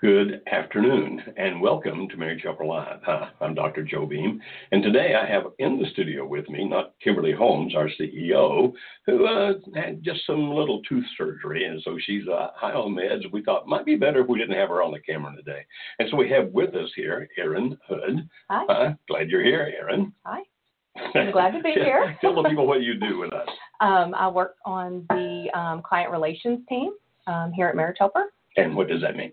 Good 0.00 0.42
afternoon 0.52 1.20
and 1.36 1.60
welcome 1.60 2.08
to 2.08 2.16
Marriage 2.16 2.42
Helper 2.44 2.64
Live. 2.64 3.00
Hi, 3.02 3.30
I'm 3.40 3.52
Dr. 3.52 3.82
Joe 3.82 4.06
Beam, 4.06 4.40
and 4.70 4.80
today 4.80 5.16
I 5.16 5.26
have 5.26 5.46
in 5.58 5.76
the 5.76 5.90
studio 5.90 6.24
with 6.24 6.48
me 6.48 6.68
not 6.68 6.94
Kimberly 7.02 7.32
Holmes, 7.32 7.74
our 7.74 7.90
CEO, 8.00 8.72
who 9.06 9.26
uh, 9.26 9.54
had 9.74 10.04
just 10.04 10.24
some 10.24 10.52
little 10.52 10.82
tooth 10.88 11.04
surgery, 11.16 11.64
and 11.64 11.82
so 11.82 11.98
she's 12.06 12.22
uh, 12.28 12.50
high 12.54 12.74
on 12.74 12.94
meds. 12.94 13.24
We 13.32 13.42
thought 13.42 13.62
it 13.62 13.68
might 13.68 13.84
be 13.84 13.96
better 13.96 14.20
if 14.20 14.28
we 14.28 14.38
didn't 14.38 14.54
have 14.54 14.68
her 14.68 14.84
on 14.84 14.92
the 14.92 15.00
camera 15.00 15.34
today, 15.34 15.66
and 15.98 16.08
so 16.08 16.16
we 16.16 16.30
have 16.30 16.52
with 16.52 16.76
us 16.76 16.90
here 16.94 17.28
Erin 17.36 17.76
Hood. 17.88 18.28
Hi. 18.50 18.66
Uh, 18.66 18.94
glad 19.08 19.28
you're 19.28 19.42
here, 19.42 19.74
Erin. 19.80 20.12
Hi. 20.24 20.42
I'm 21.16 21.32
glad 21.32 21.50
to 21.54 21.60
be 21.60 21.72
here. 21.72 22.16
Tell 22.20 22.40
the 22.40 22.48
people 22.48 22.68
what 22.68 22.82
you 22.82 22.94
do 23.00 23.18
with 23.18 23.32
us. 23.32 23.48
Um, 23.80 24.14
I 24.14 24.28
work 24.28 24.54
on 24.64 25.04
the 25.08 25.48
um, 25.58 25.82
client 25.82 26.12
relations 26.12 26.60
team 26.68 26.92
um, 27.26 27.52
here 27.52 27.66
at 27.66 27.74
Marriage 27.74 27.96
Helper. 27.98 28.26
And 28.56 28.76
what 28.76 28.86
does 28.86 29.00
that 29.02 29.16
mean? 29.16 29.32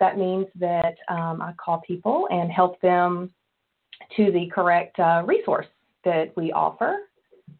That 0.00 0.18
means 0.18 0.46
that 0.58 0.96
um, 1.08 1.40
I 1.42 1.52
call 1.62 1.82
people 1.86 2.26
and 2.30 2.50
help 2.50 2.80
them 2.80 3.30
to 4.16 4.32
the 4.32 4.48
correct 4.52 4.98
uh, 4.98 5.22
resource 5.26 5.66
that 6.04 6.34
we 6.36 6.50
offer 6.52 7.00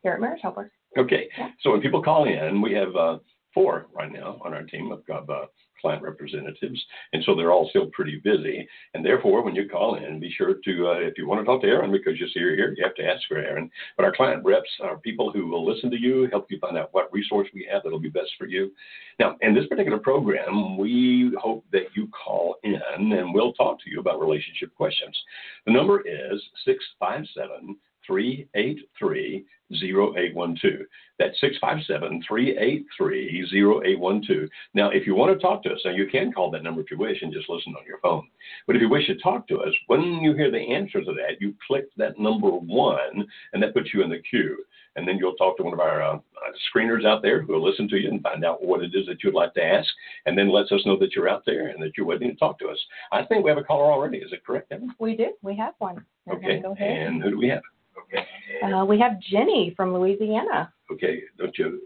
here 0.02 0.12
at 0.12 0.20
Marriage 0.20 0.40
Helper. 0.42 0.70
Okay, 0.98 1.28
so 1.60 1.70
when 1.70 1.80
people 1.80 2.02
call 2.02 2.24
in, 2.24 2.60
we 2.60 2.72
have 2.72 2.96
uh, 2.96 3.18
four 3.54 3.86
right 3.94 4.10
now 4.10 4.40
on 4.44 4.54
our 4.54 4.62
team. 4.62 4.90
Of 4.90 5.02
uh, 5.08 5.46
client 5.80 6.02
representatives, 6.02 6.84
and 7.12 7.22
so 7.24 7.34
they're 7.34 7.52
all 7.52 7.68
still 7.70 7.86
pretty 7.92 8.20
busy. 8.22 8.66
And 8.94 9.04
therefore, 9.04 9.42
when 9.42 9.54
you 9.54 9.68
call 9.68 9.96
in, 9.96 10.20
be 10.20 10.32
sure 10.36 10.54
to, 10.54 10.88
uh, 10.88 10.98
if 11.00 11.14
you 11.16 11.26
want 11.26 11.40
to 11.40 11.44
talk 11.44 11.62
to 11.62 11.68
Erin 11.68 11.92
because 11.92 12.18
you 12.18 12.28
see 12.28 12.40
her 12.40 12.54
here, 12.54 12.74
you 12.76 12.84
have 12.84 12.94
to 12.96 13.04
ask 13.04 13.22
for 13.28 13.38
Erin. 13.38 13.70
But 13.96 14.04
our 14.04 14.14
client 14.14 14.44
reps 14.44 14.70
are 14.82 14.98
people 14.98 15.30
who 15.32 15.48
will 15.48 15.66
listen 15.66 15.90
to 15.90 16.00
you, 16.00 16.28
help 16.30 16.46
you 16.50 16.58
find 16.58 16.76
out 16.76 16.90
what 16.92 17.12
resource 17.12 17.48
we 17.54 17.68
have 17.70 17.82
that'll 17.82 17.98
be 17.98 18.08
best 18.08 18.30
for 18.38 18.46
you. 18.46 18.72
Now, 19.18 19.36
in 19.40 19.54
this 19.54 19.66
particular 19.66 19.98
program, 19.98 20.78
we 20.78 21.32
hope 21.40 21.64
that 21.72 21.94
you 21.94 22.08
call 22.08 22.56
in 22.62 22.80
and 22.98 23.34
we'll 23.34 23.52
talk 23.52 23.78
to 23.80 23.90
you 23.90 24.00
about 24.00 24.20
relationship 24.20 24.74
questions. 24.74 25.18
The 25.66 25.72
number 25.72 26.00
is 26.00 26.42
657 26.64 27.76
383 28.06 29.44
0812. 29.72 30.86
That's 31.18 31.38
657 31.40 32.22
383 32.26 33.46
0812. 33.52 34.48
Now, 34.74 34.90
if 34.90 35.06
you 35.06 35.14
want 35.14 35.32
to 35.32 35.42
talk 35.42 35.62
to 35.64 35.70
us, 35.70 35.80
now 35.84 35.90
you 35.92 36.06
can 36.06 36.32
call 36.32 36.50
that 36.50 36.62
number 36.62 36.80
if 36.80 36.90
you 36.90 36.98
wish 36.98 37.22
and 37.22 37.32
just 37.32 37.48
listen 37.48 37.74
on 37.78 37.86
your 37.86 38.00
phone. 38.00 38.26
But 38.66 38.76
if 38.76 38.82
you 38.82 38.88
wish 38.88 39.06
to 39.06 39.16
talk 39.18 39.46
to 39.48 39.58
us, 39.58 39.74
when 39.86 40.02
you 40.22 40.34
hear 40.34 40.50
the 40.50 40.58
answer 40.58 41.00
to 41.00 41.12
that, 41.12 41.40
you 41.40 41.54
click 41.66 41.86
that 41.96 42.18
number 42.18 42.50
one, 42.50 43.26
and 43.52 43.62
that 43.62 43.74
puts 43.74 43.92
you 43.92 44.02
in 44.02 44.10
the 44.10 44.22
queue. 44.28 44.64
And 44.96 45.06
then 45.06 45.18
you'll 45.18 45.36
talk 45.36 45.56
to 45.58 45.62
one 45.62 45.72
of 45.72 45.78
our 45.78 46.02
uh, 46.02 46.18
screeners 46.74 47.06
out 47.06 47.22
there 47.22 47.40
who 47.42 47.52
will 47.52 47.64
listen 47.64 47.88
to 47.90 47.96
you 47.96 48.08
and 48.08 48.20
find 48.22 48.44
out 48.44 48.64
what 48.64 48.82
it 48.82 48.92
is 48.92 49.06
that 49.06 49.22
you'd 49.22 49.34
like 49.34 49.54
to 49.54 49.62
ask, 49.62 49.88
and 50.26 50.36
then 50.36 50.50
lets 50.50 50.72
us 50.72 50.84
know 50.84 50.98
that 50.98 51.14
you're 51.14 51.28
out 51.28 51.44
there 51.46 51.68
and 51.68 51.80
that 51.80 51.92
you're 51.96 52.06
waiting 52.06 52.30
to 52.30 52.36
talk 52.36 52.58
to 52.58 52.68
us. 52.68 52.78
I 53.12 53.24
think 53.24 53.44
we 53.44 53.50
have 53.50 53.58
a 53.58 53.62
caller 53.62 53.92
already. 53.92 54.18
Is 54.18 54.32
it 54.32 54.44
correct, 54.44 54.72
Evan? 54.72 54.92
We 54.98 55.16
do. 55.16 55.32
We 55.42 55.54
have 55.56 55.74
one. 55.78 56.04
Okay. 56.28 56.60
And 56.80 57.22
who 57.22 57.30
do 57.30 57.38
we 57.38 57.48
have? 57.48 57.62
Uh, 58.14 58.84
we 58.84 58.98
have 58.98 59.20
Jenny 59.20 59.72
from 59.76 59.94
Louisiana. 59.94 60.72
Okay, 60.92 61.22
don't 61.38 61.56
you 61.56 61.80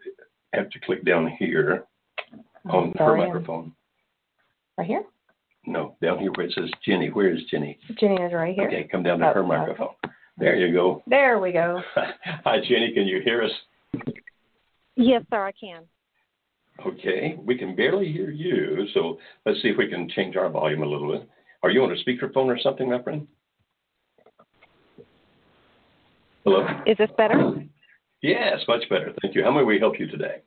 have 0.54 0.70
to 0.70 0.80
click 0.80 1.04
down 1.04 1.30
here 1.38 1.84
on 2.68 2.92
her 2.98 3.16
microphone? 3.16 3.72
Right 4.78 4.86
here? 4.86 5.04
No, 5.66 5.96
down 6.02 6.18
here 6.18 6.30
where 6.34 6.46
it 6.46 6.52
says 6.54 6.70
Jenny. 6.84 7.08
Where 7.08 7.32
is 7.32 7.40
Jenny? 7.50 7.78
Jenny 7.98 8.20
is 8.20 8.32
right 8.32 8.54
here. 8.54 8.66
Okay, 8.66 8.88
come 8.90 9.02
down 9.02 9.18
to 9.20 9.30
oh, 9.30 9.34
her 9.34 9.42
microphone. 9.42 9.94
There 10.36 10.56
you 10.56 10.72
go. 10.74 11.02
There 11.06 11.38
we 11.38 11.52
go. 11.52 11.80
Hi, 11.94 12.58
Jenny. 12.68 12.92
Can 12.92 13.06
you 13.06 13.20
hear 13.24 13.42
us? 13.42 13.50
Yes, 14.96 15.22
sir, 15.30 15.44
I 15.46 15.52
can. 15.52 15.84
Okay, 16.84 17.36
we 17.38 17.56
can 17.56 17.76
barely 17.76 18.10
hear 18.10 18.30
you, 18.30 18.86
so 18.94 19.18
let's 19.46 19.62
see 19.62 19.68
if 19.68 19.78
we 19.78 19.88
can 19.88 20.08
change 20.10 20.36
our 20.36 20.48
volume 20.50 20.82
a 20.82 20.86
little 20.86 21.12
bit. 21.12 21.28
Are 21.62 21.70
you 21.70 21.82
on 21.84 21.92
a 21.92 21.94
speakerphone 21.94 22.46
or 22.46 22.58
something, 22.58 22.90
my 22.90 23.00
friend? 23.02 23.26
Hello? 26.44 26.66
Is 26.86 26.98
this 26.98 27.10
better? 27.16 27.64
Yes, 28.20 28.60
much 28.68 28.86
better. 28.90 29.14
Thank 29.22 29.34
you. 29.34 29.42
How 29.42 29.50
may 29.50 29.62
we 29.62 29.78
help 29.78 29.98
you 29.98 30.06
today? 30.06 30.42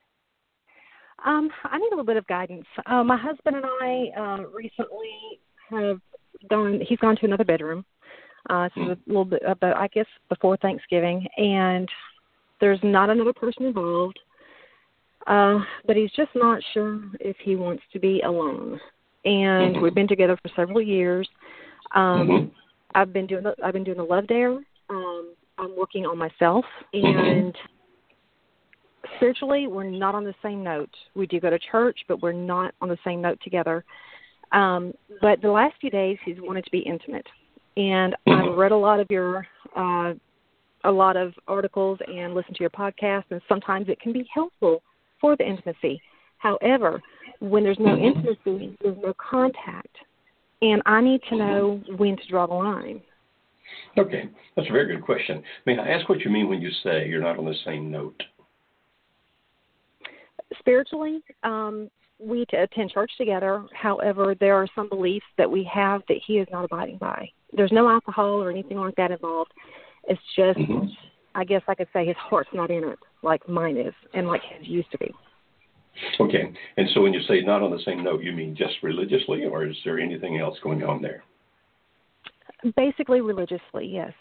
Um, 1.25 1.49
I 1.63 1.79
need 1.79 1.87
a 1.87 1.89
little 1.89 2.05
bit 2.05 2.17
of 2.17 2.27
guidance. 2.27 2.65
Uh, 2.85 3.03
my 3.03 3.17
husband 3.17 3.55
and 3.55 3.65
I 3.65 4.09
uh, 4.15 4.43
recently 4.53 5.39
have 5.71 5.99
gone. 6.49 6.79
He's 6.87 6.99
gone 6.99 7.15
to 7.17 7.25
another 7.25 7.43
bedroom. 7.43 7.83
Uh, 8.49 8.69
this 8.75 8.83
is 8.83 8.89
a 8.91 8.97
little 9.07 9.25
bit 9.25 9.41
about, 9.45 9.75
I 9.75 9.87
guess, 9.87 10.05
before 10.29 10.55
Thanksgiving, 10.57 11.27
and 11.37 11.89
there's 12.61 12.79
not 12.83 13.09
another 13.09 13.33
person 13.33 13.65
involved. 13.65 14.19
Uh, 15.25 15.59
but 15.85 15.95
he's 15.97 16.11
just 16.11 16.29
not 16.35 16.61
sure 16.73 17.01
if 17.19 17.35
he 17.43 17.55
wants 17.55 17.83
to 17.91 17.99
be 17.99 18.21
alone. 18.21 18.79
And 19.25 19.75
Mhm. 19.75 19.81
we've 19.81 19.95
been 19.95 20.07
together 20.07 20.37
for 20.37 20.49
several 20.49 20.79
years. 20.79 21.27
Um, 21.93 22.29
Mhm. 22.29 22.51
I've 22.95 23.11
been 23.11 23.25
doing 23.25 23.43
the, 23.43 23.55
I've 23.63 23.73
been 23.73 23.83
doing 23.83 23.97
the 23.97 24.05
love 24.05 24.27
dare. 24.27 24.57
Um, 24.89 25.33
I'm 25.57 25.75
working 25.75 26.05
on 26.05 26.17
myself, 26.17 26.65
and 26.93 27.55
spiritually, 29.15 29.67
we're 29.67 29.83
not 29.83 30.15
on 30.15 30.23
the 30.23 30.35
same 30.43 30.63
note. 30.63 30.89
We 31.15 31.25
do 31.27 31.39
go 31.39 31.49
to 31.49 31.59
church, 31.71 31.99
but 32.07 32.21
we're 32.21 32.31
not 32.31 32.73
on 32.81 32.89
the 32.89 32.97
same 33.03 33.21
note 33.21 33.39
together. 33.43 33.83
Um, 34.51 34.93
but 35.21 35.41
the 35.41 35.51
last 35.51 35.75
few 35.81 35.89
days, 35.89 36.17
he's 36.23 36.37
wanted 36.39 36.63
to 36.65 36.71
be 36.71 36.79
intimate, 36.79 37.27
and 37.75 38.15
I've 38.27 38.55
read 38.55 38.71
a 38.71 38.77
lot 38.77 38.99
of 38.99 39.07
your, 39.09 39.47
uh, 39.75 40.13
a 40.83 40.91
lot 40.91 41.17
of 41.17 41.33
articles 41.47 41.99
and 42.07 42.33
listened 42.33 42.55
to 42.55 42.63
your 42.63 42.69
podcast, 42.69 43.25
and 43.31 43.41
sometimes 43.49 43.89
it 43.89 43.99
can 43.99 44.13
be 44.13 44.27
helpful 44.33 44.81
for 45.19 45.35
the 45.35 45.45
intimacy. 45.45 46.01
However, 46.37 47.01
when 47.39 47.63
there's 47.63 47.79
no 47.79 47.97
intimacy, 47.97 48.77
there's 48.81 48.97
no 49.03 49.13
contact, 49.17 49.95
and 50.61 50.81
I 50.85 51.01
need 51.01 51.21
to 51.29 51.35
know 51.35 51.81
when 51.97 52.15
to 52.15 52.27
draw 52.29 52.47
the 52.47 52.53
line. 52.53 53.01
Okay, 53.97 54.29
that's 54.55 54.69
a 54.69 54.71
very 54.71 54.93
good 54.95 55.03
question. 55.03 55.43
May 55.65 55.77
I 55.77 55.87
ask 55.89 56.07
what 56.07 56.19
you 56.21 56.31
mean 56.31 56.49
when 56.49 56.61
you 56.61 56.71
say 56.83 57.07
you're 57.07 57.21
not 57.21 57.37
on 57.37 57.45
the 57.45 57.55
same 57.65 57.91
note? 57.91 58.21
spiritually, 60.59 61.21
um, 61.43 61.89
we 62.19 62.45
attend 62.53 62.91
church 62.91 63.11
together. 63.17 63.63
However, 63.73 64.35
there 64.39 64.55
are 64.55 64.67
some 64.75 64.89
beliefs 64.89 65.25
that 65.37 65.49
we 65.49 65.63
have 65.71 66.01
that 66.07 66.17
he 66.25 66.39
is 66.39 66.47
not 66.51 66.65
abiding 66.65 66.97
by. 66.97 67.29
There's 67.53 67.71
no 67.71 67.89
alcohol 67.89 68.41
or 68.43 68.49
anything 68.49 68.77
like 68.77 68.95
that 68.95 69.11
involved. 69.11 69.51
It's 70.07 70.21
just, 70.35 70.59
Mhm. 70.59 70.95
I 71.35 71.43
guess 71.43 71.61
I 71.67 71.75
could 71.75 71.87
say 71.93 72.05
his 72.05 72.17
heart's 72.17 72.51
not 72.53 72.71
in 72.71 72.83
it 72.83 72.99
like 73.21 73.47
mine 73.47 73.77
is 73.77 73.93
and 74.13 74.27
like 74.27 74.41
his 74.43 74.67
used 74.67 74.91
to 74.91 74.97
be. 74.97 75.13
Okay, 76.19 76.51
and 76.77 76.89
so 76.89 77.01
when 77.01 77.13
you 77.13 77.21
say 77.21 77.41
not 77.41 77.61
on 77.61 77.71
the 77.71 77.79
same 77.79 78.03
note, 78.03 78.23
you 78.23 78.31
mean 78.31 78.55
just 78.55 78.83
religiously, 78.83 79.45
or 79.45 79.65
is 79.65 79.77
there 79.83 79.99
anything 79.99 80.37
else 80.37 80.59
going 80.59 80.83
on 80.83 81.01
there? 81.01 81.23
Basically, 82.75 83.21
religiously, 83.21 83.85
yes. 83.85 84.13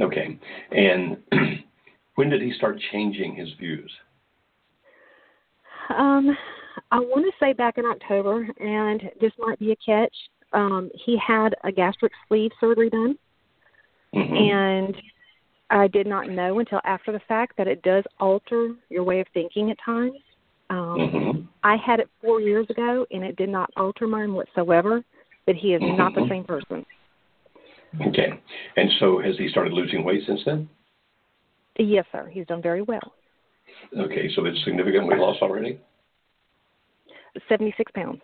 Okay, 0.00 0.38
and 0.72 1.16
when 2.16 2.28
did 2.28 2.42
he 2.42 2.52
start 2.52 2.78
changing 2.92 3.34
his 3.34 3.48
views? 3.58 3.90
Um, 5.96 6.36
I 6.90 6.98
want 6.98 7.24
to 7.24 7.32
say 7.40 7.52
back 7.52 7.78
in 7.78 7.84
October, 7.84 8.46
and 8.60 9.02
this 9.20 9.32
might 9.38 9.58
be 9.58 9.72
a 9.72 9.76
catch. 9.76 10.14
Um, 10.52 10.90
he 11.04 11.16
had 11.24 11.54
a 11.64 11.72
gastric 11.72 12.12
sleeve 12.28 12.50
surgery 12.60 12.90
done, 12.90 13.18
Mhm. 14.14 14.36
and 14.36 14.96
I 15.70 15.88
did 15.88 16.06
not 16.06 16.28
know 16.28 16.58
until 16.58 16.80
after 16.84 17.12
the 17.12 17.20
fact 17.20 17.56
that 17.56 17.68
it 17.68 17.82
does 17.82 18.04
alter 18.20 18.74
your 18.90 19.04
way 19.04 19.20
of 19.20 19.28
thinking 19.28 19.70
at 19.70 19.78
times. 19.84 20.18
Um, 20.70 21.00
Mhm. 21.00 21.48
I 21.62 21.76
had 21.76 22.00
it 22.00 22.10
four 22.20 22.40
years 22.40 22.68
ago, 22.70 23.06
and 23.10 23.24
it 23.24 23.36
did 23.36 23.48
not 23.48 23.70
alter 23.76 24.06
mine 24.06 24.34
whatsoever. 24.34 25.04
But 25.46 25.54
he 25.54 25.74
is 25.74 25.82
not 25.82 26.12
the 26.12 26.22
Mhm. 26.22 26.28
same 26.28 26.44
person. 26.44 26.84
Okay, 28.08 28.28
and 28.76 28.90
so 29.00 29.20
has 29.20 29.36
he 29.38 29.48
started 29.48 29.72
losing 29.72 30.04
weight 30.04 30.22
since 30.26 30.40
then? 30.44 30.68
Yes, 31.78 32.04
sir. 32.12 32.28
He's 32.32 32.46
done 32.46 32.62
very 32.62 32.82
well. 32.82 33.12
Okay, 33.96 34.30
so 34.34 34.44
it's 34.44 34.62
significant 34.64 35.06
weight 35.06 35.18
loss 35.18 35.36
already? 35.40 35.80
Seventy-six 37.48 37.92
pounds. 37.92 38.20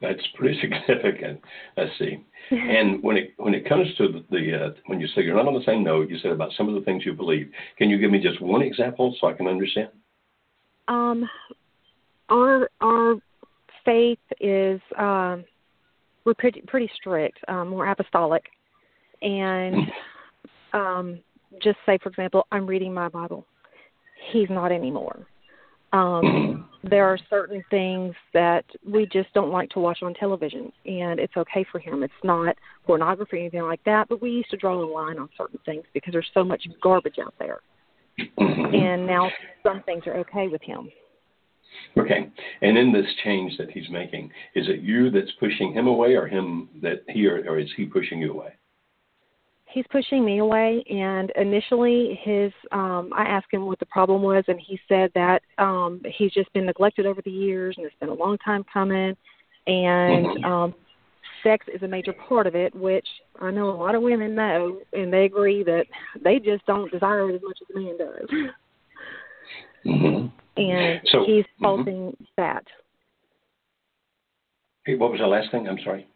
That's 0.00 0.20
pretty 0.34 0.58
significant. 0.60 1.40
Let's 1.76 1.92
see. 1.98 2.24
And 2.50 3.00
when 3.02 3.16
it 3.16 3.34
when 3.36 3.54
it 3.54 3.68
comes 3.68 3.86
to 3.96 4.08
the, 4.08 4.24
the 4.30 4.64
uh, 4.64 4.70
when 4.86 4.98
you 4.98 5.06
say 5.08 5.22
you're 5.22 5.36
not 5.36 5.46
on 5.46 5.54
the 5.54 5.64
same 5.64 5.84
note, 5.84 6.10
you 6.10 6.18
said 6.18 6.32
about 6.32 6.50
some 6.56 6.68
of 6.68 6.74
the 6.74 6.80
things 6.80 7.04
you 7.06 7.12
believe. 7.12 7.48
Can 7.78 7.90
you 7.90 7.98
give 7.98 8.10
me 8.10 8.18
just 8.18 8.40
one 8.40 8.62
example 8.62 9.14
so 9.20 9.28
I 9.28 9.34
can 9.34 9.46
understand? 9.46 9.90
Um, 10.88 11.28
our 12.28 12.68
our 12.80 13.16
faith 13.84 14.18
is 14.40 14.80
um, 14.98 15.44
we're 16.24 16.34
pretty 16.34 16.62
pretty 16.66 16.90
strict. 16.94 17.38
Um, 17.48 17.72
we're 17.72 17.88
apostolic, 17.88 18.44
and 19.22 19.76
um, 20.72 21.20
just 21.62 21.78
say, 21.86 21.98
for 22.02 22.08
example, 22.08 22.46
I'm 22.52 22.66
reading 22.66 22.92
my 22.92 23.08
Bible. 23.08 23.46
He's 24.32 24.50
not 24.50 24.72
anymore. 24.72 25.26
Um, 25.92 26.68
there 26.84 27.06
are 27.06 27.18
certain 27.28 27.62
things 27.70 28.14
that 28.32 28.64
we 28.86 29.06
just 29.12 29.32
don't 29.34 29.50
like 29.50 29.70
to 29.70 29.80
watch 29.80 29.98
on 30.02 30.14
television, 30.14 30.72
and 30.86 31.18
it's 31.18 31.36
okay 31.36 31.64
for 31.70 31.78
him. 31.78 32.02
It's 32.02 32.12
not 32.22 32.56
pornography 32.86 33.36
or 33.36 33.40
anything 33.40 33.62
like 33.62 33.82
that, 33.84 34.08
but 34.08 34.22
we 34.22 34.30
used 34.30 34.50
to 34.50 34.56
draw 34.56 34.74
a 34.74 34.84
line 34.84 35.18
on 35.18 35.28
certain 35.36 35.58
things 35.64 35.84
because 35.92 36.12
there's 36.12 36.30
so 36.34 36.44
much 36.44 36.66
garbage 36.82 37.18
out 37.18 37.34
there. 37.38 37.60
and 38.38 39.06
now 39.06 39.30
some 39.62 39.82
things 39.84 40.02
are 40.06 40.16
okay 40.18 40.48
with 40.48 40.62
him. 40.62 40.90
Okay. 41.98 42.30
And 42.62 42.78
in 42.78 42.92
this 42.92 43.06
change 43.24 43.56
that 43.58 43.70
he's 43.70 43.88
making, 43.90 44.30
is 44.54 44.68
it 44.68 44.80
you 44.80 45.10
that's 45.10 45.30
pushing 45.40 45.72
him 45.72 45.86
away 45.86 46.14
or 46.14 46.26
him 46.26 46.68
that 46.82 47.02
he 47.08 47.26
or, 47.26 47.38
or 47.48 47.58
is 47.58 47.68
he 47.76 47.84
pushing 47.86 48.20
you 48.20 48.32
away? 48.32 48.54
he's 49.70 49.84
pushing 49.90 50.24
me 50.24 50.38
away 50.38 50.84
and 50.90 51.30
initially 51.36 52.18
his 52.22 52.52
um 52.72 53.10
I 53.16 53.24
asked 53.24 53.48
him 53.52 53.66
what 53.66 53.78
the 53.78 53.86
problem 53.86 54.22
was 54.22 54.44
and 54.48 54.60
he 54.60 54.78
said 54.88 55.10
that 55.14 55.42
um 55.58 56.00
he's 56.16 56.32
just 56.32 56.52
been 56.52 56.66
neglected 56.66 57.06
over 57.06 57.22
the 57.22 57.30
years 57.30 57.74
and 57.76 57.86
it's 57.86 57.94
been 58.00 58.08
a 58.08 58.14
long 58.14 58.36
time 58.38 58.64
coming 58.72 59.16
and 59.66 60.26
mm-hmm. 60.26 60.44
um 60.44 60.74
sex 61.42 61.66
is 61.72 61.82
a 61.82 61.88
major 61.88 62.12
part 62.12 62.46
of 62.46 62.54
it 62.54 62.74
which 62.74 63.06
I 63.40 63.50
know 63.50 63.70
a 63.70 63.76
lot 63.76 63.94
of 63.94 64.02
women 64.02 64.34
know 64.34 64.80
and 64.92 65.12
they 65.12 65.24
agree 65.24 65.62
that 65.64 65.86
they 66.22 66.38
just 66.38 66.66
don't 66.66 66.90
desire 66.90 67.30
it 67.30 67.36
as 67.36 67.42
much 67.42 67.58
as 67.62 67.74
a 67.74 67.78
man 67.78 67.96
does. 67.96 68.28
Mm-hmm. 69.86 70.26
And 70.60 71.00
so, 71.06 71.24
he's 71.26 71.44
faulting 71.60 72.12
mm-hmm. 72.12 72.24
that. 72.36 72.64
Hey, 74.84 74.96
what 74.96 75.10
was 75.10 75.20
the 75.20 75.26
last 75.26 75.50
thing? 75.50 75.68
I'm 75.68 75.78
sorry 75.84 76.06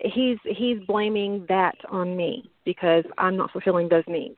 he's 0.00 0.38
he's 0.44 0.78
blaming 0.86 1.46
that 1.48 1.76
on 1.90 2.16
me 2.16 2.50
because 2.64 3.04
I'm 3.18 3.36
not 3.36 3.50
fulfilling 3.50 3.88
those 3.88 4.04
needs. 4.06 4.36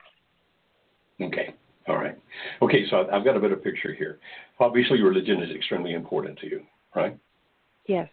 Okay. 1.21 1.53
All 1.87 1.97
right. 1.97 2.17
Okay, 2.61 2.85
so 2.89 3.07
I've 3.11 3.25
got 3.25 3.35
a 3.35 3.39
better 3.39 3.55
picture 3.55 3.93
here. 3.93 4.19
Obviously, 4.59 5.01
religion 5.01 5.41
is 5.41 5.55
extremely 5.55 5.93
important 5.93 6.37
to 6.39 6.45
you, 6.45 6.61
right? 6.95 7.17
Yes. 7.87 8.07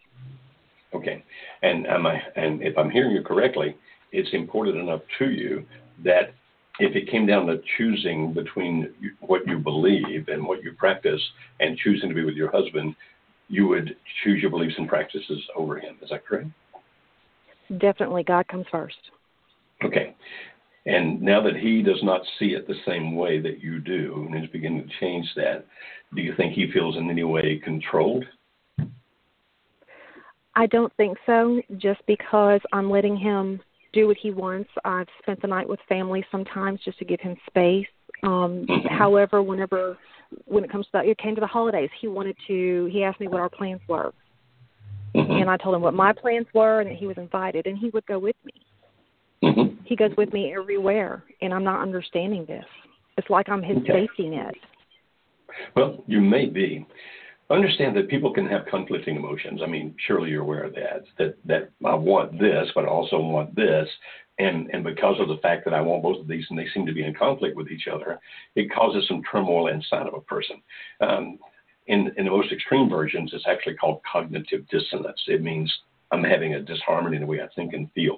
Okay. 0.95 1.23
And 1.63 1.87
am 1.87 2.07
I 2.07 2.21
and 2.37 2.63
if 2.63 2.77
I'm 2.79 2.91
hearing 2.91 3.13
you 3.15 3.23
correctly, 3.23 3.77
it's 4.13 4.33
important 4.33 4.79
enough 4.79 5.03
to 5.19 5.31
you 5.31 5.65
that 6.05 6.33
if 6.79 6.95
it 6.95 7.11
came 7.11 7.27
down 7.27 7.47
to 7.47 7.61
choosing 7.79 8.33
between 8.33 8.93
what 9.21 9.47
you 9.47 9.59
believe 9.59 10.29
and 10.29 10.47
what 10.47 10.63
you 10.63 10.73
practice 10.73 11.21
and 11.61 11.79
choosing 11.79 12.09
to 12.09 12.15
be 12.15 12.25
with 12.25 12.35
your 12.35 12.51
husband, 12.51 12.95
you 13.49 13.67
would 13.69 13.97
choose 14.23 14.43
your 14.43 14.51
beliefs 14.51 14.75
and 14.77 14.89
practices 14.89 15.43
over 15.57 15.79
him. 15.79 15.97
Is 16.03 16.11
that 16.11 16.27
correct? 16.27 16.49
definitely 17.79 18.23
God 18.23 18.47
comes 18.49 18.67
first. 18.71 18.97
Okay. 19.85 20.15
And 20.87 21.21
now 21.21 21.43
that 21.43 21.57
he 21.57 21.83
does 21.83 21.99
not 22.03 22.23
see 22.39 22.51
it 22.51 22.67
the 22.67 22.77
same 22.87 23.17
way 23.17 23.41
that 23.41 23.61
you 23.61 23.81
do 23.81 24.27
and 24.27 24.43
is 24.43 24.49
beginning 24.51 24.87
to 24.87 25.01
change 25.01 25.27
that, 25.35 25.67
do 26.15 26.23
you 26.23 26.33
think 26.37 26.53
he 26.53 26.71
feels 26.73 26.97
in 26.97 27.11
any 27.11 27.25
way 27.25 27.61
controlled? 27.63 28.25
I 30.55 30.67
don't 30.67 30.93
think 30.97 31.19
so, 31.27 31.61
just 31.77 32.01
because 32.07 32.61
I'm 32.73 32.89
letting 32.89 33.17
him 33.17 33.61
do 33.97 34.07
what 34.07 34.17
he 34.17 34.31
wants. 34.31 34.71
I've 34.85 35.09
spent 35.23 35.41
the 35.43 35.49
night 35.49 35.69
with 35.69 35.81
family 35.89 36.25
sometimes 36.31 36.81
just 36.85 36.99
to 36.99 37.05
give 37.05 37.21
him 37.21 37.37
space. 37.47 37.87
Um, 38.23 38.67
mm-hmm. 38.69 38.95
However, 38.95 39.43
whenever 39.43 39.99
when 40.45 40.65
it 40.65 40.71
comes 40.71 40.87
to 40.87 40.93
that, 40.95 41.07
it 41.07 41.19
came 41.19 41.35
to 41.35 41.41
the 41.41 41.47
holidays, 41.47 41.91
he 42.01 42.09
wanted 42.09 42.37
to. 42.49 42.89
He 42.93 43.03
asked 43.05 43.21
me 43.21 43.29
what 43.29 43.41
our 43.41 43.49
plans 43.49 43.81
were, 43.89 44.13
Mm-hmm. 45.17 45.33
And 45.33 45.51
I 45.51 45.57
told 45.57 45.75
him 45.75 45.81
what 45.81 45.95
my 45.95 46.13
plans 46.13 46.47
were 46.53 46.81
and 46.81 46.91
that 46.91 46.97
he 46.97 47.07
was 47.07 47.17
invited, 47.17 47.67
and 47.67 47.79
he 47.79 47.89
would 47.91 48.05
go 48.07 48.19
with 48.19 48.37
me. 48.45 48.53
Mm-hmm. 49.43 49.77
He 49.85 49.97
goes 49.97 50.11
with 50.19 50.33
me 50.33 50.55
everywhere, 50.55 51.25
and 51.41 51.55
I'm 51.55 51.65
not 51.65 51.81
understanding 51.81 52.45
this. 52.47 52.65
It's 53.17 53.31
like 53.31 53.49
I'm 53.49 53.63
his 53.63 53.79
okay. 53.79 54.07
safety 54.07 54.29
net. 54.29 54.55
Well, 55.75 56.05
you 56.07 56.21
may 56.21 56.47
be. 56.47 56.87
Understand 57.49 57.97
that 57.97 58.09
people 58.09 58.33
can 58.33 58.47
have 58.47 58.67
conflicting 58.67 59.17
emotions. 59.17 59.61
I 59.63 59.67
mean, 59.67 59.95
surely 60.07 60.31
you're 60.31 60.43
aware 60.43 60.65
of 60.65 60.75
that. 60.75 61.05
That 61.19 61.37
that 61.45 61.71
I 61.85 61.95
want 61.95 62.41
this, 62.41 62.69
but 62.75 62.85
I 62.85 62.89
also 62.89 63.21
want 63.21 63.55
this, 63.55 63.89
and 64.39 64.69
and 64.73 64.83
because 64.83 65.21
of 65.21 65.29
the 65.29 65.39
fact 65.39 65.65
that 65.65 65.75
I 65.75 65.81
want 65.81 66.03
both 66.03 66.21
of 66.21 66.27
these, 66.27 66.45
and 66.51 66.59
they 66.59 66.67
seem 66.75 66.87
to 66.87 66.93
be 66.93 67.05
in 67.05 67.15
conflict 67.15 67.57
with 67.57 67.71
each 67.71 67.87
other, 67.87 68.19
it 68.57 68.73
causes 68.73 69.07
some 69.07 69.23
turmoil 69.31 69.69
inside 69.69 70.09
of 70.09 70.15
a 70.15 70.21
person. 70.21 70.61
Um, 71.01 71.39
in, 71.87 72.13
in 72.17 72.25
the 72.25 72.31
most 72.31 72.53
extreme 72.53 72.89
versions, 72.89 73.31
it's 73.33 73.47
actually 73.47 73.75
called 73.75 74.01
cognitive 74.11 74.67
dissonance. 74.69 75.23
It 75.29 75.41
means 75.41 75.73
I'm 76.11 76.25
having 76.25 76.55
a 76.55 76.61
disharmony 76.61 77.17
in 77.17 77.23
the 77.23 77.29
way 77.29 77.41
I 77.41 77.49
think 77.55 77.75
and 77.75 77.91
feel. 77.93 78.17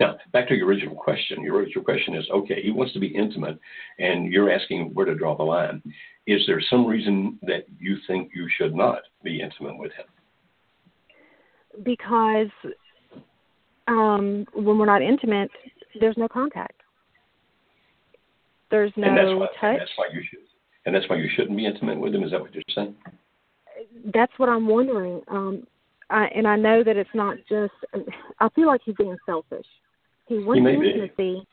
Now, 0.00 0.16
back 0.32 0.48
to 0.48 0.54
your 0.54 0.66
original 0.66 0.94
question. 0.94 1.42
Your 1.42 1.56
original 1.56 1.84
question 1.84 2.14
is 2.14 2.24
okay, 2.30 2.62
he 2.62 2.70
wants 2.70 2.92
to 2.94 3.00
be 3.00 3.08
intimate, 3.08 3.58
and 3.98 4.32
you're 4.32 4.50
asking 4.50 4.90
where 4.94 5.06
to 5.06 5.14
draw 5.14 5.36
the 5.36 5.42
line. 5.42 5.82
Is 6.26 6.42
there 6.46 6.60
some 6.70 6.86
reason 6.86 7.38
that 7.42 7.66
you 7.78 7.96
think 8.06 8.30
you 8.34 8.48
should 8.56 8.74
not 8.74 9.00
be 9.24 9.40
intimate 9.40 9.78
with 9.78 9.92
him? 9.92 10.06
Because 11.84 12.48
um, 13.88 14.46
when 14.54 14.78
we're 14.78 14.86
not 14.86 15.02
intimate, 15.02 15.50
there's 15.98 16.16
no 16.16 16.28
contact. 16.28 16.82
There's 18.70 18.92
no 18.96 19.08
and 19.08 19.16
that's 19.16 19.38
why, 19.38 19.46
touch. 19.60 19.78
that's 19.80 19.90
why 19.96 20.06
you 20.12 20.22
should 20.28 20.38
and 20.86 20.94
that's 20.94 21.08
why 21.08 21.16
you 21.16 21.28
shouldn't 21.36 21.56
be 21.56 21.66
intimate 21.66 21.98
with 21.98 22.14
him. 22.14 22.24
Is 22.24 22.32
that 22.32 22.40
what 22.40 22.54
you're 22.54 22.62
saying? 22.74 22.94
That's 24.12 24.32
what 24.36 24.48
I'm 24.48 24.66
wondering. 24.66 25.20
Um, 25.28 25.66
I, 26.10 26.26
and 26.26 26.46
I 26.46 26.56
know 26.56 26.82
that 26.84 26.96
it's 26.96 27.10
not 27.14 27.36
just. 27.48 27.72
I 28.40 28.48
feel 28.50 28.66
like 28.66 28.80
he's 28.84 28.94
being 28.96 29.16
selfish. 29.26 29.66
He 30.26 30.38
wants 30.38 30.66
he 30.66 30.88
intimacy, 30.90 31.46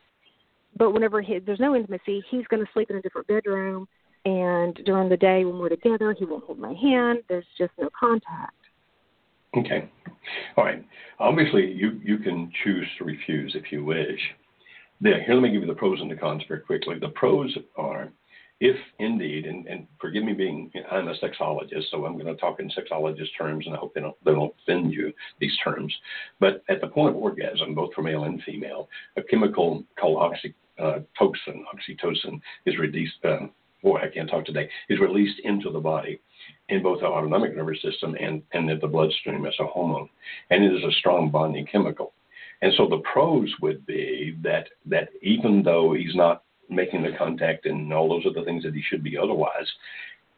but 0.78 0.92
whenever 0.92 1.22
he, 1.22 1.40
there's 1.40 1.60
no 1.60 1.76
intimacy, 1.76 2.24
he's 2.30 2.46
going 2.48 2.64
to 2.64 2.72
sleep 2.74 2.90
in 2.90 2.98
a 2.98 3.02
different 3.02 3.28
bedroom. 3.28 3.88
And 4.26 4.76
during 4.86 5.10
the 5.10 5.18
day 5.18 5.46
when 5.46 5.60
we're 5.60 5.70
together, 5.70 6.14
he 6.18 6.26
won't 6.26 6.44
hold 6.44 6.60
my 6.60 6.74
hand. 6.74 7.20
There's 7.30 7.46
just 7.58 7.72
no 7.80 7.90
contact. 7.98 8.54
Okay. 9.58 9.90
All 10.58 10.66
right. 10.66 10.86
Obviously, 11.20 11.72
you, 11.72 12.00
you 12.04 12.18
can 12.18 12.52
choose 12.64 12.86
to 12.98 13.06
refuse 13.06 13.56
if 13.56 13.72
you 13.72 13.84
wish. 13.84 14.20
There, 15.02 15.24
here, 15.24 15.34
let 15.34 15.42
me 15.42 15.52
give 15.52 15.62
you 15.62 15.68
the 15.68 15.74
pros 15.74 16.02
and 16.02 16.12
the 16.12 16.16
cons 16.16 16.44
very 16.48 16.60
quickly. 16.60 17.00
The 17.00 17.10
pros 17.10 17.58
are 17.78 18.10
if 18.60 18.76
indeed, 19.00 19.46
and, 19.46 19.66
and 19.68 19.88
forgive 20.02 20.24
me 20.24 20.34
being, 20.34 20.72
I'm 20.92 21.08
a 21.08 21.16
sexologist, 21.16 21.90
so 21.92 22.06
I'm 22.06 22.14
going 22.14 22.26
to 22.26 22.36
talk 22.36 22.60
in 22.60 22.70
sexologist 22.70 23.30
terms, 23.38 23.66
and 23.66 23.76
I 23.76 23.78
hope 23.78 23.94
they 23.94 24.02
don't, 24.02 24.16
they 24.26 24.32
don't 24.32 24.54
offend 24.64 24.92
you, 24.92 25.14
these 25.40 25.58
terms. 25.64 25.96
But 26.40 26.64
at 26.70 26.82
the 26.82 26.88
point 26.88 27.16
of 27.16 27.22
orgasm, 27.22 27.74
both 27.74 27.94
for 27.94 28.02
male 28.02 28.26
and 28.26 28.42
female, 28.44 28.90
a 29.16 29.24
chemical 29.24 29.84
called 29.98 30.18
oxytocin, 30.18 30.54
uh, 30.78 31.00
oxytocin 31.74 32.42
is 32.66 32.78
released, 32.78 33.14
um, 33.24 33.52
boy, 33.82 34.00
I 34.00 34.14
can't 34.14 34.30
talk 34.30 34.46
today, 34.46 34.70
is 34.90 35.00
released 35.00 35.40
into 35.46 35.72
the 35.72 35.80
body 35.80 36.20
in 36.68 36.84
both 36.84 37.00
the 37.00 37.06
autonomic 37.06 37.56
nervous 37.56 37.82
system 37.82 38.16
and, 38.20 38.44
and 38.52 38.70
the 38.82 38.88
bloodstream 38.88 39.46
as 39.46 39.56
a 39.62 39.66
hormone. 39.66 40.10
And 40.50 40.66
it 40.66 40.74
is 40.74 40.84
a 40.84 40.92
strong 41.00 41.30
bonding 41.30 41.66
chemical. 41.66 42.14
And 42.62 42.74
so 42.76 42.88
the 42.90 43.02
pros 43.12 43.50
would 43.62 43.86
be 43.86 44.36
that 44.44 44.68
that 44.86 45.10
even 45.22 45.64
though 45.64 45.94
he's 45.94 46.14
not 46.14 46.44
making 46.70 47.04
the 47.04 47.18
contact 47.18 47.66
and 47.66 47.92
all 47.94 48.10
those 48.10 48.26
other 48.30 48.46
things 48.46 48.64
that 48.64 48.74
he 48.74 48.82
should 48.82 49.04
be 49.04 49.18
otherwise. 49.18 49.68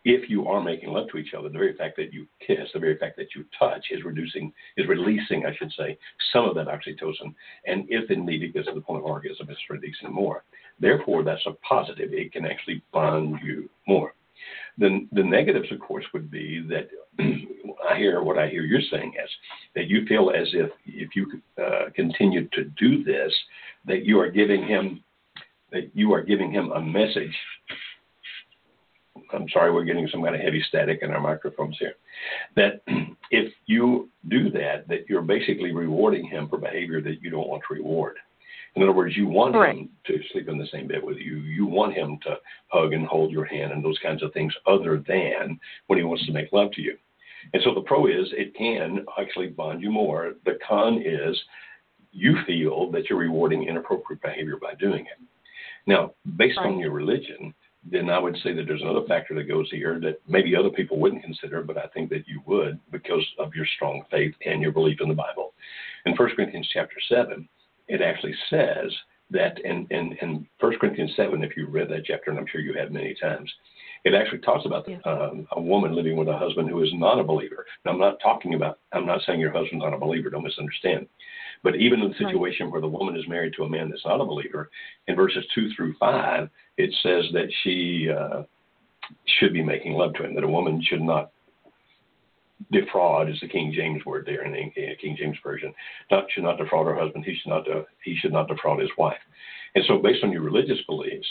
If 0.03 0.29
you 0.29 0.47
are 0.47 0.63
making 0.63 0.91
love 0.91 1.09
to 1.09 1.17
each 1.17 1.35
other, 1.38 1.50
the 1.50 1.59
very 1.59 1.75
fact 1.75 1.95
that 1.97 2.11
you 2.11 2.25
kiss, 2.45 2.67
the 2.73 2.79
very 2.79 2.97
fact 2.97 3.17
that 3.17 3.35
you 3.35 3.45
touch 3.57 3.85
is 3.91 4.03
reducing, 4.03 4.51
is 4.75 4.88
releasing, 4.88 5.45
I 5.45 5.55
should 5.55 5.71
say, 5.77 5.97
some 6.33 6.45
of 6.45 6.55
that 6.55 6.67
oxytocin. 6.67 7.35
And 7.67 7.85
if 7.88 8.09
indeed 8.09 8.41
it 8.41 8.53
gets 8.53 8.67
to 8.67 8.73
the 8.73 8.81
point 8.81 9.03
of 9.03 9.05
orgasm, 9.05 9.47
it's 9.50 9.59
releasing 9.69 10.11
more. 10.11 10.43
Therefore, 10.79 11.23
that's 11.23 11.45
a 11.45 11.51
positive. 11.67 12.13
It 12.13 12.33
can 12.33 12.45
actually 12.47 12.81
bond 12.91 13.38
you 13.43 13.69
more. 13.88 14.15
Then 14.77 15.07
the 15.11 15.23
negatives, 15.23 15.71
of 15.71 15.79
course, 15.79 16.05
would 16.13 16.31
be 16.31 16.65
that 16.69 16.89
I 17.89 17.97
hear 17.97 18.23
what 18.23 18.38
I 18.38 18.47
hear 18.47 18.63
you're 18.63 18.81
saying 18.91 19.13
is 19.23 19.29
that 19.75 19.88
you 19.88 20.05
feel 20.07 20.31
as 20.31 20.47
if 20.53 20.71
if 20.85 21.15
you 21.15 21.41
uh, 21.61 21.89
continue 21.95 22.47
to 22.50 22.65
do 22.77 23.03
this, 23.03 23.33
that 23.85 24.05
you 24.05 24.19
are 24.19 24.31
giving 24.31 24.65
him 24.65 25.03
that 25.72 25.92
you 25.94 26.13
are 26.13 26.22
giving 26.22 26.51
him 26.51 26.72
a 26.72 26.82
message. 26.82 27.36
I'm 29.34 29.48
sorry, 29.50 29.72
we're 29.72 29.86
getting 29.86 30.08
some 30.12 30.24
kind 30.24 30.36
of 30.36 30.42
heavy 30.42 30.63
static 30.68 31.00
in 31.01 31.12
our 31.12 31.22
microphones 31.22 31.78
here. 31.80 31.94
That 32.56 32.82
if 33.32 33.54
you 33.66 34.10
do 34.30 34.50
that, 34.51 34.88
that 34.88 35.10
you're 35.10 35.22
basically 35.22 35.72
rewarding 35.72 36.25
him 36.25 36.50
for 36.50 36.58
behavior 36.58 37.01
that 37.01 37.22
you 37.22 37.30
don't 37.30 37.48
want 37.48 37.63
to 37.68 37.74
reward. 37.74 38.18
In 38.75 38.84
other 38.84 38.94
words, 38.94 39.18
you 39.18 39.28
want 39.28 39.54
right. 39.54 39.75
him 39.75 39.90
to 40.08 40.20
sleep 40.32 40.48
in 40.48 40.58
the 40.58 40.68
same 40.72 40.88
bed 40.88 41.04
with 41.04 41.18
you. 41.18 41.38
You 41.38 41.66
want 41.66 41.94
him 41.94 42.18
to 42.24 42.38
hug 42.68 42.94
and 42.94 43.06
hold 43.06 43.32
your 43.32 43.44
hand 43.44 43.74
and 43.74 43.84
those 43.84 44.00
kinds 44.00 44.24
of 44.24 44.32
things, 44.34 44.54
other 44.66 45.04
than 45.06 45.60
when 45.88 46.00
he 46.00 46.06
wants 46.06 46.25
to 46.25 46.32
make 46.32 46.54
love 46.54 46.72
to 46.74 46.82
you. 46.82 46.98
And 47.54 47.62
so 47.63 47.74
the 47.74 47.82
pro 47.82 48.08
is 48.08 48.28
it 48.32 48.56
can 48.56 49.06
actually 49.20 49.48
bond 49.48 49.82
you 49.82 49.92
more. 49.92 50.34
The 50.46 50.58
con 50.66 51.01
is 51.04 51.38
you 52.12 52.38
feel 52.46 52.92
that 52.92 53.10
you're 53.10 53.20
rewarding 53.20 53.68
inappropriate 53.68 54.22
behavior 54.22 54.58
by 54.62 54.75
doing 54.75 55.06
it. 55.06 55.20
Now, 55.88 56.13
based 56.38 56.57
on 56.57 56.79
your 56.79 56.91
religion, 56.91 57.53
then 57.89 58.09
I 58.09 58.19
would 58.19 58.38
say 58.43 58.53
that 58.53 58.67
there's 58.67 58.81
another 58.81 59.05
factor 59.07 59.33
that 59.35 59.47
goes 59.47 59.69
here 59.71 60.00
that 60.01 60.19
maybe 60.27 60.55
other 60.55 60.69
people 60.69 61.00
wouldn't 61.00 61.23
consider, 61.23 61.63
but 61.63 61.77
I 61.77 61.88
think 61.88 62.09
that 62.11 62.27
you 62.27 62.41
would 62.45 62.79
because 62.91 63.25
of 63.39 63.55
your 63.55 63.65
strong 63.75 64.03
faith 64.11 64.35
and 64.45 64.61
your 64.61 64.71
belief 64.71 65.00
in 65.01 65.09
the 65.09 65.15
Bible. 65.15 65.53
In 66.05 66.13
1 66.15 66.29
Corinthians 66.35 66.69
chapter 66.71 66.97
7, 67.09 67.47
it 67.88 68.01
actually 68.01 68.35
says 68.50 68.91
that 69.31 69.59
in, 69.63 69.88
in, 69.89 70.15
in 70.21 70.47
1 70.59 70.73
Corinthians 70.79 71.11
7, 71.15 71.43
if 71.43 71.57
you 71.57 71.67
read 71.67 71.89
that 71.89 72.05
chapter, 72.05 72.29
and 72.29 72.39
I'm 72.39 72.47
sure 72.51 72.61
you 72.61 72.73
have 72.77 72.91
many 72.91 73.15
times, 73.19 73.51
it 74.03 74.13
actually 74.13 74.39
talks 74.39 74.65
about 74.65 74.85
the, 74.85 74.95
um, 75.09 75.47
a 75.51 75.61
woman 75.61 75.95
living 75.95 76.17
with 76.17 76.27
a 76.27 76.38
husband 76.38 76.69
who 76.69 76.83
is 76.83 76.89
not 76.93 77.19
a 77.19 77.23
believer. 77.23 77.65
Now, 77.85 77.91
I'm 77.91 78.00
not 78.00 78.17
talking 78.21 78.55
about, 78.55 78.79
I'm 78.93 79.05
not 79.05 79.21
saying 79.25 79.39
your 79.39 79.51
husband's 79.51 79.83
not 79.83 79.93
a 79.93 79.97
believer, 79.97 80.29
don't 80.29 80.43
misunderstand. 80.43 81.07
But 81.63 81.75
even 81.75 82.01
in 82.01 82.10
the 82.10 82.15
situation 82.15 82.65
right. 82.65 82.72
where 82.72 82.82
the 82.82 82.88
woman 82.88 83.15
is 83.15 83.27
married 83.27 83.53
to 83.58 83.63
a 83.63 83.70
man 83.70 83.89
that's 83.89 84.06
not 84.06 84.22
a 84.22 84.25
believer, 84.25 84.70
in 85.08 85.15
verses 85.15 85.46
2 85.53 85.70
through 85.75 85.96
5, 86.00 86.50
it 86.77 86.94
says 87.03 87.25
that 87.34 87.51
she 87.63 88.10
uh, 88.10 88.44
should 89.39 89.53
be 89.53 89.63
making 89.63 89.94
love 89.94 90.13
to 90.15 90.24
him, 90.24 90.34
that 90.36 90.44
a 90.44 90.48
woman 90.48 90.82
should 90.84 91.01
not 91.01 91.32
defraud 92.72 93.30
is 93.30 93.39
the 93.41 93.48
King 93.48 93.74
James 93.75 94.06
word 94.06 94.25
there 94.25 94.44
in 94.46 94.51
the 94.53 94.96
King 95.01 95.15
James 95.18 95.38
version. 95.44 95.74
Not 96.10 96.25
should 96.32 96.44
not 96.44 96.58
defraud 96.58 96.86
her 96.88 97.00
husband. 97.00 97.25
He 97.25 97.36
should 97.36 97.50
not 97.50 97.70
uh, 97.70 97.84
he 98.03 98.15
should 98.18 98.34
not 98.34 98.48
defraud 98.48 98.80
his 98.80 98.89
wife. 98.98 99.18
And 99.75 99.84
so, 99.88 99.98
based 99.98 100.24
on 100.24 100.32
your 100.32 100.41
religious 100.41 100.80
beliefs, 100.88 101.27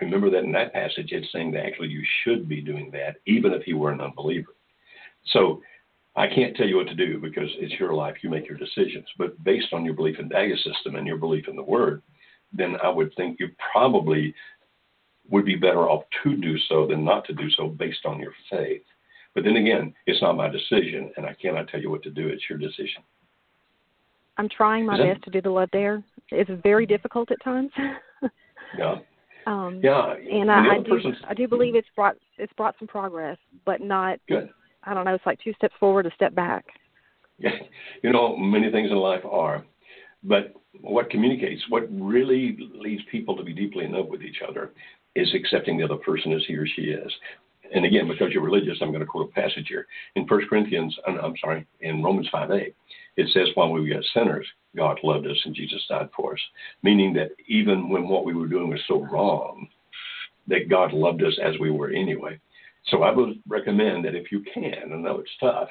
remember 0.00 0.30
that 0.30 0.44
in 0.44 0.52
that 0.52 0.72
passage 0.72 1.10
it's 1.12 1.30
saying 1.32 1.52
that 1.52 1.66
actually 1.66 1.88
you 1.88 2.02
should 2.22 2.48
be 2.48 2.60
doing 2.60 2.90
that, 2.92 3.16
even 3.26 3.52
if 3.52 3.62
he 3.62 3.74
were 3.74 3.92
an 3.92 4.00
unbeliever. 4.00 4.54
So, 5.32 5.62
I 6.16 6.28
can't 6.28 6.56
tell 6.56 6.66
you 6.66 6.76
what 6.76 6.86
to 6.88 6.94
do 6.94 7.18
because 7.18 7.48
it's 7.58 7.74
your 7.80 7.92
life. 7.92 8.16
You 8.22 8.30
make 8.30 8.48
your 8.48 8.58
decisions. 8.58 9.06
But 9.18 9.42
based 9.42 9.72
on 9.72 9.84
your 9.84 9.94
belief 9.94 10.18
in 10.18 10.28
Dagger 10.28 10.56
system 10.56 10.94
and 10.94 11.06
your 11.06 11.16
belief 11.16 11.48
in 11.48 11.56
the 11.56 11.62
Word, 11.62 12.02
then 12.52 12.76
I 12.82 12.88
would 12.88 13.12
think 13.16 13.40
you 13.40 13.48
probably 13.72 14.34
would 15.28 15.44
be 15.44 15.56
better 15.56 15.88
off 15.88 16.04
to 16.22 16.36
do 16.36 16.56
so 16.68 16.86
than 16.86 17.04
not 17.04 17.24
to 17.26 17.32
do 17.32 17.50
so 17.50 17.68
based 17.68 18.04
on 18.04 18.20
your 18.20 18.32
faith. 18.50 18.82
But 19.34 19.42
then 19.42 19.56
again, 19.56 19.92
it's 20.06 20.22
not 20.22 20.36
my 20.36 20.48
decision, 20.48 21.10
and 21.16 21.26
I 21.26 21.34
cannot 21.34 21.68
tell 21.68 21.80
you 21.80 21.90
what 21.90 22.02
to 22.04 22.10
do. 22.10 22.28
It's 22.28 22.44
your 22.48 22.58
decision. 22.58 23.02
I'm 24.36 24.48
trying 24.48 24.86
my 24.86 24.96
best 24.96 25.22
to 25.24 25.30
do 25.30 25.40
the 25.40 25.50
love 25.50 25.70
dare. 25.70 26.02
It's 26.30 26.50
very 26.62 26.86
difficult 26.86 27.30
at 27.30 27.42
times. 27.42 27.70
yeah. 28.78 28.96
Um, 29.46 29.80
yeah. 29.82 30.14
And 30.14 30.50
I, 30.50 30.76
I 30.76 30.78
do 30.78 30.98
I 31.28 31.34
do 31.34 31.46
believe 31.46 31.74
it's 31.74 31.86
brought 31.94 32.16
it's 32.38 32.52
brought 32.54 32.76
some 32.78 32.88
progress, 32.88 33.36
but 33.66 33.82
not 33.82 34.18
good. 34.26 34.48
I 34.86 34.94
don't 34.94 35.04
know. 35.04 35.14
It's 35.14 35.26
like 35.26 35.40
two 35.42 35.54
steps 35.54 35.74
forward, 35.78 36.06
a 36.06 36.14
step 36.14 36.34
back. 36.34 36.64
Yeah. 37.38 37.50
You 38.02 38.12
know, 38.12 38.36
many 38.36 38.70
things 38.70 38.90
in 38.90 38.96
life 38.96 39.24
are, 39.24 39.64
but 40.22 40.54
what 40.80 41.10
communicates, 41.10 41.62
what 41.68 41.88
really 41.90 42.56
leads 42.74 43.02
people 43.10 43.36
to 43.36 43.42
be 43.42 43.52
deeply 43.52 43.84
in 43.84 43.92
love 43.92 44.06
with 44.06 44.22
each 44.22 44.40
other, 44.46 44.72
is 45.16 45.32
accepting 45.34 45.78
the 45.78 45.84
other 45.84 45.96
person 45.96 46.32
as 46.32 46.42
he 46.46 46.54
or 46.54 46.66
she 46.66 46.82
is 46.82 47.12
and 47.72 47.84
again, 47.84 48.08
because 48.08 48.32
you're 48.32 48.42
religious, 48.42 48.78
I'm 48.80 48.90
going 48.90 49.00
to 49.00 49.06
quote 49.06 49.30
a 49.30 49.40
passage 49.40 49.66
here. 49.68 49.86
In 50.16 50.24
1 50.26 50.46
Corinthians, 50.48 50.96
uh, 51.08 51.12
I'm 51.22 51.34
sorry, 51.40 51.66
in 51.80 52.02
Romans 52.02 52.28
5 52.30 52.50
8, 52.50 52.74
it 53.16 53.28
says, 53.32 53.48
while 53.54 53.70
we 53.70 53.80
were 53.80 54.02
sinners, 54.14 54.46
God 54.76 54.98
loved 55.02 55.26
us 55.26 55.40
and 55.44 55.54
Jesus 55.54 55.82
died 55.88 56.08
for 56.16 56.34
us. 56.34 56.40
Meaning 56.82 57.14
that 57.14 57.30
even 57.48 57.88
when 57.88 58.08
what 58.08 58.24
we 58.24 58.34
were 58.34 58.46
doing 58.46 58.70
was 58.70 58.80
so 58.86 59.04
wrong, 59.04 59.68
that 60.46 60.68
God 60.68 60.92
loved 60.92 61.22
us 61.22 61.38
as 61.42 61.54
we 61.58 61.70
were 61.70 61.90
anyway. 61.90 62.38
So 62.86 63.02
I 63.02 63.10
would 63.10 63.40
recommend 63.48 64.04
that 64.04 64.14
if 64.14 64.30
you 64.30 64.44
can, 64.52 64.92
I 64.92 64.96
know 64.96 65.18
it's 65.20 65.30
tough, 65.40 65.68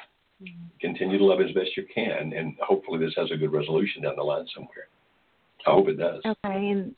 continue 0.82 1.18
to 1.18 1.26
love 1.26 1.42
as 1.42 1.52
best 1.54 1.78
you 1.78 1.86
can, 1.94 2.34
and 2.34 2.56
hopefully 2.62 3.00
this 3.00 3.14
has 3.16 3.30
a 3.32 3.38
good 3.38 3.54
resolution 3.54 4.02
down 4.02 4.16
the 4.16 4.24
line 4.24 4.46
somewhere. 4.54 4.88
I 5.66 5.72
hope 5.72 5.88
it 5.88 5.98
does. 5.98 6.22
Okay, 6.26 6.70
and 6.70 6.96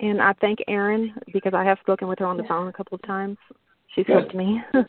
and 0.00 0.20
I 0.20 0.32
thank 0.40 0.58
Erin 0.68 1.14
because 1.32 1.54
I 1.54 1.64
have 1.64 1.78
spoken 1.80 2.08
with 2.08 2.18
her 2.18 2.26
on 2.26 2.36
the 2.36 2.42
phone 2.44 2.66
a 2.66 2.72
couple 2.72 2.96
of 2.96 3.02
times 3.02 3.38
she's 3.94 4.06
Good. 4.06 4.16
helped 4.16 4.34
me. 4.34 4.60
um, 4.74 4.86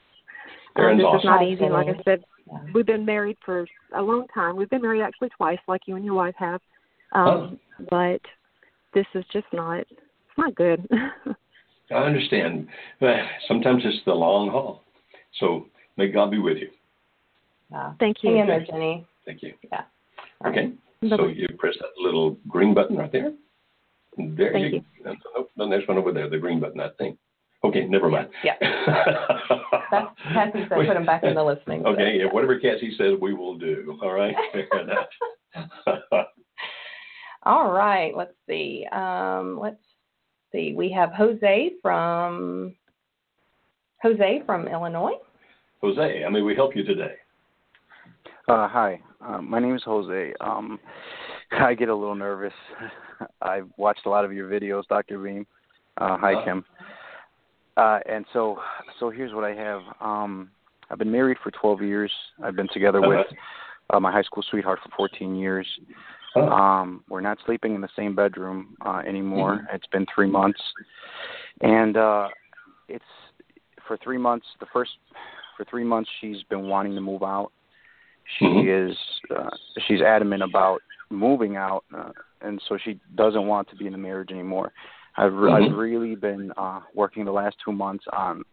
this 0.98 1.06
awesome. 1.06 1.20
is 1.20 1.26
not 1.26 1.44
easy. 1.44 1.70
Like 1.70 1.88
I 1.88 2.04
said, 2.04 2.24
yeah. 2.48 2.60
we've 2.74 2.86
been 2.86 3.06
married 3.06 3.38
for 3.46 3.66
a 3.96 4.02
long 4.02 4.28
time. 4.34 4.56
We've 4.56 4.70
been 4.70 4.82
married 4.82 5.02
actually 5.02 5.30
twice, 5.30 5.60
like 5.68 5.82
you 5.86 5.96
and 5.96 6.06
your 6.06 6.16
wife 6.16 6.36
have. 6.38 6.62
Um, 7.14 7.60
oh. 7.80 7.86
But 7.90 8.22
this 8.94 9.06
is 9.14 9.24
just 9.32 9.48
not. 9.54 9.80
It's 9.80 10.38
not 10.38 10.56
good. 10.56 10.88
I 11.92 11.96
understand. 11.96 12.68
Sometimes 13.48 13.84
it's 13.86 14.04
the 14.06 14.14
long 14.14 14.50
haul. 14.50 14.84
So 15.40 15.68
may 15.98 16.10
God 16.10 16.32
be 16.32 16.40
with 16.40 16.58
you. 16.58 16.70
Yeah. 17.72 17.94
Thank 18.00 18.18
you. 18.22 18.36
Hang 18.36 18.48
there, 18.48 18.66
Jenny. 18.66 19.06
Thank 19.26 19.44
you. 19.44 19.54
Yeah. 19.72 19.84
Okay. 20.46 20.72
So 21.10 21.28
you 21.28 21.48
press 21.58 21.76
that 21.80 21.90
little 22.02 22.38
green 22.48 22.74
button 22.74 22.98
right 22.98 23.12
there. 23.12 23.34
There 24.18 24.54
Thank 24.54 24.74
you, 24.74 24.84
you. 25.04 25.16
go. 25.36 25.48
the 25.58 25.66
next 25.66 25.88
one 25.88 25.98
over 25.98 26.12
there, 26.14 26.30
the 26.30 26.38
green 26.38 26.60
button, 26.60 26.80
I 26.80 26.90
think. 26.98 27.18
Okay, 27.64 27.86
never 27.86 28.10
mind. 28.10 28.30
Yeah. 28.44 28.54
That's, 29.92 30.08
Cassie 30.34 30.66
said 30.70 30.88
put 30.88 30.96
him 30.96 31.06
back 31.06 31.24
in 31.24 31.34
the 31.36 31.44
listening. 31.44 31.86
Okay, 31.86 32.20
yeah. 32.20 32.26
whatever 32.32 32.60
Cassie 32.60 32.96
says, 32.98 33.14
we 33.20 33.34
will 33.34 33.58
do. 33.58 33.98
All 34.02 34.14
right. 34.14 34.36
All 37.44 37.72
right. 37.72 38.16
Let's 38.16 38.34
see. 38.48 38.86
Um, 38.92 39.60
let's 39.60 39.82
see. 40.56 40.74
We 40.76 40.92
have 40.92 41.12
Jose 41.14 41.72
from 41.82 42.76
Jose 44.02 44.44
from 44.46 44.68
Illinois. 44.68 45.14
Jose, 45.82 46.24
I 46.26 46.30
mean, 46.30 46.46
we 46.46 46.56
help 46.56 46.76
you 46.76 46.84
today. 46.84 47.14
Uh, 48.48 48.68
hi, 48.68 49.00
uh, 49.26 49.42
my 49.42 49.60
name 49.60 49.76
is 49.76 49.84
Jose. 49.84 50.34
Um, 50.40 50.80
I 51.52 51.74
get 51.74 51.90
a 51.90 51.96
little 51.96 52.16
nervous. 52.16 52.54
I've 53.42 53.68
watched 53.78 54.06
a 54.06 54.10
lot 54.10 54.26
of 54.26 54.34
your 54.34 54.50
videos, 54.50 54.88
Dr. 54.88 55.20
Beam. 55.20 55.46
Uh, 55.98 56.18
hi, 56.18 56.34
uh, 56.34 56.46
Kim. 56.46 56.66
Uh, 57.78 58.00
and 58.08 58.26
so, 58.34 58.58
so 59.00 59.10
here's 59.10 59.34
what 59.34 59.44
I 59.44 59.54
have. 59.54 59.82
Um, 60.00 60.50
I've 60.90 60.98
been 60.98 61.12
married 61.12 61.38
for 61.44 61.52
12 61.52 61.82
years. 61.82 62.12
I've 62.44 62.56
been 62.56 62.70
together 62.74 63.00
uh-huh. 63.00 63.10
with 63.10 63.38
uh, 63.90 64.00
my 64.00 64.12
high 64.12 64.22
school 64.24 64.44
sweetheart 64.50 64.80
for 64.84 64.90
14 64.96 65.36
years. 65.36 65.68
Um, 66.36 67.04
we're 67.10 67.22
not 67.22 67.38
sleeping 67.46 67.76
in 67.76 67.82
the 67.82 67.90
same 67.96 68.16
bedroom 68.16 68.76
uh, 68.86 69.02
anymore. 69.08 69.56
Mm-hmm. 69.56 69.76
It's 69.76 69.88
been 69.88 70.06
three 70.14 70.30
months, 70.30 70.60
and 71.62 71.98
uh, 71.98 72.28
it's 72.88 73.06
for 73.88 73.98
three 73.98 74.18
months. 74.18 74.46
The 74.60 74.66
first 74.72 74.92
for 75.58 75.66
three 75.66 75.84
months, 75.84 76.10
she's 76.20 76.44
been 76.50 76.68
wanting 76.68 76.96
to 76.96 77.02
move 77.02 77.24
out. 77.24 77.52
She 78.38 78.46
mm-hmm. 78.46 78.92
is 78.92 78.98
uh, 79.36 79.50
she's 79.88 80.02
adamant 80.02 80.44
about 80.44 80.82
moving 81.10 81.56
out, 81.56 81.84
uh, 81.96 82.12
and 82.42 82.62
so 82.68 82.78
she 82.84 83.00
doesn't 83.16 83.46
want 83.46 83.70
to 83.70 83.76
be 83.76 83.86
in 83.86 83.92
the 83.92 83.98
marriage 83.98 84.32
anymore. 84.32 84.72
I've 85.18 85.32
mm-hmm. 85.32 85.72
I've 85.72 85.78
really 85.78 86.16
been 86.16 86.52
uh, 86.58 86.82
working 86.94 87.26
the 87.26 87.32
last 87.32 87.56
two 87.64 87.72
months 87.72 88.06
on 88.12 88.44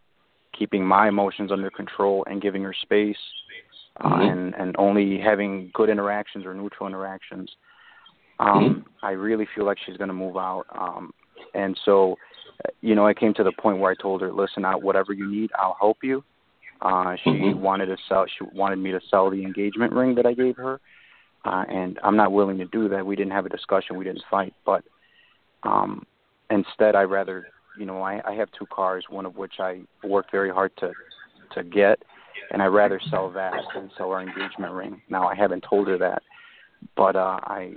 keeping 0.57 0.85
my 0.85 1.09
emotions 1.09 1.51
under 1.51 1.71
control 1.71 2.25
and 2.29 2.43
giving 2.43 2.63
her 2.63 2.75
space, 2.75 3.17
uh, 4.01 4.09
mm-hmm. 4.09 4.23
and 4.23 4.55
and 4.55 4.77
only 4.79 5.19
having 5.19 5.71
good 5.75 5.89
interactions 5.89 6.45
or 6.45 6.55
neutral 6.55 6.87
interactions. 6.87 7.51
Um, 8.43 8.49
mm-hmm. 8.49 9.07
I 9.07 9.13
really 9.13 9.47
feel 9.55 9.65
like 9.65 9.79
she's 9.85 9.97
going 9.97 10.09
to 10.09 10.15
move 10.15 10.37
out, 10.37 10.65
um, 10.75 11.13
and 11.55 11.79
so, 11.85 12.17
you 12.81 12.95
know, 12.95 13.07
I 13.07 13.15
came 13.15 13.35
to 13.35 13.45
the 13.45 13.53
point 13.53 13.79
where 13.79 13.93
I 13.93 13.95
told 13.95 14.21
her, 14.21 14.33
"Listen, 14.33 14.65
out 14.65 14.83
whatever 14.83 15.13
you 15.13 15.31
need, 15.31 15.51
I'll 15.59 15.77
help 15.79 15.99
you." 16.03 16.25
Uh, 16.81 17.15
she 17.23 17.31
mm-hmm. 17.31 17.61
wanted 17.61 17.87
to 17.87 17.97
sell. 18.09 18.27
She 18.27 18.45
wanted 18.53 18.77
me 18.77 18.91
to 18.91 19.01
sell 19.11 19.31
the 19.31 19.43
engagement 19.43 19.93
ring 19.93 20.17
that 20.17 20.27
I 20.27 20.35
gave 20.35 20.57
her, 20.57 20.81
uh, 21.45 21.65
and 21.69 22.01
I'm 22.03 22.17
not 22.17 22.33
willing 22.33 22.59
to 22.59 22.65
do 22.65 22.89
that. 22.89 23.07
We 23.07 23.15
didn't 23.15 23.33
have 23.33 23.47
a 23.47 23.51
discussion. 23.51 23.97
We 23.97 24.05
didn't 24.05 24.25
fight, 24.29 24.55
but 24.67 24.83
um, 25.63 26.05
instead 26.51 26.97
I 26.97 27.03
rather 27.03 27.47
you 27.79 27.87
know 27.87 28.03
I, 28.03 28.21
I 28.27 28.35
have 28.35 28.49
two 28.59 28.67
cars, 28.67 29.05
one 29.09 29.27
of 29.27 29.37
which 29.37 29.55
I 29.61 29.83
worked 30.03 30.33
very 30.33 30.51
hard 30.51 30.73
to 30.79 30.93
to 31.55 31.63
get, 31.63 32.03
and 32.51 32.61
I 32.61 32.67
rather 32.67 33.01
sell 33.11 33.31
that 33.31 33.55
than 33.75 33.91
sell 33.97 34.11
our 34.11 34.21
engagement 34.21 34.73
ring. 34.73 35.01
Now 35.09 35.29
I 35.29 35.37
haven't 35.37 35.65
told 35.69 35.87
her 35.87 35.99
that, 35.99 36.23
but 36.97 37.15
uh, 37.15 37.39
I 37.45 37.75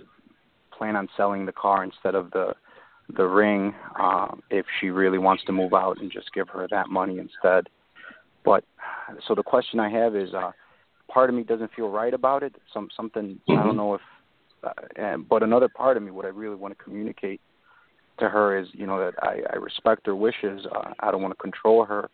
plan 0.77 0.95
on 0.95 1.07
selling 1.15 1.45
the 1.45 1.51
car 1.51 1.83
instead 1.83 2.15
of 2.15 2.31
the 2.31 2.53
the 3.17 3.25
ring 3.25 3.73
uh, 3.99 4.29
if 4.49 4.65
she 4.79 4.89
really 4.89 5.19
wants 5.19 5.43
to 5.45 5.51
move 5.51 5.73
out 5.73 6.01
and 6.01 6.11
just 6.11 6.33
give 6.33 6.49
her 6.49 6.67
that 6.71 6.89
money 6.89 7.19
instead. 7.19 7.69
But 8.43 8.63
so 9.27 9.35
the 9.35 9.43
question 9.43 9.79
I 9.79 9.89
have 9.89 10.15
is, 10.15 10.33
uh, 10.33 10.51
part 11.07 11.29
of 11.29 11.35
me 11.35 11.43
doesn't 11.43 11.71
feel 11.75 11.89
right 11.89 12.13
about 12.13 12.43
it. 12.43 12.55
Some 12.73 12.89
something 12.95 13.39
I 13.49 13.63
don't 13.63 13.77
know 13.77 13.95
if, 13.95 14.01
uh, 14.63 14.71
and, 14.95 15.27
but 15.27 15.43
another 15.43 15.67
part 15.67 15.97
of 15.97 16.03
me, 16.03 16.11
what 16.11 16.25
I 16.25 16.29
really 16.29 16.55
want 16.55 16.75
to 16.77 16.83
communicate 16.83 17.41
to 18.17 18.29
her 18.29 18.57
is 18.57 18.67
you 18.73 18.87
know 18.87 18.99
that 18.99 19.13
I, 19.21 19.41
I 19.53 19.57
respect 19.57 20.05
her 20.07 20.15
wishes. 20.15 20.65
Uh, 20.73 20.93
I 20.99 21.11
don't 21.11 21.21
want 21.21 21.33
to 21.33 21.41
control 21.41 21.85
her. 21.85 22.09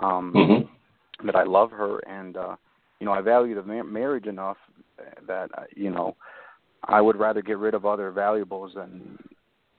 Um, 0.00 0.32
mm-hmm. 0.34 1.26
That 1.26 1.36
I 1.36 1.44
love 1.44 1.70
her, 1.70 1.98
and 2.08 2.36
uh, 2.36 2.56
you 2.98 3.06
know 3.06 3.12
I 3.12 3.20
value 3.20 3.54
the 3.54 3.62
ma- 3.62 3.84
marriage 3.84 4.26
enough 4.26 4.56
that 5.26 5.50
uh, 5.56 5.64
you 5.76 5.90
know 5.90 6.16
I 6.88 7.00
would 7.00 7.16
rather 7.16 7.42
get 7.42 7.58
rid 7.58 7.74
of 7.74 7.86
other 7.86 8.10
valuables 8.10 8.72
than 8.74 9.18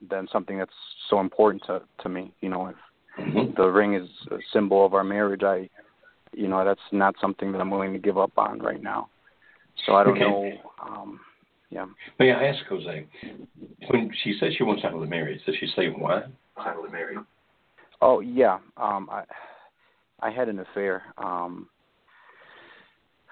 than 0.10 0.28
something 0.32 0.58
that's 0.58 0.72
so 1.10 1.20
important 1.20 1.64
to 1.68 1.82
to 2.02 2.10
me. 2.10 2.34
You 2.42 2.50
know, 2.50 2.68
if 2.68 2.76
mm-hmm. 3.20 3.56
the 3.56 3.68
ring 3.68 3.96
is 3.96 4.10
a 4.32 4.38
symbol 4.54 4.86
of 4.86 4.94
our 4.94 5.04
marriage, 5.04 5.44
I 5.44 5.70
you 6.34 6.48
know 6.48 6.64
that's 6.66 6.80
not 6.92 7.16
something 7.22 7.52
that 7.52 7.62
I'm 7.62 7.72
willing 7.72 7.94
to 7.94 8.00
give 8.00 8.18
up 8.18 8.32
on 8.38 8.60
right 8.60 8.82
now. 8.82 9.10
So 9.86 9.96
I 9.96 10.04
don't 10.04 10.14
okay. 10.14 10.22
know. 10.22 10.52
Um, 10.82 11.20
yeah. 11.70 11.86
May 12.20 12.32
I 12.32 12.46
ask 12.48 12.66
Jose, 12.68 13.06
when 13.90 14.12
she 14.24 14.38
says 14.40 14.54
she 14.58 14.64
wants 14.64 14.86
out 14.86 14.94
of 14.94 15.02
the 15.02 15.08
marriage, 15.08 15.42
does 15.46 15.56
she 15.60 15.68
say 15.76 15.88
why? 15.88 16.24
Out 16.58 16.78
of 16.78 16.86
the 16.86 16.92
marriage. 16.92 17.20
Oh 18.02 18.20
yeah. 18.20 18.60
Um, 18.78 19.10
I 19.12 19.24
I 20.22 20.32
had 20.32 20.50
an 20.50 20.60
affair. 20.60 21.04
Um, 21.18 21.68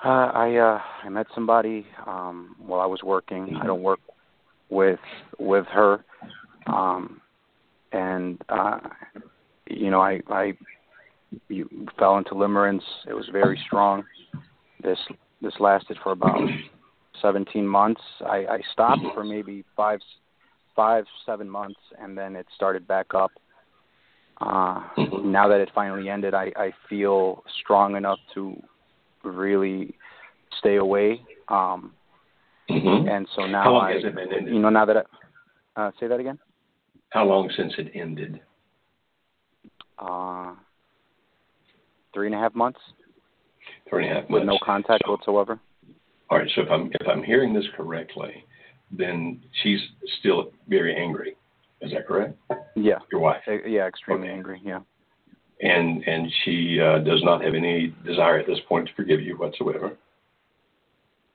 uh, 0.04 0.32
I 0.34 0.56
uh, 0.56 0.80
I 1.06 1.10
met 1.10 1.28
somebody 1.34 1.86
um, 2.06 2.56
while 2.60 2.82
I 2.82 2.86
was 2.86 3.02
working. 3.04 3.58
I 3.62 3.66
don't 3.66 3.82
work 3.82 4.00
with 4.70 5.00
with 5.40 5.66
her, 5.68 6.04
um, 6.68 7.22
and 7.92 8.42
uh, 8.50 8.80
you 9.70 9.90
know 9.90 10.02
I 10.02 10.20
I 10.30 10.54
you 11.48 11.70
fell 11.98 12.18
into 12.18 12.32
limerence. 12.32 12.84
It 13.08 13.14
was 13.14 13.30
very 13.32 13.60
strong. 13.66 14.04
This 14.84 15.00
this 15.42 15.54
lasted 15.60 15.98
for 16.04 16.12
about 16.12 16.40
17 17.22 17.66
months. 17.68 18.02
I, 18.26 18.46
I 18.50 18.60
stopped 18.72 19.02
for 19.14 19.24
maybe 19.24 19.64
five 19.76 20.00
five 20.76 21.06
seven 21.26 21.50
months, 21.50 21.80
and 22.00 22.18
then 22.18 22.36
it 22.36 22.48
started 22.56 22.88
back 22.88 23.14
up. 23.14 23.32
Uh, 24.42 24.82
now 25.24 25.48
that 25.48 25.62
it 25.62 25.70
finally 25.74 26.10
ended, 26.10 26.34
I, 26.34 26.52
I 26.56 26.72
feel 26.90 27.44
strong 27.62 27.96
enough 27.96 28.20
to 28.34 28.62
really 29.24 29.96
stay 30.60 30.76
away. 30.78 31.22
Um, 31.48 31.94
Mm-hmm. 32.70 33.10
and 33.10 33.28
so 33.36 33.46
now 33.46 33.62
How 33.64 33.72
long 33.74 33.84
I, 33.88 33.92
has 33.96 34.06
it 34.06 34.16
been 34.16 34.32
ended? 34.34 34.54
you 34.54 34.60
know, 34.62 34.70
now 34.70 34.86
that 34.86 34.96
I, 35.76 35.82
uh, 35.82 35.92
say 36.00 36.08
that 36.08 36.18
again. 36.18 36.40
How 37.10 37.26
long 37.26 37.50
since 37.58 37.74
it 37.78 37.92
ended? 37.94 38.40
Uh, 40.00 40.54
three 42.14 42.28
and 42.28 42.34
a 42.34 42.40
half 42.40 42.56
months 42.56 42.80
Three 43.90 44.08
and 44.08 44.18
a 44.18 44.22
half 44.22 44.30
with 44.30 44.46
months. 44.46 44.62
no 44.62 44.66
contact 44.66 45.04
So- 45.06 45.12
whatsoever. 45.12 45.60
All 46.30 46.38
right. 46.38 46.50
So 46.56 46.62
if 46.62 46.72
I'm 46.72 46.90
if 47.02 47.06
I'm 47.08 47.22
hearing 47.22 47.54
this 47.54 47.66
correctly, 47.76 48.46
then 48.92 49.44
she's 49.62 49.82
still 50.20 50.52
very 50.70 50.96
angry. 50.96 51.36
Is 51.82 51.92
that 51.92 52.08
correct? 52.08 52.38
Yeah, 52.78 53.00
Your 53.12 53.20
wife, 53.20 53.42
e- 53.48 53.70
yeah, 53.70 53.88
extremely 53.88 54.30
Okay. 54.30 54.38
angry. 54.38 54.62
Yeah, 54.64 54.80
and 55.62 56.04
and 56.08 56.32
she 56.44 56.80
uh, 56.80 57.00
does 57.00 57.24
not 57.24 57.44
have 57.44 57.54
any 57.54 57.94
desire 58.06 58.38
at 58.40 58.48
this 58.48 58.60
point 58.68 58.88
to 58.88 58.94
forgive 58.96 59.22
you 59.22 59.38
whatsoever. 59.38 59.96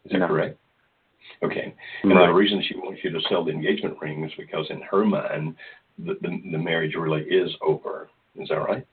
Is 0.05 0.13
that 0.13 0.19
No. 0.19 0.27
correct? 0.29 0.59
Okay. 1.43 1.75
And 2.03 2.13
Right. 2.13 2.27
the 2.27 2.33
reason 2.33 2.63
she 2.63 2.77
wants 2.77 3.03
you 3.05 3.11
to 3.11 3.21
sell 3.29 3.45
the 3.45 3.53
engagement 3.53 3.97
ring 4.01 4.25
is 4.25 4.33
because 4.37 4.67
in 4.71 4.81
her 4.83 5.05
mind, 5.05 5.55
the, 5.99 6.15
the, 6.21 6.41
the 6.53 6.59
marriage 6.59 6.95
really 6.95 7.23
is 7.23 7.51
over. 7.61 8.09
Is 8.37 8.49
that 8.49 8.57
right? 8.63 8.87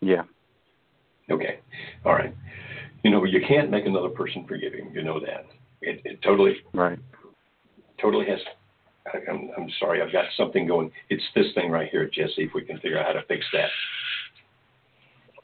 yeah, 0.00 0.22
Okay. 1.30 1.60
All 2.04 2.14
right. 2.14 2.34
You 3.04 3.10
know, 3.10 3.24
you 3.24 3.40
can't 3.46 3.70
make 3.70 3.86
another 3.86 4.08
person 4.08 4.44
forgive 4.48 4.74
you. 4.74 4.90
You 4.92 5.02
know 5.02 5.20
that. 5.20 5.46
It, 5.82 6.00
it 6.04 6.22
totally, 6.22 6.56
right. 6.74 6.98
totally 8.00 8.26
has. 8.26 8.40
I, 9.06 9.30
I'm, 9.30 9.50
I'm 9.56 9.70
sorry. 9.78 10.02
I've 10.02 10.12
got 10.12 10.24
something 10.36 10.66
going. 10.66 10.90
It's 11.08 11.22
this 11.34 11.46
thing 11.54 11.70
right 11.70 11.88
here, 11.90 12.06
Jesse. 12.12 12.44
If 12.44 12.54
we 12.54 12.62
can 12.62 12.78
figure 12.80 12.98
out 12.98 13.06
how 13.06 13.12
to 13.12 13.22
fix 13.26 13.44
that. 13.52 13.68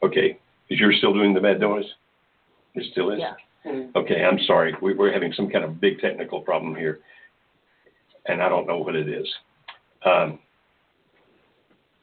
Okay. 0.03 0.37
Is 0.69 0.79
yours 0.79 0.95
still 0.97 1.13
doing 1.13 1.33
the 1.33 1.39
bad 1.39 1.59
noise? 1.59 1.85
It 2.75 2.91
still 2.91 3.11
is. 3.11 3.19
Yeah. 3.19 3.33
Okay. 3.95 4.23
I'm 4.23 4.39
sorry. 4.45 4.75
We, 4.81 4.93
we're 4.93 5.11
having 5.13 5.33
some 5.33 5.49
kind 5.49 5.63
of 5.65 5.79
big 5.81 5.99
technical 5.99 6.41
problem 6.41 6.75
here, 6.75 6.99
and 8.27 8.41
I 8.41 8.49
don't 8.49 8.67
know 8.67 8.77
what 8.77 8.95
it 8.95 9.09
is. 9.09 9.27
Um, 10.05 10.39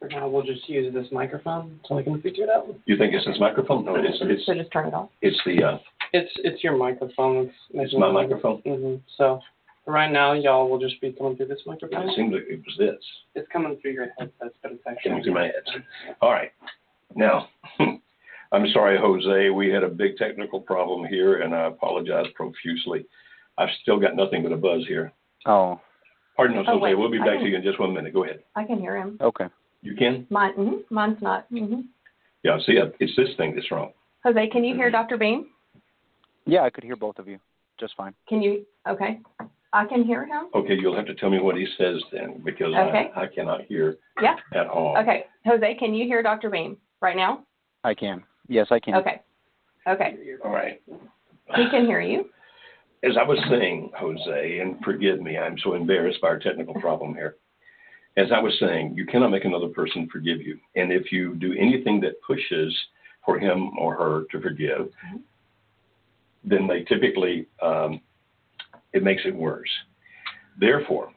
For 0.00 0.08
now, 0.08 0.28
we'll 0.28 0.42
just 0.42 0.68
use 0.68 0.92
this 0.92 1.06
microphone 1.12 1.78
so 1.86 1.94
we 1.96 2.02
can 2.02 2.20
figure 2.20 2.44
it 2.44 2.50
out. 2.50 2.66
you 2.86 2.96
think 2.96 3.14
it's 3.14 3.24
this 3.26 3.38
microphone? 3.38 3.84
No, 3.84 3.96
it 3.96 4.04
is. 4.04 4.16
It's 4.20 4.46
So 4.46 4.54
just 4.54 4.72
turn 4.72 4.88
it 4.88 4.94
off. 4.94 5.10
it's 5.22 5.40
the 5.46 5.62
uh, 5.62 5.78
It's 6.12 6.30
it's 6.38 6.62
your 6.64 6.76
microphone. 6.76 7.46
It's, 7.46 7.54
it's 7.74 7.94
my 7.94 8.10
microphone. 8.10 8.60
hmm 8.66 8.96
So 9.16 9.40
right 9.86 10.10
now, 10.10 10.32
y'all 10.32 10.68
will 10.68 10.78
just 10.80 11.00
be 11.00 11.12
coming 11.12 11.36
through 11.36 11.46
this 11.46 11.60
microphone. 11.66 12.08
it 12.08 12.16
seemed 12.16 12.32
like 12.34 12.42
it 12.48 12.60
was 12.66 12.76
this. 12.78 13.02
It's 13.34 13.48
coming 13.52 13.78
through 13.80 13.92
your 13.92 14.08
headsets, 14.18 14.56
but 14.62 14.72
it's 14.72 14.82
actually 14.88 15.10
Coming 15.10 15.24
through 15.24 15.34
my 15.34 15.44
headset. 15.44 15.84
All 16.20 16.32
right. 16.32 16.50
Now, 17.14 17.48
I'm 18.52 18.66
sorry, 18.72 18.98
Jose. 18.98 19.50
We 19.50 19.68
had 19.70 19.82
a 19.82 19.88
big 19.88 20.16
technical 20.16 20.60
problem 20.60 21.06
here, 21.06 21.42
and 21.42 21.54
I 21.54 21.66
apologize 21.66 22.26
profusely. 22.34 23.06
I've 23.58 23.68
still 23.82 23.98
got 24.00 24.16
nothing 24.16 24.42
but 24.42 24.52
a 24.52 24.56
buzz 24.56 24.84
here. 24.86 25.12
Oh, 25.46 25.80
Pardon 26.36 26.58
us, 26.58 26.64
Oh, 26.68 26.72
Jose. 26.72 26.82
wait. 26.82 26.94
We'll 26.96 27.10
be 27.10 27.18
back 27.18 27.34
can- 27.38 27.40
to 27.44 27.48
you 27.48 27.56
in 27.56 27.62
just 27.62 27.78
one 27.78 27.94
minute. 27.94 28.12
Go 28.12 28.24
ahead. 28.24 28.42
I 28.56 28.64
can 28.64 28.80
hear 28.80 28.96
him. 28.96 29.18
okay. 29.20 29.46
You 29.82 29.94
can? 29.94 30.26
Mine, 30.30 30.54
mhm, 30.54 30.82
mine's 30.90 31.20
not. 31.22 31.46
hmm 31.50 31.82
Yeah, 32.42 32.58
see, 32.66 32.78
uh, 32.80 32.86
it's 33.00 33.14
this 33.16 33.28
thing 33.36 33.54
that's 33.54 33.70
wrong. 33.70 33.92
Jose, 34.24 34.48
can 34.48 34.64
you 34.64 34.74
hear 34.74 34.90
Dr. 34.90 35.18
Beam? 35.18 35.48
Yeah, 36.46 36.62
I 36.62 36.70
could 36.70 36.84
hear 36.84 36.96
both 36.96 37.18
of 37.18 37.28
you 37.28 37.38
just 37.78 37.94
fine. 37.96 38.14
Can 38.28 38.40
you? 38.42 38.64
Okay. 38.88 39.20
I 39.74 39.84
can 39.84 40.04
hear 40.04 40.24
him. 40.24 40.46
Okay, 40.54 40.74
you'll 40.74 40.96
have 40.96 41.06
to 41.06 41.14
tell 41.14 41.28
me 41.30 41.38
what 41.40 41.56
he 41.56 41.66
says 41.76 42.02
then, 42.12 42.40
because 42.44 42.68
Okay. 42.74 43.10
I, 43.14 43.22
I 43.22 43.26
cannot 43.26 43.62
hear 43.66 43.98
Yeah. 44.22 44.36
at 44.54 44.66
all. 44.68 44.96
Okay. 44.96 45.26
Jose, 45.44 45.74
can 45.74 45.92
you 45.94 46.06
hear 46.06 46.22
Dr. 46.22 46.48
Beam 46.50 46.76
right 47.04 47.16
now? 47.16 47.44
I 47.84 47.94
can. 47.94 48.24
Yes, 48.48 48.66
I 48.70 48.80
can. 48.80 48.94
Okay. 48.96 49.20
Okay. 49.86 50.16
All 50.42 50.50
right. 50.50 50.80
He 51.54 51.68
can 51.70 51.84
hear 51.84 52.00
you. 52.00 52.30
As 53.04 53.12
I 53.20 53.22
was 53.22 53.38
saying, 53.50 53.90
Jose, 53.98 54.58
and 54.58 54.82
forgive 54.82 55.20
me, 55.20 55.36
I'm 55.36 55.58
so 55.62 55.74
embarrassed 55.74 56.22
by 56.22 56.28
our 56.28 56.38
technical 56.38 56.74
problem 56.80 57.14
here. 57.14 57.36
As 58.16 58.28
I 58.34 58.40
was 58.40 58.54
saying, 58.58 58.94
you 58.96 59.04
cannot 59.04 59.28
make 59.28 59.44
another 59.44 59.68
person 59.68 60.08
forgive 60.10 60.40
you. 60.40 60.58
And 60.74 60.90
if 60.90 61.12
you 61.12 61.34
do 61.34 61.52
anything 61.52 62.00
that 62.00 62.22
pushes 62.26 62.74
for 63.26 63.38
him 63.38 63.76
or 63.78 63.94
her 63.96 64.22
to 64.32 64.40
forgive, 64.40 64.88
then 66.42 66.66
they 66.66 66.84
typically, 66.84 67.46
um, 67.60 68.00
it 68.94 69.02
makes 69.02 69.22
it 69.26 69.34
worse. 69.34 69.68
Therefore, 70.58 71.10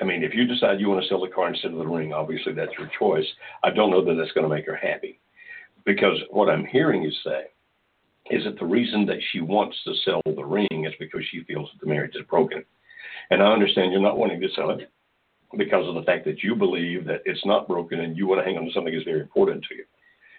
I 0.00 0.04
mean, 0.04 0.22
if 0.22 0.34
you 0.34 0.46
decide 0.46 0.80
you 0.80 0.88
want 0.88 1.02
to 1.02 1.08
sell 1.08 1.20
the 1.20 1.28
car 1.28 1.48
instead 1.48 1.72
of 1.72 1.78
the 1.78 1.86
ring, 1.86 2.14
obviously 2.14 2.54
that's 2.54 2.72
your 2.78 2.88
choice. 2.98 3.26
I 3.62 3.70
don't 3.70 3.90
know 3.90 4.04
that 4.04 4.14
that's 4.14 4.32
going 4.32 4.48
to 4.48 4.54
make 4.54 4.66
her 4.66 4.76
happy. 4.76 5.20
Because 5.84 6.18
what 6.30 6.48
I'm 6.48 6.64
hearing 6.66 7.02
you 7.02 7.12
say 7.24 7.44
is 8.30 8.44
that 8.44 8.58
the 8.58 8.64
reason 8.64 9.04
that 9.06 9.18
she 9.30 9.40
wants 9.40 9.76
to 9.84 9.94
sell 10.04 10.22
the 10.24 10.44
ring 10.44 10.86
is 10.86 10.94
because 10.98 11.22
she 11.30 11.44
feels 11.44 11.68
that 11.72 11.84
the 11.84 11.92
marriage 11.92 12.14
is 12.14 12.26
broken. 12.28 12.64
And 13.30 13.42
I 13.42 13.52
understand 13.52 13.92
you're 13.92 14.00
not 14.00 14.18
wanting 14.18 14.40
to 14.40 14.48
sell 14.56 14.70
it 14.70 14.90
because 15.56 15.86
of 15.86 15.94
the 15.94 16.02
fact 16.02 16.24
that 16.24 16.42
you 16.42 16.54
believe 16.54 17.04
that 17.06 17.22
it's 17.26 17.44
not 17.44 17.68
broken 17.68 18.00
and 18.00 18.16
you 18.16 18.26
want 18.26 18.40
to 18.40 18.44
hang 18.44 18.56
on 18.56 18.64
to 18.64 18.72
something 18.72 18.92
that's 18.92 19.04
very 19.04 19.20
important 19.20 19.64
to 19.68 19.74
you. 19.74 19.84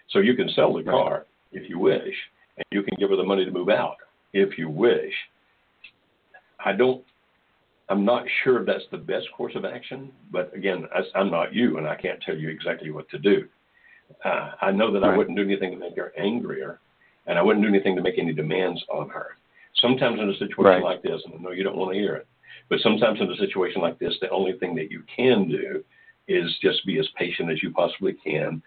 So 0.10 0.20
you 0.20 0.36
can 0.36 0.50
sell 0.50 0.74
the 0.74 0.84
car 0.84 1.26
if 1.52 1.70
you 1.70 1.80
wish, 1.80 2.14
and 2.58 2.66
you 2.72 2.84
can 2.84 2.96
give 3.00 3.10
her 3.10 3.16
the 3.16 3.24
money 3.24 3.46
to 3.46 3.52
move 3.52 3.70
out 3.70 3.96
if 4.34 4.58
you 4.58 4.70
wish. 4.70 5.14
I 6.64 6.74
don't, 6.74 7.04
I'm 7.90 8.04
not 8.04 8.26
sure 8.44 8.60
if 8.60 8.66
that's 8.66 8.84
the 8.92 8.98
best 8.98 9.28
course 9.36 9.54
of 9.56 9.66
action, 9.66 10.12
but 10.32 10.56
again, 10.56 10.86
I, 10.94 11.02
I'm 11.18 11.32
not 11.32 11.54
you, 11.54 11.78
and 11.78 11.88
I 11.88 11.96
can't 11.96 12.22
tell 12.22 12.36
you 12.36 12.50
exactly 12.50 12.92
what 12.92 13.10
to 13.10 13.20
do. 13.20 13.48
Uh, 14.24 14.52
I 14.62 14.72
know 14.72 14.92
that 14.92 15.04
I 15.04 15.16
wouldn't 15.16 15.38
do 15.38 15.44
anything 15.44 15.72
to 15.72 15.78
make 15.78 15.96
her 15.98 16.14
angrier, 16.18 16.80
and 17.28 17.38
I 17.38 17.42
wouldn't 17.42 17.64
do 17.64 17.70
anything 17.70 17.96
to 17.96 18.02
make 18.02 18.18
any 18.18 18.34
demands 18.34 18.84
on 18.90 19.10
her. 19.10 19.38
Sometimes 19.76 20.20
in 20.20 20.30
a 20.30 20.38
situation 20.38 20.64
Right. 20.66 20.84
like 20.84 21.02
this, 21.02 21.22
and 21.26 21.34
I 21.34 21.38
know 21.38 21.52
you 21.52 21.64
don't 21.64 21.78
want 21.78 21.94
to 21.94 22.00
hear 22.00 22.16
it, 22.16 22.28
but 22.70 22.80
sometimes 22.80 23.20
in 23.20 23.32
a 23.32 23.38
situation 23.38 23.82
like 23.82 24.00
this, 24.00 24.18
the 24.20 24.30
only 24.30 24.54
thing 24.54 24.76
that 24.76 24.92
you 24.92 25.04
can 25.16 25.48
do 25.48 25.84
is 26.28 26.58
just 26.62 26.86
be 26.86 26.98
as 27.00 27.08
patient 27.18 27.52
as 27.52 27.62
you 27.62 27.72
possibly 27.72 28.14
can. 28.14 28.62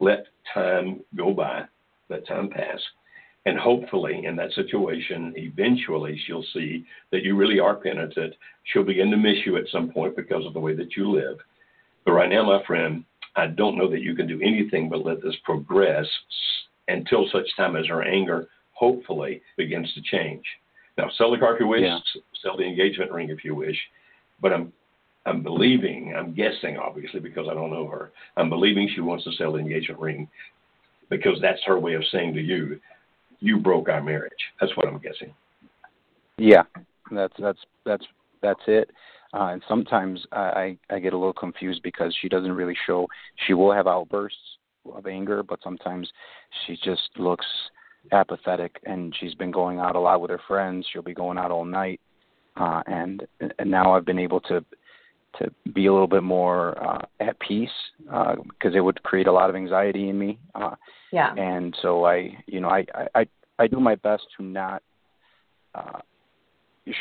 Let 0.00 0.26
time 0.54 1.00
go 1.16 1.32
by, 1.32 1.64
let 2.08 2.26
time 2.26 2.48
pass. 2.48 2.80
And 3.44 3.58
hopefully, 3.58 4.24
in 4.24 4.36
that 4.36 4.52
situation, 4.52 5.34
eventually 5.36 6.16
she'll 6.24 6.44
see 6.54 6.84
that 7.10 7.24
you 7.24 7.36
really 7.36 7.58
are 7.58 7.74
penitent. 7.74 8.34
She'll 8.64 8.84
begin 8.84 9.10
to 9.10 9.16
miss 9.16 9.44
you 9.44 9.56
at 9.56 9.68
some 9.68 9.90
point 9.90 10.16
because 10.16 10.46
of 10.46 10.54
the 10.54 10.60
way 10.60 10.74
that 10.76 10.96
you 10.96 11.10
live. 11.10 11.38
But 12.04 12.12
right 12.12 12.30
now, 12.30 12.44
my 12.44 12.62
friend, 12.64 13.04
I 13.36 13.46
don't 13.46 13.76
know 13.76 13.90
that 13.90 14.02
you 14.02 14.14
can 14.14 14.26
do 14.26 14.40
anything 14.42 14.88
but 14.88 15.04
let 15.04 15.22
this 15.22 15.36
progress 15.44 16.06
until 16.88 17.28
such 17.32 17.46
time 17.56 17.76
as 17.76 17.86
her 17.86 18.02
anger, 18.02 18.48
hopefully, 18.72 19.42
begins 19.56 19.92
to 19.94 20.02
change. 20.02 20.44
Now, 20.98 21.08
sell 21.16 21.30
the 21.30 21.38
car 21.38 21.54
if 21.54 21.60
you 21.60 21.66
wish, 21.66 21.82
Yeah. 21.82 22.00
sell 22.42 22.56
the 22.56 22.64
engagement 22.64 23.12
ring 23.12 23.30
if 23.30 23.44
you 23.44 23.54
wish. 23.54 23.78
But 24.40 24.52
I'm, 24.52 24.72
I'm 25.24 25.42
believing, 25.42 26.14
I'm 26.14 26.34
guessing, 26.34 26.76
obviously, 26.76 27.20
because 27.20 27.48
I 27.48 27.54
don't 27.54 27.70
know 27.70 27.86
her. 27.86 28.12
I'm 28.36 28.50
believing 28.50 28.88
she 28.88 29.00
wants 29.00 29.24
to 29.24 29.32
sell 29.32 29.52
the 29.52 29.58
engagement 29.58 30.00
ring 30.00 30.28
because 31.08 31.40
that's 31.40 31.62
her 31.64 31.78
way 31.78 31.94
of 31.94 32.04
saying 32.10 32.34
to 32.34 32.40
you, 32.40 32.80
you 33.40 33.58
broke 33.58 33.88
our 33.88 34.02
marriage. 34.02 34.32
That's 34.60 34.76
what 34.76 34.86
I'm 34.86 34.98
guessing. 34.98 35.32
Yeah, 36.38 36.62
that's 37.10 37.34
that's 37.38 37.58
that's 37.84 38.04
that's 38.40 38.60
it. 38.66 38.90
Uh, 39.34 39.48
and 39.52 39.62
sometimes 39.66 40.26
I, 40.32 40.76
I 40.90 40.96
I 40.96 40.98
get 40.98 41.12
a 41.14 41.16
little 41.16 41.32
confused 41.32 41.82
because 41.82 42.14
she 42.20 42.28
doesn't 42.28 42.52
really 42.52 42.76
show. 42.86 43.08
She 43.46 43.54
will 43.54 43.72
have 43.72 43.86
outbursts 43.86 44.38
of 44.92 45.06
anger, 45.06 45.42
but 45.42 45.60
sometimes 45.62 46.10
she 46.66 46.76
just 46.84 47.08
looks 47.16 47.46
apathetic. 48.10 48.78
And 48.84 49.14
she's 49.18 49.34
been 49.34 49.50
going 49.50 49.78
out 49.78 49.96
a 49.96 50.00
lot 50.00 50.20
with 50.20 50.30
her 50.30 50.40
friends. 50.46 50.86
She'll 50.92 51.02
be 51.02 51.14
going 51.14 51.38
out 51.38 51.50
all 51.50 51.64
night. 51.64 52.00
Uh, 52.56 52.82
and 52.86 53.26
and 53.58 53.70
now 53.70 53.94
I've 53.94 54.04
been 54.04 54.18
able 54.18 54.40
to 54.42 54.64
to 55.38 55.50
be 55.72 55.86
a 55.86 55.92
little 55.92 56.06
bit 56.06 56.22
more 56.22 56.76
uh, 56.86 57.06
at 57.20 57.38
peace 57.40 57.70
because 58.04 58.74
it 58.74 58.80
would 58.80 59.02
create 59.02 59.26
a 59.26 59.32
lot 59.32 59.48
of 59.48 59.56
anxiety 59.56 60.10
in 60.10 60.18
me. 60.18 60.38
Uh, 60.54 60.74
Yeah. 61.10 61.32
and 61.36 61.74
so 61.80 62.04
I, 62.04 62.36
you 62.46 62.60
know, 62.60 62.68
I 62.68 62.84
I 62.94 63.06
I, 63.14 63.26
I 63.60 63.66
do 63.66 63.80
my 63.80 63.94
best 63.94 64.24
to 64.36 64.42
not 64.44 64.82
uh, 65.74 66.00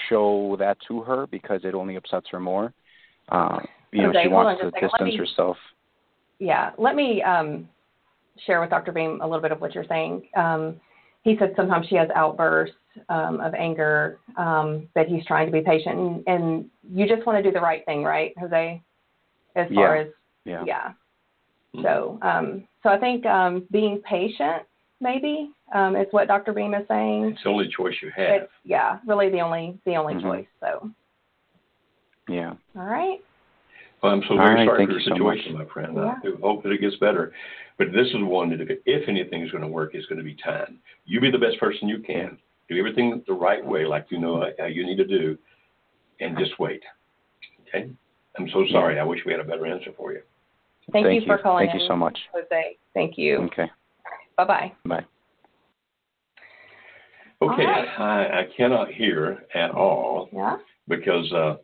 show 0.10 0.56
that 0.60 0.78
to 0.88 1.02
her 1.02 1.28
because 1.28 1.62
it 1.64 1.74
only 1.74 1.96
upsets 1.96 2.28
her 2.32 2.40
more. 2.40 2.74
Uh, 3.30 3.60
you 3.92 4.02
know, 4.04 4.14
she 4.22 4.28
wants 4.28 4.62
to 4.62 4.66
just 4.72 4.76
a 4.76 4.80
second. 4.80 4.90
Let 4.94 5.00
distance 5.00 5.12
me- 5.14 5.18
herself. 5.18 5.58
yeah, 6.40 6.72
let 6.78 6.96
me 6.96 7.22
um, 7.24 7.68
share 8.46 8.62
with 8.62 8.70
Dr. 8.70 8.92
Beam 8.92 9.20
a 9.22 9.26
little 9.26 9.42
bit 9.42 9.52
of 9.52 9.62
what 9.62 9.74
you're 9.76 9.86
saying. 9.88 10.28
Um, 10.36 10.80
he 11.24 11.36
said 11.38 11.54
sometimes 11.56 11.88
she 11.88 11.96
has 11.96 12.10
outbursts 12.16 12.76
um, 13.10 13.40
of 13.42 13.54
anger, 13.54 14.20
um, 14.38 14.88
but 14.96 15.08
he's 15.08 15.26
trying 15.26 15.46
to 15.46 15.52
be 15.52 15.62
patient, 15.62 15.98
and, 15.98 16.24
and 16.28 16.66
you 16.94 17.08
just 17.08 17.26
want 17.26 17.38
to 17.38 17.44
do 17.44 17.52
the 17.54 17.62
right 17.62 17.86
thing, 17.86 18.04
right, 18.04 18.34
Jose? 18.40 18.82
As 19.56 19.68
far 19.74 19.98
Yeah. 19.98 20.02
as 20.02 20.08
Yeah. 20.46 20.64
yeah. 20.66 20.92
Mhm. 21.76 21.84
So, 21.84 22.20
um, 22.22 22.68
so 22.84 22.90
I 22.90 22.98
think 22.98 23.26
um, 23.26 23.66
being 23.72 24.02
patient 24.02 24.64
maybe 25.02 25.52
um, 25.74 25.96
is 25.96 26.08
what 26.12 26.28
Dr. 26.28 26.54
Beam 26.54 26.74
is 26.74 26.88
saying. 26.88 27.26
It's 27.26 27.44
the 27.44 27.50
only 27.50 27.68
choice 27.76 27.96
you 28.02 28.12
have. 28.16 28.44
It's, 28.44 28.52
yeah, 28.64 29.00
really 29.06 29.30
the 29.30 29.42
only 29.42 29.80
the 29.86 29.96
only 29.96 30.14
Mhm. 30.14 30.22
choice. 30.22 30.48
So, 30.60 30.92
Yeah. 32.28 32.56
all 32.76 32.86
right. 32.86 33.20
Well, 34.02 34.14
I'm 34.14 34.24
so 34.24 34.36
very 34.36 34.56
right, 34.56 34.68
sorry 34.68 34.86
for 34.86 34.92
your 34.92 35.00
you 35.00 35.06
so 35.10 35.16
situation, 35.16 35.54
my 35.54 35.66
friend. 35.66 35.96
Yeah. 35.96 36.16
I 36.18 36.22
do 36.22 36.38
hope 36.38 36.64
that 36.64 36.72
it 36.72 36.82
gets 36.82 36.96
better. 36.98 37.34
But 37.78 37.92
this 37.92 38.08
is 38.08 38.24
one 38.24 38.50
that 38.50 38.62
if, 38.62 38.80
if 38.86 39.08
anything 39.08 39.44
is 39.44 39.52
going 39.52 39.62
to 39.64 39.68
work, 39.68 39.94
it's 39.94 40.06
going 40.08 40.18
to 40.18 40.24
be 40.24 40.36
time. 40.36 40.80
You 41.06 41.20
be 41.20 41.30
the 41.30 41.38
best 41.38 41.60
person 41.60 41.88
you 41.88 42.00
can. 42.00 42.40
Do 42.68 42.78
everything 42.78 43.24
the 43.28 43.34
right 43.34 43.64
way, 43.64 43.86
like 43.86 44.10
you 44.10 44.18
know 44.18 44.52
how 44.58 44.66
you 44.66 44.86
need 44.86 44.98
to 44.98 45.06
do, 45.06 45.38
and 46.20 46.38
just 46.38 46.58
wait. 46.58 46.84
Okay? 47.68 47.92
I'm 48.38 48.50
so 48.50 48.66
sorry. 48.72 49.00
I 49.00 49.04
wish 49.04 49.20
we 49.26 49.34
had 49.34 49.42
a 49.42 49.44
better 49.44 49.66
answer 49.66 49.92
for 49.98 50.14
you. 50.14 50.22
Thank, 50.92 51.06
Thank 51.06 51.22
you 51.22 51.28
for 51.28 51.38
calling 51.38 51.68
Thank 51.68 51.82
you 51.82 51.88
so 51.88 51.96
much. 51.96 52.18
Jose. 52.34 52.78
Thank 52.94 53.18
you. 53.18 53.38
Okay. 53.44 53.70
Bye 54.38 54.46
bye. 54.46 54.72
Bye. 54.86 55.06
Okay, 57.42 57.66
right. 57.66 57.88
I, 58.00 58.40
I 58.42 58.48
cannot 58.56 58.90
hear 58.92 59.46
at 59.56 59.72
all 59.72 60.30
Yeah. 60.32 60.58
because 60.88 61.32
uh, 61.34 61.56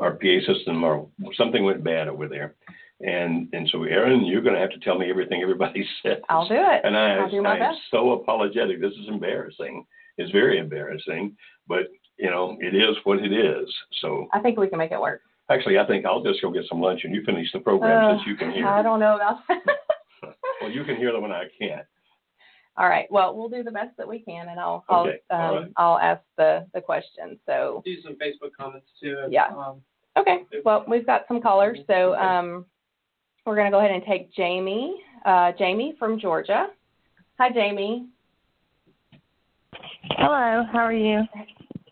our 0.00 0.12
PA 0.14 0.38
system 0.52 0.82
or 0.82 1.08
something 1.34 1.64
went 1.64 1.84
bad 1.84 2.08
over 2.08 2.26
there. 2.28 2.54
And 3.00 3.48
and 3.54 3.66
so 3.70 3.84
Erin, 3.84 4.26
you're 4.26 4.42
going 4.42 4.54
to 4.56 4.60
have 4.60 4.70
to 4.70 4.80
tell 4.80 4.98
me 4.98 5.08
everything 5.08 5.40
everybody 5.40 5.86
said. 6.02 6.20
I'll 6.28 6.46
do 6.48 6.54
it. 6.56 6.80
And 6.84 6.96
I, 6.96 7.14
I'll 7.16 7.30
do 7.30 7.40
my 7.42 7.58
I 7.58 7.68
am 7.70 7.74
so 7.90 8.12
apologetic. 8.12 8.80
This 8.80 8.92
is 8.92 9.08
embarrassing. 9.08 9.86
It's 10.18 10.30
very 10.32 10.58
embarrassing, 10.58 11.34
but 11.66 11.84
you 12.18 12.28
know 12.28 12.58
it 12.60 12.74
is 12.74 12.96
what 13.04 13.20
it 13.20 13.32
is. 13.32 13.72
So 14.02 14.26
I 14.32 14.40
think 14.40 14.58
we 14.58 14.68
can 14.68 14.78
make 14.78 14.90
it 14.92 15.00
work. 15.00 15.22
actually, 15.48 15.78
I 15.78 15.86
think 15.86 16.04
I'll 16.04 16.22
just 16.22 16.42
go 16.42 16.50
get 16.50 16.64
some 16.68 16.80
lunch 16.82 17.02
and 17.04 17.14
you 17.14 17.22
finish 17.24 17.50
the 17.52 17.60
program 17.60 18.04
Uh, 18.04 18.16
since 18.18 18.26
you 18.26 18.36
can 18.36 18.50
hear. 18.52 18.66
I 18.66 18.82
don't 18.82 19.00
know 19.00 19.14
about 19.16 19.38
Well, 20.60 20.70
you 20.70 20.84
can 20.84 20.96
hear 20.96 21.12
them 21.12 21.22
when 21.22 21.32
I 21.32 21.44
can't. 21.58 21.86
All 22.76 22.88
right. 22.88 23.10
Well, 23.10 23.36
we'll 23.36 23.48
do 23.48 23.62
the 23.62 23.70
best 23.70 23.96
that 23.98 24.08
we 24.08 24.20
can, 24.20 24.48
and 24.48 24.58
I'll 24.58 24.84
I'll 24.88 25.06
Okay, 25.06 25.18
um, 25.30 25.40
all 25.40 25.54
right. 25.54 25.72
I'll 25.76 25.98
ask 25.98 26.22
the 26.36 26.66
the 26.72 26.80
question. 26.80 27.38
So 27.46 27.82
Do 27.84 28.00
some 28.02 28.14
Facebook 28.14 28.52
comments 28.58 28.86
too. 29.00 29.26
Yeah. 29.28 29.46
Um, 29.48 29.82
okay. 30.16 30.44
Well, 30.64 30.84
we've 30.88 31.06
got 31.06 31.24
some 31.28 31.40
callers, 31.42 31.78
so 31.86 32.14
um, 32.14 32.64
we're 33.44 33.56
gonna 33.56 33.70
go 33.70 33.78
ahead 33.78 33.90
and 33.90 34.04
take 34.04 34.32
Jamie. 34.34 35.02
Uh, 35.24 35.52
Jamie 35.58 35.94
from 35.98 36.18
Georgia. 36.18 36.68
Hi, 37.38 37.50
Jamie. 37.52 38.06
Hello, 40.16 40.64
how 40.72 40.80
are 40.80 40.92
you? 40.92 41.22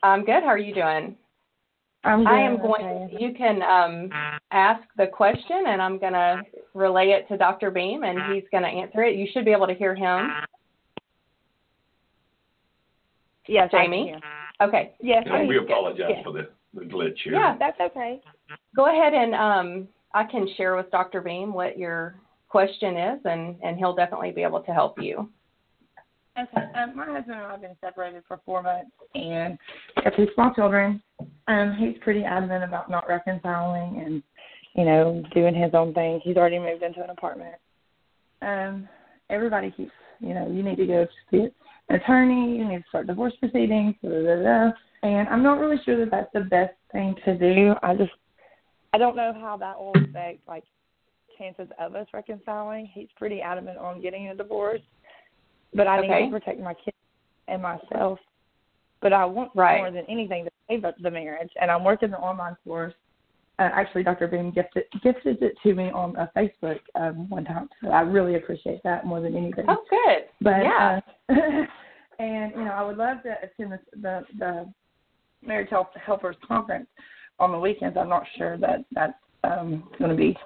I'm 0.03 0.25
good. 0.25 0.43
How 0.43 0.49
are 0.49 0.59
you 0.59 0.75
doing? 0.75 1.17
I'm 2.05 2.21
good. 2.21 2.29
I 2.29 2.41
am 2.41 2.57
doing 2.57 2.67
going. 2.69 2.87
okay. 2.87 3.17
You 3.19 3.35
can 3.35 3.63
um, 3.63 4.11
ask 4.53 4.83
the 4.97 5.07
question, 5.07 5.65
and 5.67 5.83
I'm 5.83 5.99
gonna 5.99 6.43
relay 6.75 7.09
it 7.09 7.29
to 7.29 7.37
Dr. 7.37 7.71
Beam, 7.71 8.05
and 8.05 8.35
he's 8.35 8.45
gonna 8.53 8.69
answer 8.69 9.03
it. 9.03 9.17
You 9.17 9.27
should 9.33 9.45
be 9.45 9.53
able 9.53 9.67
to 9.67 9.75
hear 9.75 9.95
him. 9.95 10.31
Yes, 13.49 13.71
Jamie? 13.71 14.07
hear. 14.09 14.21
Okay. 14.61 14.93
Yes, 15.01 15.23
You 15.27 15.33
know, 15.33 15.39
I 15.39 15.47
we 15.47 15.59
apologize 15.59 16.07
Yes. 16.11 16.25
for 16.25 16.33
the, 16.33 16.49
the 16.75 16.83
glitch 16.83 17.17
here. 17.25 17.35
Yeah. 17.35 17.57
That's 17.59 17.81
okay. 17.81 18.21
Go 18.77 18.87
ahead 18.87 19.15
and 19.15 19.35
um, 19.35 19.89
I 20.15 20.25
can 20.25 20.49
share 20.57 20.77
with 20.77 20.91
Dr. 20.91 21.21
Beam 21.21 21.53
what 21.53 21.79
your 21.79 22.17
question 22.49 22.97
is, 22.97 23.21
and 23.25 23.57
and 23.63 23.77
he'll 23.77 23.95
definitely 23.95 24.31
be 24.31 24.43
able 24.43 24.61
to 24.61 24.73
help 24.73 25.01
you. 25.01 25.29
Okay. 26.39 26.67
Um, 26.75 26.97
my 26.97 27.05
husband 27.05 27.37
and 27.37 27.47
I 27.47 27.51
have 27.53 27.61
been 27.61 27.77
separated 27.81 28.23
for 28.29 28.41
four 28.47 28.63
months 28.63 28.91
and 29.15 29.59
have 30.05 30.15
two 30.15 30.29
small 30.35 30.55
children. 30.55 31.03
Um, 31.49 31.77
he's 31.79 31.97
pretty 32.03 32.23
adamant 32.23 32.63
about 32.63 32.89
not 32.91 33.09
reconciling 33.09 34.03
and, 34.05 34.23
you 34.77 34.85
know, 34.85 35.25
doing 35.35 35.55
his 35.55 35.75
own 35.75 35.93
thing. 35.95 36.21
He's 36.23 36.37
already 36.37 36.61
moved 36.61 36.85
into 36.85 37.03
an 37.03 37.11
apartment. 37.11 37.57
Um, 38.43 38.89
everybody 39.31 39.73
keeps, 39.73 39.91
you 40.21 40.33
know, 40.33 40.49
you 40.49 40.63
need 40.63 40.77
to 40.77 40.87
go 40.87 41.07
see 41.31 41.39
an 41.39 41.53
attorney, 41.91 42.59
you 42.59 42.69
need 42.69 42.79
to 42.79 42.85
start 42.89 43.07
divorce 43.07 43.35
proceedings, 43.41 43.95
da, 44.03 44.09
da, 44.09 44.43
da. 44.43 44.71
and 45.03 45.29
I'm 45.29 45.43
not 45.43 45.59
really 45.59 45.81
sure 45.85 45.99
that 45.99 46.11
that's 46.11 46.33
the 46.35 46.41
best 46.41 46.75
thing 46.93 47.15
to 47.25 47.37
do. 47.39 47.75
I 47.83 47.95
just, 47.95 48.13
I 48.93 48.99
don't 48.99 49.17
know 49.17 49.33
how 49.39 49.57
that 49.59 49.79
will 49.79 49.97
affect, 49.99 50.47
like, 50.47 50.65
chances 51.39 51.69
of 51.79 51.95
us 51.95 52.07
reconciling. 52.13 52.91
He's 52.93 53.09
pretty 53.17 53.41
adamant 53.41 53.79
on 53.79 54.01
getting 54.03 54.29
a 54.29 54.35
divorce 54.35 54.81
but 55.75 55.87
I 55.87 55.99
Okay. 55.99 56.09
need 56.09 56.25
to 56.27 56.31
protect 56.31 56.61
my 56.61 56.75
kids 56.75 56.97
and 57.47 57.63
myself. 57.63 58.19
But 59.01 59.13
I 59.13 59.25
want 59.25 59.53
Right. 59.55 59.79
more 59.79 59.91
than 59.91 60.05
anything 60.07 60.45
to 60.45 60.51
save 60.69 60.85
up 60.85 60.97
the 60.99 61.11
marriage. 61.11 61.53
And 61.61 61.71
I'm 61.71 61.85
working 61.85 62.11
the 62.11 62.19
online 62.19 62.57
course. 62.65 62.95
Uh, 63.59 63.71
actually, 63.73 64.05
Dr. 64.05 64.29
Boone 64.29 64.53
gifted 64.53 64.85
gifted 65.03 65.43
it 65.43 65.55
to 65.65 65.75
me 65.75 65.91
on 65.91 66.15
a 66.17 66.31
Facebook 66.37 66.79
um, 66.95 67.29
one 67.29 67.45
time, 67.45 67.69
so 67.83 67.91
I 67.91 68.03
really 68.03 68.37
appreciate 68.37 68.81
that 68.85 69.05
more 69.05 69.21
than 69.21 69.37
anything. 69.37 69.65
Oh, 69.69 69.83
good. 69.91 70.27
But 70.41 70.63
yeah. 70.63 71.01
uh, 71.29 71.35
and 72.21 72.53
you 72.53 72.65
know, 72.65 72.71
I 72.71 72.87
would 72.87 72.97
love 72.97 73.23
to 73.25 73.35
attend 73.43 73.73
the 73.73 73.81
the, 74.01 74.25
the 74.39 74.73
marriage 75.45 75.71
help, 75.71 75.89
helpers 75.97 76.37
conference 76.47 76.87
on 77.41 77.51
the 77.51 77.59
weekends. 77.59 77.97
I'm 77.97 78.09
not 78.09 78.25
sure 78.37 78.57
that 78.59 78.85
that's 78.93 79.13
um, 79.43 79.89
going 79.99 80.11
to 80.11 80.17
be 80.17 80.37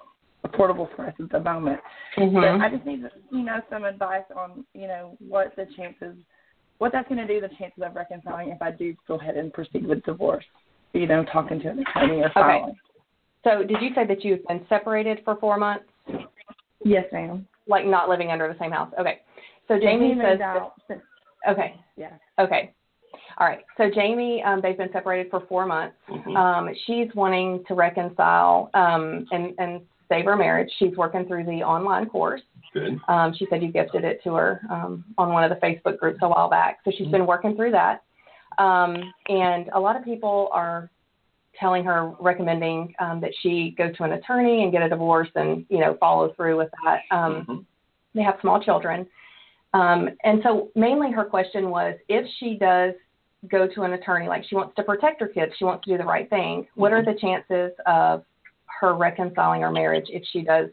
affordable 0.47 0.89
for 0.97 1.07
us 1.07 1.15
at 1.21 1.31
the 1.31 1.41
moment. 1.41 1.81
Mhm. 2.17 2.35
But 2.35 2.65
I 2.65 2.71
just 2.71 2.87
need 2.87 3.05
you 3.31 3.43
know 3.43 3.61
some 3.69 3.85
advice 3.85 4.25
on 4.35 4.65
you 4.73 4.87
know 4.87 5.19
what 5.19 5.55
the 5.57 5.67
chances, 5.77 6.17
what 6.79 6.93
that's 6.93 7.09
going 7.11 7.27
to 7.27 7.27
do 7.27 7.43
the 7.43 7.55
chances 7.59 7.83
of 7.83 7.95
reconciling 7.95 8.49
if 8.49 8.63
I 8.63 8.71
do 8.71 8.95
go 9.07 9.17
ahead 9.17 9.37
and 9.37 9.53
proceed 9.53 9.87
with 9.87 10.03
divorce. 10.05 10.47
You 10.95 11.07
know, 11.07 11.25
talking 11.31 11.61
to 11.61 11.69
an 11.69 11.79
attorney 11.81 12.23
or 12.23 12.31
filing. 12.35 12.75
So, 13.45 13.63
did 13.65 13.81
you 13.81 13.91
say 13.95 14.07
that 14.07 14.25
you've 14.25 14.45
been 14.47 14.65
separated 14.69 15.21
for 15.25 15.37
four 15.37 15.57
months, 15.57 15.85
Yes, 16.85 17.07
ma'am. 17.13 17.47
like 17.67 17.85
not 17.85 18.09
living 18.09 18.31
under 18.31 18.47
the 18.53 18.59
same 18.59 18.71
house? 18.71 18.93
Okay. 18.99 19.21
So 19.69 19.75
Yeah, 19.75 19.81
Jamie 19.81 20.15
says. 20.21 20.39
that- 20.39 20.57
out. 20.57 20.75
okay. 21.49 21.75
Yeah. 21.97 22.11
Okay. 22.39 22.73
All 23.39 23.47
right. 23.47 23.65
So 23.77 23.91
Jamie, 23.91 24.43
um, 24.43 24.61
they've 24.61 24.77
been 24.77 24.93
separated 24.93 25.31
for 25.31 25.41
four 25.41 25.67
months. 25.67 25.97
Mhm. 26.09 26.37
Um, 26.37 26.75
she's 26.87 27.13
wanting 27.15 27.65
to 27.65 27.75
reconcile 27.75 28.71
um, 28.75 29.27
and 29.33 29.55
and 29.59 29.87
save 30.09 30.27
her 30.27 30.37
marriage. 30.37 30.71
She's 30.79 30.97
working 30.97 31.25
through 31.27 31.45
the 31.45 31.63
online 31.63 32.07
course. 32.07 32.43
Good. 32.75 33.01
Um, 33.09 33.33
she 33.35 33.47
said 33.47 33.63
you 33.63 33.69
gifted 33.73 34.05
it 34.05 34.23
to 34.25 34.35
her 34.35 34.61
um, 34.71 35.05
on 35.19 35.33
one 35.33 35.43
of 35.45 35.51
the 35.51 35.57
Facebook 35.67 35.99
groups 35.99 36.19
a 36.23 36.29
while 36.29 36.49
back. 36.51 36.81
So 36.85 36.91
she's 36.91 37.09
been 37.09 37.27
working 37.27 37.57
through 37.57 37.71
that. 37.73 38.03
Um, 38.59 39.13
and 39.29 39.69
a 39.73 39.81
lot 39.81 39.97
of 39.97 40.05
people 40.05 40.51
are 40.53 40.91
telling 41.59 41.85
her, 41.85 42.13
recommending 42.19 42.95
um, 42.99 43.21
that 43.21 43.33
she 43.43 43.75
go 43.77 43.91
to 43.93 44.05
an 44.05 44.13
attorney 44.13 44.63
and 44.63 44.73
get 44.73 44.83
a 44.83 44.89
divorce 44.89 45.29
and, 45.35 45.67
you 45.69 45.79
know, 45.79 45.97
follow 46.01 46.33
through 46.35 46.57
with 46.57 46.71
that. 46.85 47.03
Um, 47.11 47.47
Mhm. 47.47 47.65
They 48.15 48.23
have 48.23 48.39
small 48.41 48.61
children. 48.61 49.07
Um, 49.75 50.11
and 50.25 50.43
so 50.43 50.71
mainly 50.75 51.11
her 51.13 51.25
question 51.25 51.71
was 51.71 51.99
if 52.09 52.27
she 52.39 52.57
does 52.59 52.95
go 53.49 53.67
to 53.67 53.83
an 53.83 53.95
attorney, 53.95 54.29
like 54.29 54.45
she 54.45 54.55
wants 54.55 54.75
to 54.77 54.83
protect 54.83 55.21
her 55.21 55.29
kids, 55.29 55.53
she 55.57 55.65
wants 55.65 55.85
to 55.85 55.93
do 55.93 55.99
the 55.99 56.05
right 56.05 56.29
thing, 56.29 56.67
what 56.75 56.93
are 56.93 57.03
the 57.03 57.15
chances 57.15 57.73
of 57.87 58.25
her 58.81 58.95
reconciling 58.95 59.63
her 59.63 59.71
marriage 59.71 60.07
if 60.09 60.23
she 60.33 60.43
does 60.43 60.69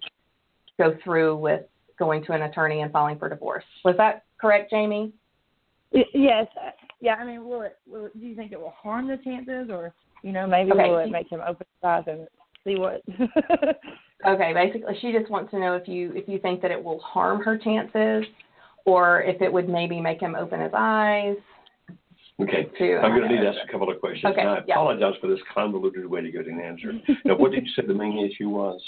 go 0.78 0.98
through 1.04 1.38
with 1.38 1.62
going 1.98 2.24
to 2.26 2.32
an 2.32 2.44
attorney 2.44 2.82
and 2.82 2.92
filing 2.92 3.20
for 3.20 3.30
divorce. 3.30 3.66
Was 3.84 3.96
that 3.98 4.24
correct, 4.40 4.72
Jamie? 4.72 5.12
Yes. 5.92 6.48
Yeah. 7.02 7.16
I 7.16 7.26
mean, 7.26 7.46
will 7.46 7.62
it? 7.64 7.78
Will 7.86 8.06
it, 8.06 8.20
do 8.20 8.26
you 8.26 8.36
think 8.36 8.52
it 8.52 8.60
will 8.60 8.74
harm 8.82 9.08
the 9.08 9.18
chances, 9.18 9.70
or 9.70 9.94
you 10.24 10.32
know, 10.32 10.48
maybe 10.48 10.72
Okay. 10.72 10.90
will 10.90 11.08
make 11.10 11.30
him 11.32 11.42
open 11.42 11.66
his 11.82 11.88
eyes 11.88 12.04
and 12.08 12.28
see 12.66 12.76
what? 12.76 13.02
Okay, 14.28 14.52
basically 14.54 14.98
she 15.00 15.14
just 15.14 15.32
wants 15.32 15.50
to 15.52 15.60
know 15.60 15.76
if 15.76 15.88
you 15.88 16.12
if 16.14 16.28
you 16.28 16.40
think 16.40 16.62
that 16.62 16.72
it 16.72 16.84
will 16.84 17.00
harm 17.00 17.42
her 17.42 17.58
chances 17.58 18.26
or 18.84 19.22
if 19.22 19.42
it 19.42 19.52
would 19.52 19.70
maybe 19.70 20.02
make 20.02 20.20
him 20.20 20.36
open 20.36 20.60
his 20.60 20.74
eyes 20.76 21.38
Okay. 22.42 22.68
to 22.78 22.98
I'm 22.98 23.12
going 23.18 23.30
to 23.30 23.34
need 23.34 23.42
to 23.42 23.48
ask 23.48 23.60
a 23.68 23.72
couple 23.72 23.90
of 23.90 24.00
questions. 24.02 24.32
Okay, 24.32 24.42
And 24.42 24.50
I 24.50 24.62
yeah. 24.68 24.74
apologize 24.76 25.14
for 25.22 25.28
this 25.28 25.40
convoluted 25.54 26.06
way 26.06 26.22
to 26.22 26.32
get 26.32 26.48
an 26.48 26.60
answer. 26.60 26.94
now, 27.26 27.38
what 27.38 27.52
did 27.52 27.66
you 27.66 27.72
say 27.76 27.86
the 27.88 27.94
main 27.94 28.20
issue 28.20 28.50
was? 28.50 28.82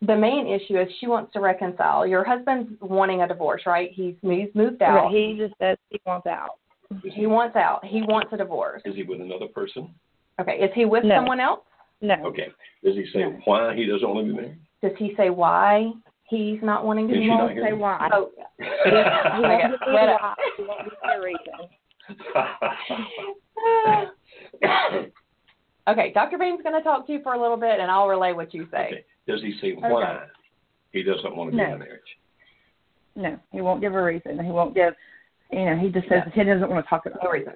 the 0.00 0.16
main 0.16 0.46
issue 0.46 0.78
is 0.80 0.88
she 1.00 1.06
wants 1.06 1.32
to 1.32 1.40
reconcile. 1.40 2.06
Your 2.06 2.24
husband's 2.24 2.70
wanting 2.80 3.22
a 3.22 3.28
divorce, 3.28 3.62
right? 3.66 3.90
He's 3.92 4.14
he's 4.22 4.48
moved 4.54 4.80
Right, 4.80 5.04
out. 5.04 5.10
he 5.10 5.36
just 5.36 5.54
says 5.60 5.76
he 5.90 6.00
wants 6.06 6.26
out. 6.26 6.50
He 7.04 7.26
wants 7.26 7.56
out. 7.56 7.84
He 7.84 8.02
wants 8.02 8.32
a 8.32 8.36
divorce. 8.36 8.80
Is 8.84 8.94
he 8.94 9.02
with 9.02 9.20
another 9.20 9.48
person? 9.48 9.94
Okay, 10.40 10.56
is 10.58 10.70
he 10.74 10.84
with 10.84 11.04
No. 11.04 11.16
someone 11.16 11.40
else? 11.40 11.60
No. 12.00 12.14
Okay. 12.26 12.48
Does 12.84 12.94
he 12.94 13.06
say 13.12 13.24
why 13.44 13.74
he 13.74 13.86
doesn't 13.86 14.08
want 14.08 14.26
to 14.28 14.32
be 14.32 14.36
married? 14.40 14.58
Does 14.82 14.92
he 14.98 15.14
say 15.16 15.30
why 15.30 15.90
he's 16.28 16.60
not 16.62 16.84
wanting 16.86 17.08
to 17.08 17.14
Is 17.14 17.18
He 17.18 17.24
she 17.24 17.28
be 17.30 17.34
not 17.34 17.40
won't 17.40 17.52
here? 17.54 17.66
say 17.66 17.72
why. 17.72 18.08
Oh, 18.12 18.30
He 18.58 18.64
won't 18.64 19.42
got- 19.42 19.62
give 19.62 19.70
me 19.80 19.92
let 19.92 20.20
why. 20.20 20.34
He 20.56 20.62
won't 20.64 20.84
give 20.84 20.92
me 20.92 21.14
a 21.14 21.20
reason. 21.20 21.54
okay, 25.88 26.12
Dr. 26.12 26.38
Beam's 26.38 26.62
going 26.62 26.74
to 26.76 26.82
talk 26.82 27.06
to 27.06 27.12
you 27.12 27.20
for 27.22 27.32
a 27.34 27.40
little 27.40 27.56
bit, 27.56 27.80
and 27.80 27.90
I'll 27.90 28.08
relay 28.08 28.32
what 28.32 28.54
you 28.54 28.68
say. 28.70 28.86
okay. 28.86 29.04
Does 29.26 29.40
he 29.42 29.58
say 29.60 29.72
why? 29.72 30.24
He 30.92 31.02
doesn't 31.02 31.34
want 31.36 31.50
to 31.50 31.56
No. 31.56 31.64
be 31.64 31.68
in 31.70 31.74
a 31.74 31.78
marriage. 31.78 32.00
No, 33.16 33.38
he 33.52 33.60
won't 33.60 33.80
give 33.80 33.94
a 33.94 34.02
reason. 34.02 34.42
He 34.42 34.50
won't 34.50 34.74
give. 34.74 34.94
You 35.50 35.64
know, 35.64 35.76
he 35.76 35.88
just 35.90 36.08
says 36.08 36.22
he 36.34 36.44
doesn't 36.44 36.70
want 36.70 36.84
to 36.84 36.88
talk 36.88 37.04
about 37.06 37.22
No 37.24 37.30
it. 37.30 37.38
reason. 37.40 37.54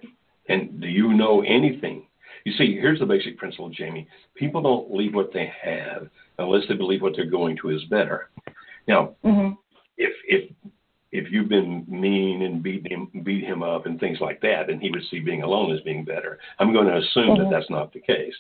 And 0.49 0.81
do 0.81 0.89
you 0.89 1.13
know 1.15 1.43
anything? 1.43 2.07
You 2.45 2.53
see, 2.55 2.75
here's 2.75 2.99
the 2.99 3.07
basic 3.07 3.39
principle, 3.39 3.69
Jamie. 3.71 4.09
People 4.35 4.63
don't 4.63 4.95
leave 4.95 5.15
what 5.15 5.33
they 5.33 5.53
have 5.63 6.09
unless 6.39 6.63
they 6.69 6.75
believe 6.75 7.03
what 7.03 7.15
they're 7.15 7.27
going 7.27 7.57
to 7.63 7.71
is 7.71 7.85
better. 7.85 8.31
Now, 8.89 9.15
hmm 9.23 9.51
if 9.99 10.13
if 10.27 10.51
if 11.13 11.31
you've 11.31 11.51
been 11.51 11.85
mean 11.87 12.43
and 12.43 12.63
beat 12.63 12.91
him 12.91 13.09
beat 13.23 13.45
him 13.45 13.63
up 13.63 13.85
and 13.87 14.01
things 14.01 14.19
like 14.21 14.41
that, 14.41 14.69
then 14.69 14.81
he 14.81 14.91
would 14.91 15.05
see 15.11 15.21
being 15.21 15.43
alone 15.43 15.71
as 15.73 15.83
being 15.83 16.05
better. 16.05 16.39
I'm 16.59 16.73
going 16.73 16.87
to 16.87 16.97
assume 16.97 17.37
that 17.39 17.47
Mhm. 17.47 17.51
that's 17.51 17.71
not 17.71 17.93
the 17.93 18.01
case. 18.01 18.35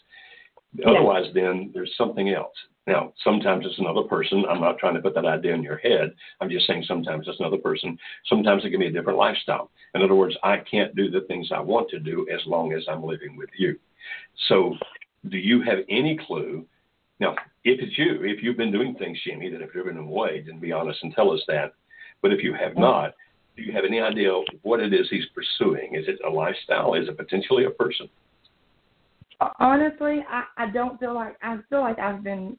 Yeah. 0.74 0.88
Otherwise, 0.88 1.30
then 1.34 1.70
there's 1.74 1.94
something 1.96 2.30
else. 2.30 2.56
Now, 2.86 3.12
sometimes 3.22 3.64
it's 3.66 3.78
another 3.78 4.02
person. 4.02 4.44
I'm 4.48 4.60
not 4.60 4.78
trying 4.78 4.94
to 4.94 5.02
put 5.02 5.14
that 5.14 5.26
idea 5.26 5.54
in 5.54 5.62
your 5.62 5.76
head. 5.76 6.14
I'm 6.40 6.50
just 6.50 6.66
saying 6.66 6.84
sometimes 6.84 7.28
it's 7.28 7.38
another 7.38 7.58
person. 7.58 7.96
Sometimes 8.24 8.64
it 8.64 8.70
can 8.70 8.80
be 8.80 8.86
a 8.86 8.90
different 8.90 9.18
lifestyle. 9.18 9.70
In 9.94 10.02
other 10.02 10.16
words, 10.16 10.36
I 10.42 10.56
can't 10.56 10.96
do 10.96 11.10
the 11.10 11.20
things 11.22 11.52
I 11.52 11.60
want 11.60 11.90
to 11.90 12.00
do 12.00 12.26
as 12.32 12.44
long 12.46 12.72
as 12.72 12.88
I'm 12.88 13.04
living 13.04 13.36
with 13.36 13.50
you. 13.56 13.78
So, 14.48 14.74
do 15.28 15.38
you 15.38 15.62
have 15.62 15.78
any 15.88 16.18
clue? 16.26 16.66
Now, 17.20 17.34
if 17.64 17.80
it's 17.80 17.96
you, 17.96 18.22
if 18.22 18.42
you've 18.42 18.56
been 18.56 18.72
doing 18.72 18.94
things, 18.96 19.18
Jimmy, 19.24 19.50
that 19.50 19.60
have 19.60 19.72
driven 19.72 19.96
him 19.96 20.08
away, 20.08 20.42
then 20.44 20.58
be 20.58 20.72
honest 20.72 20.98
and 21.02 21.14
tell 21.14 21.30
us 21.30 21.40
that. 21.46 21.74
But 22.20 22.32
if 22.32 22.42
you 22.42 22.54
have 22.54 22.76
not, 22.76 23.14
do 23.56 23.62
you 23.62 23.72
have 23.72 23.84
any 23.84 24.00
idea 24.00 24.32
what 24.62 24.80
it 24.80 24.92
is 24.92 25.08
he's 25.10 25.26
pursuing? 25.34 25.94
Is 25.94 26.06
it 26.08 26.18
a 26.26 26.30
lifestyle? 26.30 26.94
Is 26.94 27.08
it 27.08 27.16
potentially 27.16 27.64
a 27.64 27.70
person? 27.70 28.08
Honestly, 29.58 30.24
I, 30.28 30.44
I 30.56 30.70
don't 30.70 30.98
feel 31.00 31.14
like 31.14 31.36
I 31.42 31.58
feel 31.68 31.80
like 31.80 31.98
I've 31.98 32.22
been, 32.22 32.56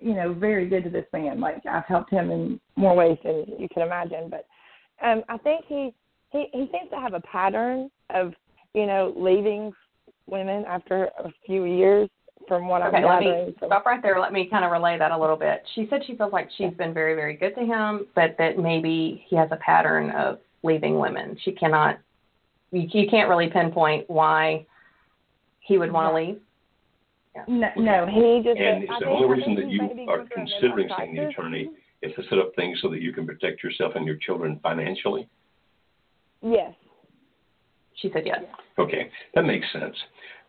you 0.00 0.14
know, 0.14 0.32
very 0.34 0.68
good 0.68 0.84
to 0.84 0.90
this 0.90 1.06
man. 1.12 1.40
Like 1.40 1.64
I've 1.70 1.84
helped 1.86 2.10
him 2.10 2.30
in 2.30 2.60
more 2.76 2.96
ways 2.96 3.18
than 3.24 3.46
you 3.58 3.68
can 3.72 3.82
imagine. 3.82 4.28
But 4.28 4.46
um, 5.04 5.22
I 5.28 5.38
think 5.38 5.64
he 5.66 5.94
he 6.30 6.46
he 6.52 6.68
seems 6.72 6.90
to 6.90 7.00
have 7.00 7.14
a 7.14 7.20
pattern 7.20 7.90
of, 8.10 8.34
you 8.74 8.86
know, 8.86 9.14
leaving 9.16 9.72
women 10.26 10.64
after 10.66 11.04
a 11.18 11.30
few 11.46 11.64
years. 11.64 12.08
From 12.46 12.68
what 12.68 12.82
Okay, 12.82 12.98
I'm 12.98 13.04
let 13.04 13.20
gathering, 13.20 13.46
me 13.46 13.54
from- 13.58 13.68
stop 13.68 13.86
right 13.86 14.02
there. 14.02 14.20
Let 14.20 14.32
me 14.34 14.46
kind 14.50 14.66
of 14.66 14.70
relay 14.70 14.98
that 14.98 15.12
a 15.12 15.18
little 15.18 15.36
bit. 15.36 15.62
She 15.74 15.86
said 15.88 16.02
she 16.06 16.14
feels 16.14 16.30
like 16.30 16.50
she's 16.58 16.74
been 16.74 16.92
very, 16.92 17.14
very 17.14 17.34
good 17.36 17.54
to 17.54 17.62
him, 17.64 18.06
but 18.14 18.36
that 18.36 18.58
maybe 18.58 19.24
he 19.28 19.36
has 19.36 19.48
a 19.50 19.56
pattern 19.56 20.10
of 20.10 20.40
leaving 20.62 20.98
women. 20.98 21.38
She 21.42 21.52
cannot, 21.52 21.98
you, 22.70 22.86
you 22.92 23.08
can't 23.08 23.30
really 23.30 23.48
pinpoint 23.48 24.10
why 24.10 24.66
he 25.60 25.78
would 25.78 25.90
want 25.90 26.12
to 26.12 26.16
leave. 26.16 26.40
No, 27.48 27.68
no, 27.78 28.06
he 28.06 28.42
just. 28.44 28.60
And 28.60 28.84
is 28.84 28.90
the 29.00 29.06
only 29.06 29.26
reason 29.38 29.54
that 29.54 29.70
you 29.70 29.80
are 30.06 30.18
going 30.18 30.26
through 30.26 30.26
a 30.26 30.28
considering 30.28 30.88
seeing 30.98 31.14
the 31.16 31.28
attorney 31.28 31.70
is 32.02 32.14
to 32.16 32.22
set 32.28 32.38
up 32.38 32.54
things 32.56 32.78
so 32.82 32.90
that 32.90 33.00
you 33.00 33.14
can 33.14 33.26
protect 33.26 33.62
yourself 33.64 33.92
and 33.96 34.04
your 34.06 34.16
children 34.16 34.60
financially? 34.62 35.26
Yes. 36.42 36.74
She 37.96 38.10
said 38.12 38.24
yes. 38.26 38.42
Okay, 38.78 39.10
that 39.34 39.44
makes 39.44 39.66
sense. 39.72 39.96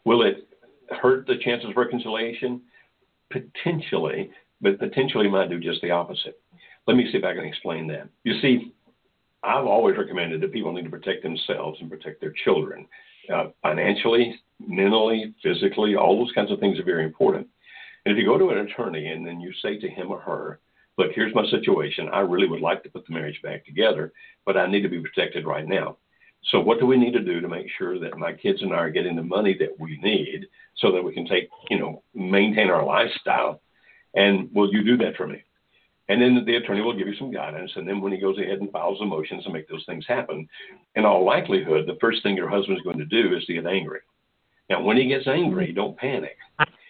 Will 0.04 0.24
it 0.24 0.48
hurt 0.90 1.28
the 1.28 1.38
chances 1.44 1.70
of 1.70 1.78
reconciliation? 1.78 2.62
Potentially, 3.32 4.30
but 4.62 4.80
potentially 4.80 5.28
might 5.30 5.50
do 5.50 5.60
just 5.60 5.82
the 5.82 5.92
opposite. 5.92 6.40
Let 6.88 6.98
me 6.98 7.08
see 7.12 7.18
if 7.18 7.24
I 7.24 7.34
can 7.34 7.46
explain 7.46 7.88
that. 7.88 8.08
You 8.24 8.40
see, 8.42 8.74
I've 9.44 9.66
always 9.66 9.98
recommended 9.98 10.42
that 10.42 10.54
people 10.54 10.74
need 10.74 10.86
to 10.86 10.90
protect 10.90 11.24
themselves 11.24 11.80
and 11.82 11.90
protect 11.90 12.22
their 12.22 12.34
children. 12.44 12.88
Uh, 13.34 13.46
financially, 13.62 14.36
mentally, 14.60 15.34
physically, 15.42 15.96
all 15.96 16.18
those 16.18 16.32
kinds 16.34 16.52
of 16.52 16.60
things 16.60 16.80
are 16.80 16.84
very 16.84 17.04
important. 17.04 17.48
And 18.06 18.16
if 18.16 18.20
you 18.20 18.26
go 18.26 18.38
to 18.38 18.50
an 18.50 18.60
attorney 18.60 19.08
and 19.08 19.26
then 19.26 19.40
you 19.40 19.52
say 19.62 19.80
to 19.80 19.90
him 19.90 20.12
or 20.12 20.20
her, 20.20 20.60
look, 20.98 21.12
here's 21.14 21.34
my 21.34 21.46
situation. 21.50 22.08
I 22.10 22.20
really 22.20 22.48
would 22.48 22.62
like 22.62 22.84
to 22.84 22.90
put 22.90 23.06
the 23.08 23.14
marriage 23.14 23.42
back 23.44 23.66
together, 23.66 24.14
but 24.46 24.58
I 24.58 24.68
need 24.68 24.82
to 24.82 24.90
be 24.90 25.02
protected 25.02 25.46
right 25.46 25.68
now. 25.68 25.98
So 26.52 26.60
what 26.60 26.80
do 26.80 26.86
we 26.86 26.98
need 26.98 27.14
to 27.14 27.24
do 27.24 27.42
to 27.42 27.48
make 27.48 27.68
sure 27.78 28.00
that 28.00 28.18
my 28.18 28.34
kids 28.34 28.62
and 28.62 28.74
I 28.74 28.78
are 28.78 28.90
getting 28.92 29.16
the 29.16 29.24
money 29.24 29.56
that 29.60 29.80
we 29.80 29.98
need 30.02 30.46
so 30.78 30.92
that 30.92 31.04
we 31.04 31.14
can 31.14 31.26
take, 31.26 31.50
you 31.70 31.80
know, 31.80 32.04
maintain 32.14 32.70
our 32.70 32.86
lifestyle? 32.86 33.62
And 34.14 34.50
will 34.54 34.72
you 34.72 34.84
do 34.84 34.98
that 34.98 35.16
for 35.18 35.28
me? 35.28 35.44
And 36.08 36.22
then 36.22 36.44
the 36.46 36.58
attorney 36.58 36.82
will 36.82 36.96
give 36.96 37.08
you 37.08 37.16
some 37.18 37.32
guidance. 37.32 37.72
And 37.76 37.88
then 37.88 38.00
when 38.00 38.12
he 38.12 38.20
goes 38.20 38.38
ahead 38.38 38.60
and 38.60 38.72
files 38.72 39.00
the 39.00 39.06
motions 39.06 39.44
and 39.46 39.54
make 39.54 39.68
those 39.68 39.84
things 39.88 40.06
happen, 40.08 40.48
in 40.96 41.04
all 41.04 41.26
likelihood, 41.26 41.88
the 41.88 41.98
first 42.00 42.22
thing 42.22 42.38
your 42.38 42.50
husband's 42.50 42.84
going 42.84 43.00
to 43.00 43.06
do 43.06 43.36
is 43.36 43.44
to 43.46 43.54
get 43.54 43.66
angry. 43.66 44.02
Now, 44.70 44.84
when 44.84 44.98
he 44.98 45.08
gets 45.08 45.28
angry, 45.28 45.72
don't 45.72 45.98
panic. 45.98 46.38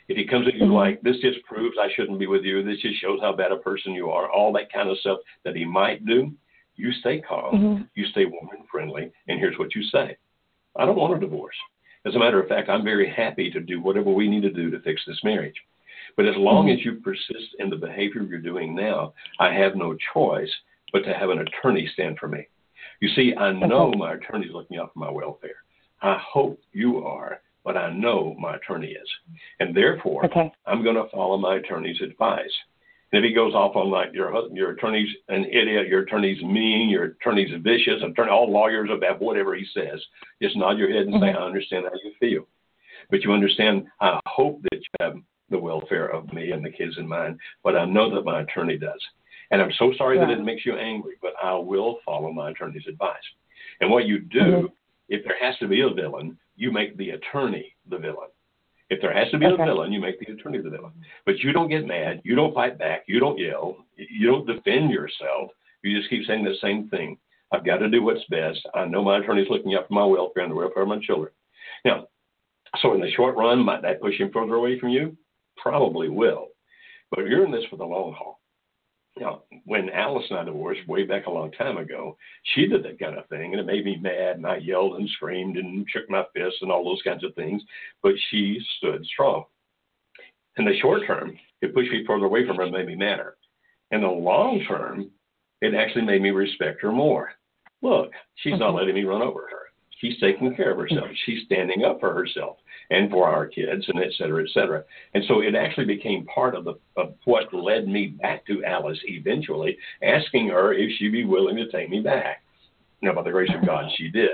If 0.07 0.17
he 0.17 0.27
comes 0.27 0.47
at 0.47 0.55
you 0.55 0.63
mm-hmm. 0.63 0.73
like, 0.73 1.01
this 1.01 1.17
just 1.21 1.43
proves 1.45 1.77
I 1.79 1.87
shouldn't 1.95 2.19
be 2.19 2.27
with 2.27 2.43
you, 2.43 2.61
this 2.61 2.81
just 2.81 3.01
shows 3.01 3.19
how 3.21 3.33
bad 3.33 3.51
a 3.51 3.57
person 3.57 3.93
you 3.93 4.09
are, 4.09 4.29
all 4.31 4.53
that 4.53 4.71
kind 4.71 4.89
of 4.89 4.99
stuff 4.99 5.19
that 5.43 5.55
he 5.55 5.65
might 5.65 6.05
do, 6.05 6.31
you 6.75 6.91
stay 6.93 7.19
calm, 7.21 7.55
Mhm. 7.55 7.89
you 7.95 8.05
stay 8.07 8.25
warm 8.25 8.49
and 8.57 8.67
friendly, 8.67 9.11
and 9.27 9.39
here's 9.39 9.57
what 9.57 9.75
you 9.75 9.83
say 9.83 10.17
I 10.75 10.85
don't 10.85 10.97
want 10.97 11.15
a 11.15 11.19
divorce. 11.19 11.55
As 12.05 12.15
a 12.15 12.19
matter 12.19 12.39
of 12.39 12.47
fact, 12.49 12.69
I'm 12.69 12.83
very 12.83 13.07
happy 13.07 13.49
to 13.49 13.59
do 13.61 13.81
whatever 13.81 14.11
we 14.11 14.27
need 14.27 14.43
to 14.43 14.51
do 14.51 14.69
to 14.69 14.79
fix 14.79 15.03
this 15.05 15.23
marriage. 15.23 15.55
But 16.17 16.25
as 16.25 16.35
long 16.35 16.69
as 16.69 16.83
you 16.83 16.95
persist 16.95 17.55
in 17.59 17.69
the 17.69 17.77
behavior 17.77 18.23
you're 18.23 18.39
doing 18.39 18.75
now, 18.75 19.13
I 19.39 19.51
have 19.53 19.75
no 19.75 19.95
choice 20.13 20.53
but 20.91 21.03
to 21.05 21.13
have 21.13 21.29
an 21.29 21.39
attorney 21.39 21.87
stand 21.87 22.19
for 22.19 22.27
me. 22.27 22.45
You 22.99 23.09
see, 23.09 23.35
I 23.35 23.51
know 23.51 23.91
my 23.91 24.13
attorney's 24.13 24.51
looking 24.51 24.77
out 24.77 24.93
for 24.93 24.99
my 24.99 25.09
welfare. 25.09 25.63
I 26.01 26.17
hope 26.17 26.59
you 26.73 27.03
are, 27.05 27.41
but 27.63 27.75
I 27.75 27.91
know 27.91 28.35
my 28.39 28.55
attorney 28.55 28.91
is. 28.91 29.09
And 29.59 29.75
therefore, 29.75 30.25
Okay. 30.25 30.51
I'm 30.65 30.83
going 30.83 30.95
to 30.95 31.07
follow 31.09 31.37
my 31.37 31.55
attorney's 31.55 32.01
advice. 32.01 32.53
And 33.15 33.23
if 33.23 33.29
he 33.29 33.33
goes 33.33 33.53
off 33.53 33.77
on 33.77 33.89
like 33.89 34.13
your 34.13 34.29
husband, 34.29 34.57
your 34.57 34.71
attorney's 34.71 35.07
an 35.29 35.45
idiot, 35.45 35.87
your 35.87 36.01
attorney's 36.01 36.43
mean, 36.43 36.89
your 36.89 37.05
attorney's 37.05 37.49
vicious, 37.61 38.03
attorney, 38.03 38.29
all 38.29 38.51
lawyers 38.51 38.89
about 38.91 39.21
whatever 39.21 39.55
he 39.55 39.65
says, 39.73 40.03
just 40.41 40.57
nod 40.57 40.77
your 40.77 40.89
head 40.89 41.07
and 41.07 41.13
say, 41.21 41.27
Mhm. 41.27 41.37
I 41.37 41.45
understand 41.45 41.85
how 41.85 41.97
you 42.03 42.11
feel. 42.19 42.45
But 43.09 43.23
you 43.23 43.31
understand, 43.31 43.87
I 44.01 44.19
hope 44.27 44.61
that 44.63 44.79
you 44.79 44.89
have 44.99 45.15
the 45.49 45.57
welfare 45.57 46.07
of 46.07 46.33
me 46.33 46.51
and 46.51 46.65
the 46.65 46.69
kids 46.69 46.97
in 46.97 47.07
mind, 47.07 47.39
but 47.63 47.77
I 47.77 47.85
know 47.85 48.13
that 48.13 48.25
my 48.25 48.41
attorney 48.41 48.77
does. 48.77 49.01
And 49.49 49.61
I'm 49.61 49.71
so 49.71 49.93
sorry 49.93 50.17
that 50.17 50.29
it 50.29 50.43
makes 50.43 50.65
you 50.65 50.75
angry, 50.75 51.15
but 51.21 51.35
I 51.41 51.53
will 51.53 52.01
follow 52.05 52.33
my 52.33 52.49
attorney's 52.49 52.85
advice. 52.85 53.15
And 53.79 53.89
what 53.91 54.07
you 54.07 54.19
do, 54.19 54.39
Mhm. 54.41 54.71
if 55.07 55.23
there 55.23 55.37
has 55.39 55.57
to 55.59 55.69
be 55.69 55.79
a 55.79 55.89
villain, 55.89 56.37
you 56.57 56.69
make 56.69 56.97
the 56.97 57.11
attorney 57.11 57.75
the 57.85 57.97
villain. 57.97 58.27
If 58.89 59.01
there 59.01 59.13
has 59.13 59.29
to 59.31 59.37
be 59.37 59.47
Okay. 59.47 59.61
a 59.61 59.65
villain, 59.65 59.91
you 59.91 59.99
make 59.99 60.19
the 60.19 60.31
attorney 60.31 60.59
the 60.59 60.69
villain. 60.69 60.93
But 61.25 61.39
you 61.39 61.51
don't 61.53 61.69
get 61.69 61.87
mad, 61.87 62.21
you 62.23 62.35
don't 62.35 62.53
fight 62.53 62.77
back, 62.77 63.03
you 63.07 63.19
don't 63.19 63.39
yell, 63.39 63.85
you 63.97 64.27
don't 64.27 64.45
defend 64.45 64.91
yourself. 64.91 65.51
You 65.81 65.97
just 65.97 66.09
keep 66.09 66.25
saying 66.25 66.43
the 66.43 66.55
same 66.61 66.89
thing. 66.89 67.17
I've 67.51 67.65
got 67.65 67.77
to 67.77 67.89
do 67.89 68.03
what's 68.03 68.23
best. 68.25 68.59
I 68.73 68.85
know 68.85 69.03
my 69.03 69.19
attorney's 69.19 69.49
looking 69.49 69.75
out 69.75 69.87
for 69.87 69.93
my 69.93 70.05
welfare 70.05 70.43
and 70.43 70.51
the 70.51 70.55
welfare 70.55 70.83
of 70.83 70.89
my 70.89 70.99
children. 70.99 71.31
Now, 71.83 72.07
so 72.81 72.93
in 72.93 73.01
the 73.01 73.11
short 73.11 73.35
run, 73.35 73.59
might 73.59 73.81
that 73.83 74.01
push 74.01 74.19
him 74.19 74.31
further 74.31 74.55
away 74.55 74.79
from 74.79 74.89
you? 74.89 75.15
Probably 75.57 76.09
will. 76.09 76.49
But 77.11 77.27
you're 77.27 77.45
in 77.45 77.51
this 77.51 77.65
for 77.69 77.77
the 77.77 77.85
long 77.85 78.13
haul. 78.13 78.39
Now, 79.17 79.43
when 79.63 79.89
Alice 79.89 80.25
and 80.29 80.39
I 80.39 80.43
divorced 80.43 80.87
way 80.87 81.05
back 81.05 81.25
a 81.25 81.31
long 81.31 81.51
time 81.53 81.77
ago, 81.77 82.17
she 82.53 82.67
did 82.67 82.83
that 82.83 82.99
kind 82.99 83.17
of 83.17 83.27
thing, 83.27 83.53
and 83.53 83.61
it 83.61 83.65
made 83.65 83.85
me 83.85 83.95
mad, 83.95 84.35
and 84.35 84.45
I 84.45 84.57
yelled 84.57 84.97
and 84.97 85.09
screamed 85.09 85.57
and 85.57 85.85
shook 85.89 86.09
my 86.09 86.23
fists 86.33 86.59
and 86.61 86.71
all 86.71 86.83
those 86.83 87.01
kinds 87.01 87.23
of 87.23 87.33
things. 87.35 87.61
But 88.03 88.13
she 88.29 88.59
stood 88.77 89.05
strong. 89.05 89.45
In 90.57 90.65
the 90.65 90.77
short 90.81 91.03
term, 91.07 91.37
it 91.61 91.73
pushed 91.73 91.91
me 91.91 92.03
further 92.05 92.25
away 92.25 92.45
from 92.45 92.57
her 92.57 92.63
and 92.63 92.73
made 92.73 92.87
me 92.87 92.95
madder. 92.95 93.37
In 93.91 94.01
the 94.01 94.07
long 94.07 94.63
term, 94.67 95.11
it 95.61 95.73
actually 95.73 96.05
made 96.05 96.21
me 96.21 96.31
respect 96.31 96.81
her 96.81 96.91
more. 96.91 97.31
Look, 97.81 98.11
she's 98.35 98.51
not 98.51 98.69
mm-hmm. 98.69 98.77
letting 98.77 98.95
me 98.95 99.03
run 99.03 99.21
over 99.21 99.41
her. 99.41 99.64
She's 99.99 100.19
taking 100.19 100.55
care 100.55 100.71
of 100.71 100.77
herself. 100.77 101.05
Mm-hmm. 101.05 101.13
She's 101.25 101.45
standing 101.45 101.83
up 101.83 101.99
for 101.99 102.13
herself 102.13 102.57
and 102.89 103.09
for 103.09 103.27
our 103.27 103.47
kids, 103.47 103.85
and 103.87 104.03
et 104.03 104.11
cetera, 104.17 104.43
et 104.43 104.49
cetera. 104.53 104.83
And 105.13 105.23
so 105.27 105.41
it 105.41 105.55
actually 105.55 105.85
became 105.85 106.25
part 106.25 106.53
of 106.55 106.65
the 106.65 106.75
of 106.97 107.15
what 107.25 107.53
led 107.53 107.87
me 107.87 108.07
back 108.07 108.45
to 108.47 108.63
Alice 108.63 108.99
eventually, 109.05 109.77
asking 110.03 110.49
her 110.49 110.73
if 110.73 110.91
she'd 110.97 111.11
be 111.11 111.25
willing 111.25 111.55
to 111.55 111.71
take 111.71 111.89
me 111.89 112.01
back. 112.01 112.43
Now, 113.01 113.13
by 113.13 113.23
the 113.23 113.31
grace 113.31 113.51
of 113.55 113.65
God, 113.65 113.85
she 113.97 114.09
did. 114.09 114.29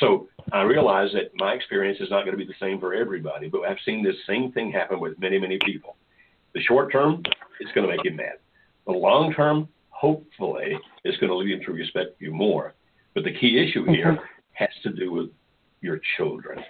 So 0.00 0.28
I 0.52 0.62
realize 0.62 1.10
that 1.12 1.30
my 1.34 1.52
experience 1.52 1.98
is 2.00 2.10
not 2.10 2.24
going 2.24 2.36
to 2.36 2.44
be 2.44 2.46
the 2.46 2.58
same 2.60 2.78
for 2.78 2.94
everybody, 2.94 3.48
but 3.48 3.62
I've 3.62 3.78
seen 3.84 4.02
this 4.02 4.16
same 4.26 4.52
thing 4.52 4.70
happen 4.70 5.00
with 5.00 5.18
many, 5.18 5.38
many 5.38 5.58
people. 5.64 5.96
The 6.54 6.60
short 6.60 6.92
term, 6.92 7.22
it's 7.60 7.72
going 7.72 7.88
to 7.88 7.96
make 7.96 8.04
you 8.04 8.12
mad. 8.12 8.36
The 8.86 8.92
long 8.92 9.32
term, 9.34 9.68
hopefully, 9.90 10.78
is 11.04 11.16
going 11.18 11.30
to 11.30 11.36
lead 11.36 11.48
you 11.48 11.64
to 11.64 11.72
respect 11.72 12.20
you 12.20 12.32
more. 12.32 12.74
But 13.14 13.24
the 13.24 13.34
key 13.34 13.58
issue 13.58 13.84
here 13.84 14.12
mm-hmm. 14.12 14.24
Has 14.58 14.68
to 14.82 14.90
do 14.90 15.12
with 15.12 15.30
your 15.80 16.00
children. 16.16 16.64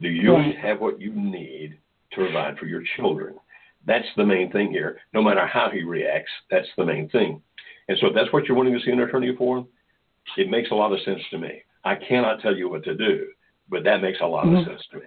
Do 0.00 0.08
you 0.08 0.34
Right. 0.34 0.56
have 0.56 0.80
what 0.80 1.00
you 1.00 1.12
need 1.12 1.78
to 2.12 2.16
provide 2.16 2.58
for 2.58 2.66
your 2.66 2.82
children? 2.96 3.38
That's 3.86 4.06
the 4.14 4.24
main 4.24 4.52
thing 4.52 4.70
here. 4.70 5.00
No 5.12 5.22
matter 5.22 5.46
how 5.46 5.70
he 5.70 5.82
reacts, 5.82 6.30
that's 6.50 6.68
the 6.76 6.84
main 6.84 7.08
thing. 7.08 7.42
And 7.88 7.98
so 7.98 8.08
if 8.08 8.14
that's 8.14 8.32
what 8.32 8.46
you're 8.46 8.56
wanting 8.56 8.74
to 8.74 8.80
see 8.84 8.92
an 8.92 9.00
attorney 9.00 9.34
for, 9.34 9.66
it 10.36 10.48
makes 10.48 10.70
a 10.70 10.74
lot 10.74 10.92
of 10.92 11.00
sense 11.00 11.22
to 11.30 11.38
me. 11.38 11.62
I 11.84 11.96
cannot 11.96 12.40
tell 12.40 12.54
you 12.54 12.68
what 12.68 12.84
to 12.84 12.94
do, 12.94 13.32
but 13.68 13.82
that 13.84 14.02
makes 14.02 14.20
a 14.20 14.26
lot 14.26 14.44
Mhm. 14.44 14.60
of 14.60 14.66
sense 14.66 14.86
to 14.88 14.98
me. 14.98 15.06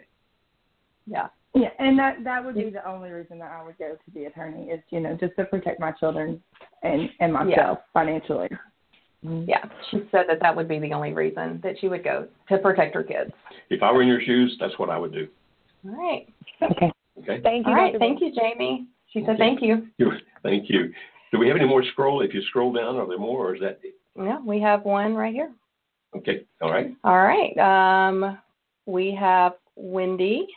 Yeah. 1.06 1.30
Yeah, 1.56 1.70
and 1.78 2.00
that 2.00 2.24
that 2.24 2.44
would 2.44 2.56
be 2.56 2.72
the 2.72 2.84
only 2.88 3.12
reason 3.12 3.38
that 3.38 3.52
I 3.52 3.64
would 3.64 3.78
go 3.78 3.96
to 3.96 4.12
the 4.12 4.26
attorney 4.26 4.72
is 4.72 4.82
you 4.90 5.00
know 5.00 5.16
just 5.16 5.36
to 5.36 5.46
protect 5.46 5.80
my 5.80 5.92
children 5.92 6.42
and 6.82 7.12
and 7.20 7.32
myself 7.32 7.80
financially. 7.94 8.50
Yeah, 9.24 9.64
she 9.90 10.00
said 10.12 10.26
that 10.28 10.40
that 10.42 10.54
would 10.56 10.68
be 10.68 10.80
the 10.80 10.92
only 10.94 11.14
reason 11.14 11.62
that 11.64 11.76
she 11.80 11.88
would 11.88 12.04
go 12.04 12.28
to 12.50 12.58
protect 12.58 12.94
her 12.94 13.04
kids. 13.04 13.32
If 13.70 13.82
I 13.82 13.92
were 13.92 14.02
in 14.02 14.08
your 14.08 14.22
shoes, 14.22 14.58
that's 14.60 14.78
what 14.78 14.90
I 14.90 14.98
would 14.98 15.14
do. 15.14 15.28
All 15.88 15.96
right. 15.96 16.28
Okay. 16.62 16.92
Okay. 17.22 17.40
Thank 17.42 17.66
you. 17.66 17.72
All 17.72 17.78
right. 17.78 17.94
Dr. 17.94 18.00
Thank 18.00 18.22
you, 18.22 18.34
Jamie. 18.36 18.88
She 19.12 19.22
said 19.22 19.32
Okay. 19.36 19.38
thank 19.40 19.62
you. 19.62 19.88
You- 19.98 20.12
Thank 20.42 20.70
you. 20.70 20.92
Do 21.32 21.40
we 21.40 21.48
have 21.48 21.56
any 21.56 21.66
more 21.68 21.84
scroll? 21.84 22.22
If 22.22 22.34
you 22.34 22.42
scroll 22.50 22.74
down, 22.74 22.98
are 22.98 23.08
there 23.08 23.18
more, 23.18 23.48
or 23.48 23.56
is 23.56 23.62
that 23.62 23.80
Yeah, 24.18 24.40
we 24.44 24.60
have 24.60 24.84
one 24.84 25.16
right 25.16 25.34
here. 25.34 25.52
okay? 26.18 26.44
All 26.62 26.70
right. 26.70 26.94
All 27.06 27.18
right. 27.24 27.58
Um, 27.58 28.38
we 28.86 29.16
have 29.16 29.54
Wendy. 29.78 30.48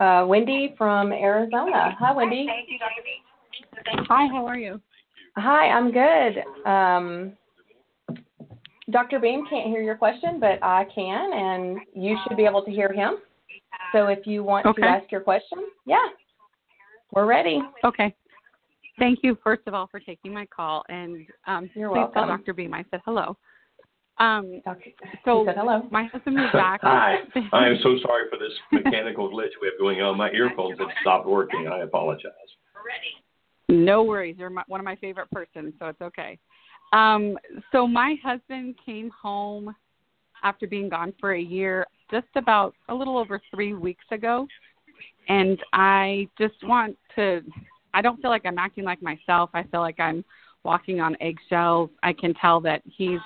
Uh, 0.00 0.26
Wendy 0.28 0.74
from 0.76 1.12
Arizona. 1.12 1.96
Hi, 1.98 2.12
Wendy. 2.12 2.46
Hi, 4.08 4.26
how 4.26 4.46
are 4.46 4.58
you? 4.58 4.80
Hi, 5.36 5.68
I'm 5.70 5.90
good. 5.90 6.44
Um, 6.66 7.32
Dr. 8.92 9.18
Beam 9.18 9.44
can't 9.48 9.68
hear 9.68 9.82
your 9.82 9.96
question, 9.96 10.38
but 10.38 10.62
I 10.62 10.86
can, 10.94 11.32
and 11.32 11.78
you 11.94 12.16
should 12.22 12.36
be 12.36 12.44
able 12.44 12.62
to 12.62 12.70
hear 12.70 12.92
him. 12.92 13.16
So 13.92 14.06
if 14.06 14.26
you 14.26 14.44
want 14.44 14.66
Okay. 14.66 14.82
to 14.82 14.88
ask 14.88 15.10
your 15.10 15.22
question, 15.22 15.58
yeah, 15.86 16.08
we're 17.10 17.26
ready. 17.26 17.60
Okay. 17.84 18.14
Thank 18.98 19.20
you, 19.22 19.36
first 19.42 19.62
of 19.66 19.74
all, 19.74 19.86
for 19.86 19.98
taking 19.98 20.32
my 20.32 20.46
call. 20.46 20.84
And 20.88 21.26
um, 21.46 21.70
You're 21.74 21.90
please 21.90 22.06
tell. 22.14 22.26
Dr. 22.26 22.52
Beam 22.52 22.74
I 22.74 22.84
said 22.90 23.00
hello. 23.04 23.36
Um, 24.18 24.60
Dr. 24.64 24.90
so 25.24 25.44
said 25.46 25.56
hello. 25.56 25.88
my 25.90 26.04
husband 26.04 26.38
is 26.38 26.52
back. 26.52 26.80
Hi. 26.82 27.16
I 27.52 27.66
am 27.66 27.78
so 27.82 27.96
sorry 28.02 28.24
for 28.30 28.38
this 28.38 28.52
mechanical 28.70 29.30
glitch 29.30 29.50
we 29.60 29.68
have 29.68 29.78
going 29.80 30.02
on. 30.02 30.16
My 30.18 30.30
earphones 30.30 30.78
have 30.78 30.88
stopped 31.00 31.26
working. 31.26 31.68
I 31.72 31.80
apologize. 31.80 32.32
Ready. 32.76 33.82
No 33.86 34.02
worries. 34.02 34.36
You're 34.38 34.50
my, 34.50 34.62
one 34.68 34.80
of 34.80 34.84
my 34.84 34.96
favorite 34.96 35.30
persons, 35.30 35.72
so 35.78 35.86
it's 35.86 36.00
okay. 36.02 36.38
Um, 36.92 37.38
so 37.72 37.86
my 37.86 38.16
husband 38.22 38.74
came 38.84 39.10
home 39.10 39.74
after 40.42 40.66
being 40.66 40.88
gone 40.88 41.14
for 41.18 41.34
a 41.34 41.40
year, 41.40 41.86
just 42.10 42.26
about 42.36 42.74
a 42.88 42.94
little 42.94 43.16
over 43.16 43.40
three 43.54 43.74
weeks 43.74 44.04
ago, 44.10 44.46
and 45.28 45.58
I 45.72 46.28
just 46.38 46.56
want 46.64 46.96
to. 47.16 47.42
I 47.94 48.02
don't 48.02 48.20
feel 48.20 48.30
like 48.30 48.46
I'm 48.46 48.58
acting 48.58 48.84
like 48.84 49.02
myself. 49.02 49.50
I 49.54 49.62
feel 49.64 49.80
like 49.80 50.00
I'm 50.00 50.24
walking 50.64 51.00
on 51.00 51.16
eggshells. 51.20 51.90
I 52.02 52.12
can 52.12 52.34
tell 52.34 52.60
that 52.62 52.82
he's 52.84 53.20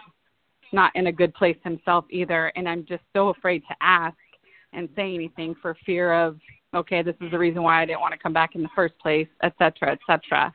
not 0.73 0.95
in 0.95 1.07
a 1.09 1.13
good 1.13 1.35
place 1.35 1.57
himself 1.65 2.05
either, 2.11 2.53
and 2.57 2.69
I'm 2.69 2.85
just 2.87 3.03
so 3.15 3.29
afraid 3.29 3.63
to 3.69 3.77
ask 3.81 4.17
and 4.73 4.89
say 4.95 5.15
anything 5.15 5.55
for 5.61 5.77
fear 5.85 6.13
of 6.13 6.39
okay, 6.75 7.03
this 7.03 7.15
is 7.23 7.31
the 7.31 7.39
reason 7.39 7.63
why 7.63 7.81
I 7.81 7.87
didn't 7.87 8.01
want 8.01 8.13
to 8.13 8.19
come 8.19 8.35
back 8.35 8.55
in 8.55 8.63
the 8.63 8.69
first 8.75 8.99
place, 8.99 9.29
et 9.43 9.55
cetera, 9.59 9.93
et 9.93 9.99
cetera. 10.07 10.53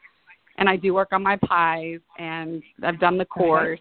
And 0.58 0.68
I 0.70 0.76
do 0.76 0.94
work 0.94 1.10
on 1.12 1.24
my 1.24 1.38
pies, 1.46 2.00
and 2.20 2.62
I've 2.84 3.00
done 3.00 3.18
the 3.18 3.26
course. 3.26 3.80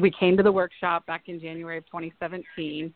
We 0.00 0.10
came 0.10 0.36
to 0.36 0.42
the 0.42 0.52
workshop 0.52 1.06
back 1.06 1.24
in 1.26 1.40
January 1.40 1.78
of 1.78 1.86
2017. 1.86 2.92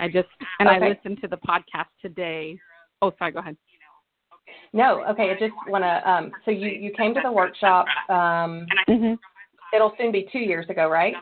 I 0.00 0.08
just 0.08 0.28
and 0.58 0.68
I 0.68 0.78
listened 0.78 1.20
to 1.22 1.28
the 1.28 1.38
podcast 1.38 1.86
today. 2.02 2.58
Oh, 3.00 3.12
sorry. 3.18 3.32
Go 3.32 3.38
ahead. 3.38 3.56
No, 4.72 5.04
okay. 5.10 5.30
I 5.30 5.34
just 5.38 5.54
want 5.68 5.84
to. 5.84 6.10
Um, 6.10 6.30
so 6.44 6.50
you 6.50 6.68
you 6.68 6.92
came 6.96 7.14
to 7.14 7.20
the 7.22 7.32
workshop. 7.32 7.86
Um, 8.08 8.66
Mm-hmm. 8.88 9.14
it'll 9.74 9.92
soon 9.98 10.12
be 10.12 10.28
two 10.30 10.38
years 10.40 10.66
ago, 10.68 10.88
right? 10.88 11.14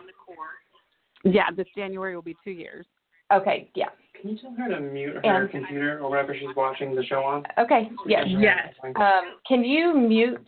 Yeah, 1.25 1.51
this 1.57 1.67
January 1.77 2.15
will 2.17 2.23
be 2.23 2.37
two 2.43 2.51
years. 2.51 2.85
Okay. 3.33 3.71
Yeah. 3.77 3.87
Can 4.21 4.31
you 4.31 4.39
tell 4.39 4.55
her 4.59 4.69
to 4.69 4.81
mute 4.81 5.15
her 5.25 5.43
And- 5.43 5.51
computer 5.51 6.01
or 6.01 6.11
whatever 6.11 6.35
she's 6.35 6.55
watching 6.57 6.95
the 6.95 7.05
show 7.05 7.23
on? 7.23 7.45
Okay. 7.59 7.91
Yes. 8.07 8.25
Yes. 8.27 8.75
Um, 8.97 9.37
can 9.47 9.65
you 9.65 9.95
mute 9.95 10.45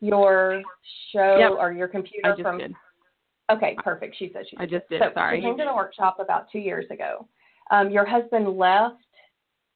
your 0.00 0.62
show 1.12 1.36
Yep. 1.38 1.52
or 1.58 1.72
your 1.72 1.88
computer 1.88 2.28
I 2.28 2.30
just 2.30 2.42
from? 2.42 2.58
did. 2.58 2.74
Okay, 3.50 3.76
perfect. 3.82 4.16
She 4.18 4.30
said 4.32 4.44
she. 4.48 4.56
Did. 4.56 4.62
I 4.62 4.66
just 4.66 4.88
did. 4.88 5.02
So 5.02 5.10
Sorry. 5.14 5.36
you 5.38 5.42
came 5.42 5.58
to 5.58 5.64
the 5.64 5.74
workshop 5.74 6.18
about 6.20 6.50
two 6.50 6.60
years 6.60 6.86
ago. 6.90 7.26
Um, 7.70 7.90
your 7.90 8.04
husband 8.04 8.48
left 8.56 8.96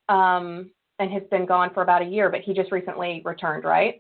um, 0.09 0.71
and 0.99 1.11
has 1.11 1.23
been 1.31 1.47
gone 1.47 1.73
for 1.75 1.83
about 1.83 2.03
a 2.03 2.05
year, 2.05 2.31
but 2.31 2.41
he 2.41 2.55
just 2.55 2.73
recently 2.73 3.23
returned, 3.25 3.65
right? 3.65 3.99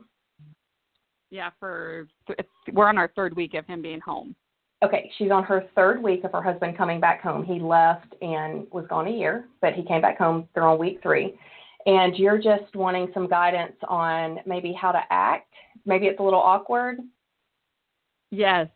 Yeah, 1.30 1.50
for 1.58 2.06
it's, 2.28 2.48
we're 2.72 2.88
on 2.88 2.98
our 2.98 3.10
third 3.16 3.34
week 3.34 3.54
of 3.54 3.66
him 3.66 3.82
being 3.82 4.00
home. 4.00 4.36
Okay, 4.84 5.10
she's 5.16 5.30
on 5.30 5.42
her 5.44 5.64
third 5.74 6.02
week 6.02 6.24
of 6.24 6.32
her 6.32 6.42
husband 6.42 6.76
coming 6.76 7.00
back 7.00 7.22
home. 7.22 7.44
He 7.44 7.58
left 7.58 8.14
and 8.20 8.66
was 8.70 8.86
gone 8.88 9.08
a 9.08 9.10
year, 9.10 9.48
but 9.60 9.72
he 9.72 9.82
came 9.82 10.02
back 10.02 10.18
home. 10.18 10.48
They're 10.54 10.66
on 10.68 10.78
week 10.78 11.00
three. 11.02 11.34
And 11.86 12.16
you're 12.16 12.38
just 12.38 12.74
wanting 12.74 13.10
some 13.12 13.28
guidance 13.28 13.76
on 13.88 14.38
maybe 14.46 14.72
how 14.72 14.92
to 14.92 15.00
act. 15.10 15.52
Maybe 15.84 16.06
it's 16.06 16.20
a 16.20 16.22
little 16.22 16.40
awkward. 16.40 16.98
Yes. 18.30 18.68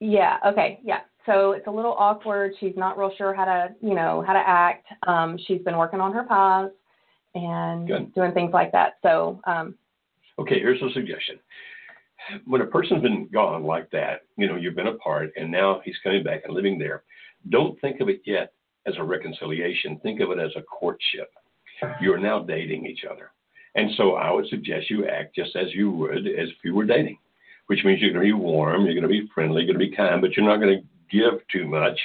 Yeah. 0.00 0.38
Okay. 0.46 0.80
Yeah. 0.84 1.00
So 1.26 1.52
it's 1.52 1.66
a 1.66 1.70
little 1.70 1.94
awkward. 1.98 2.52
She's 2.60 2.74
not 2.76 2.98
real 2.98 3.12
sure 3.16 3.34
how 3.34 3.44
to, 3.44 3.74
you 3.82 3.94
know, 3.94 4.22
how 4.26 4.32
to 4.32 4.38
act. 4.38 4.86
Um, 5.06 5.38
she's 5.46 5.60
been 5.62 5.76
working 5.76 6.00
on 6.00 6.12
her 6.12 6.24
pies 6.24 6.70
and 7.34 7.86
Good. 7.86 8.14
doing 8.14 8.32
things 8.32 8.52
like 8.52 8.72
that. 8.72 8.94
So, 9.02 9.40
um, 9.46 9.74
Okay, 10.38 10.60
here's 10.60 10.80
a 10.80 10.90
suggestion. 10.92 11.38
When 12.44 12.60
a 12.60 12.66
person's 12.66 13.02
been 13.02 13.28
gone 13.32 13.64
like 13.64 13.90
that, 13.90 14.20
you 14.36 14.46
know, 14.46 14.56
you've 14.56 14.76
been 14.76 14.86
apart 14.86 15.32
and 15.36 15.50
now 15.50 15.80
he's 15.84 15.96
coming 16.02 16.22
back 16.22 16.42
and 16.44 16.54
living 16.54 16.78
there, 16.78 17.02
don't 17.50 17.80
think 17.80 18.00
of 18.00 18.08
it 18.08 18.22
yet 18.24 18.52
as 18.86 18.94
a 18.98 19.02
reconciliation. 19.02 19.98
Think 20.02 20.20
of 20.20 20.30
it 20.30 20.38
as 20.38 20.52
a 20.56 20.62
courtship. 20.62 21.30
You 22.00 22.12
are 22.14 22.18
now 22.18 22.40
dating 22.40 22.86
each 22.86 23.04
other. 23.10 23.30
And 23.74 23.90
so 23.96 24.14
I 24.14 24.30
would 24.30 24.48
suggest 24.48 24.90
you 24.90 25.06
act 25.06 25.34
just 25.34 25.54
as 25.56 25.72
you 25.72 25.90
would 25.90 26.26
as 26.26 26.48
if 26.48 26.56
you 26.64 26.74
were 26.74 26.84
dating, 26.84 27.18
which 27.66 27.84
means 27.84 28.00
you're 28.00 28.12
going 28.12 28.26
to 28.26 28.34
be 28.34 28.40
warm, 28.40 28.84
you're 28.84 28.94
going 28.94 29.02
to 29.02 29.08
be 29.08 29.28
friendly, 29.34 29.62
you're 29.62 29.72
going 29.72 29.84
to 29.84 29.90
be 29.90 29.96
kind, 29.96 30.20
but 30.20 30.36
you're 30.36 30.46
not 30.46 30.60
going 30.60 30.78
to 30.78 31.16
give 31.16 31.40
too 31.52 31.66
much 31.66 31.98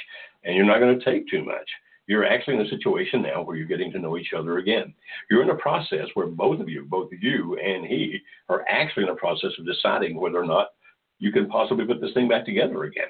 and 0.44 0.54
you're 0.54 0.66
not 0.66 0.78
going 0.78 0.98
to 0.98 1.04
take 1.04 1.28
too 1.28 1.44
much. 1.44 1.68
You're 2.06 2.26
actually 2.26 2.56
in 2.56 2.66
a 2.66 2.68
situation 2.68 3.22
now 3.22 3.42
where 3.42 3.56
you're 3.56 3.66
getting 3.66 3.90
to 3.92 3.98
know 3.98 4.18
each 4.18 4.34
other 4.36 4.58
again. 4.58 4.92
You're 5.30 5.42
in 5.42 5.50
a 5.50 5.56
process 5.56 6.06
where 6.14 6.26
both 6.26 6.60
of 6.60 6.68
you, 6.68 6.84
both 6.84 7.08
you 7.18 7.58
and 7.58 7.86
he, 7.86 8.20
are 8.50 8.64
actually 8.68 9.04
in 9.04 9.08
a 9.08 9.16
process 9.16 9.52
of 9.58 9.66
deciding 9.66 10.20
whether 10.20 10.38
or 10.38 10.46
not 10.46 10.68
you 11.18 11.32
can 11.32 11.48
possibly 11.48 11.86
put 11.86 12.02
this 12.02 12.12
thing 12.12 12.28
back 12.28 12.44
together 12.44 12.84
again. 12.84 13.08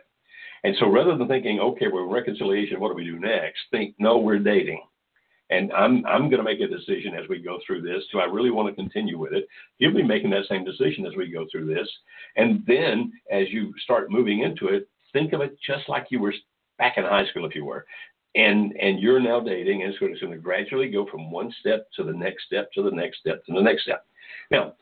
And 0.63 0.77
so 0.79 0.89
rather 0.89 1.17
than 1.17 1.27
thinking, 1.27 1.59
okay, 1.59 1.89
we're 1.93 2.05
in 2.05 2.11
reconciliation, 2.11 2.81
what 2.81 2.89
do 2.89 2.95
we 2.95 3.05
do 3.05 3.19
next? 3.19 3.59
Think, 3.71 3.97
no, 3.99 4.19
we're 4.19 4.39
dating. 4.39 4.83
And 5.51 5.73
I'm 5.73 6.05
I'm 6.07 6.31
going 6.31 6.39
to 6.39 6.43
make 6.43 6.61
a 6.61 6.67
decision 6.67 7.15
as 7.15 7.29
we 7.29 7.39
go 7.43 7.59
through 7.67 7.83
this. 7.83 8.03
Do 8.11 8.21
I 8.21 8.25
really 8.25 8.51
want 8.51 8.69
to 8.69 8.75
continue 8.75 9.19
with 9.19 9.33
it? 9.33 9.47
You'll 9.79 9.95
be 9.95 10.03
making 10.03 10.31
that 10.31 10.49
same 10.49 10.65
decision 10.65 11.07
as 11.07 11.15
we 11.17 11.31
go 11.31 11.47
through 11.53 11.73
this. 11.73 11.89
And 12.37 12.65
then 12.67 13.13
as 13.31 13.49
you 13.51 13.73
start 13.83 14.11
moving 14.11 14.41
into 14.41 14.69
it, 14.69 14.89
think 15.13 15.33
of 15.33 15.43
it 15.43 15.57
just 15.67 15.89
like 15.89 16.07
you 16.11 16.19
were 16.19 16.35
back 16.79 16.97
in 16.97 17.05
high 17.05 17.27
school, 17.27 17.45
if 17.45 17.55
you 17.55 17.65
were 17.65 17.85
and 18.35 18.73
and 18.81 19.01
you're 19.01 19.21
now 19.21 19.41
dating, 19.41 19.83
and 19.83 19.91
it's 19.91 19.99
going, 19.99 20.11
to, 20.11 20.15
it's 20.15 20.23
going 20.23 20.33
to 20.33 20.43
gradually 20.43 20.91
go 20.91 21.07
from 21.11 21.31
one 21.31 21.53
step 21.61 21.87
to 21.97 22.03
the 22.03 22.13
next 22.13 22.45
step 22.47 22.71
to 22.73 22.83
the 22.83 22.91
next 22.91 23.19
step 23.21 23.45
to 23.47 23.53
the 23.53 23.63
next 23.63 23.83
step. 23.85 24.07
Now, 24.51 24.75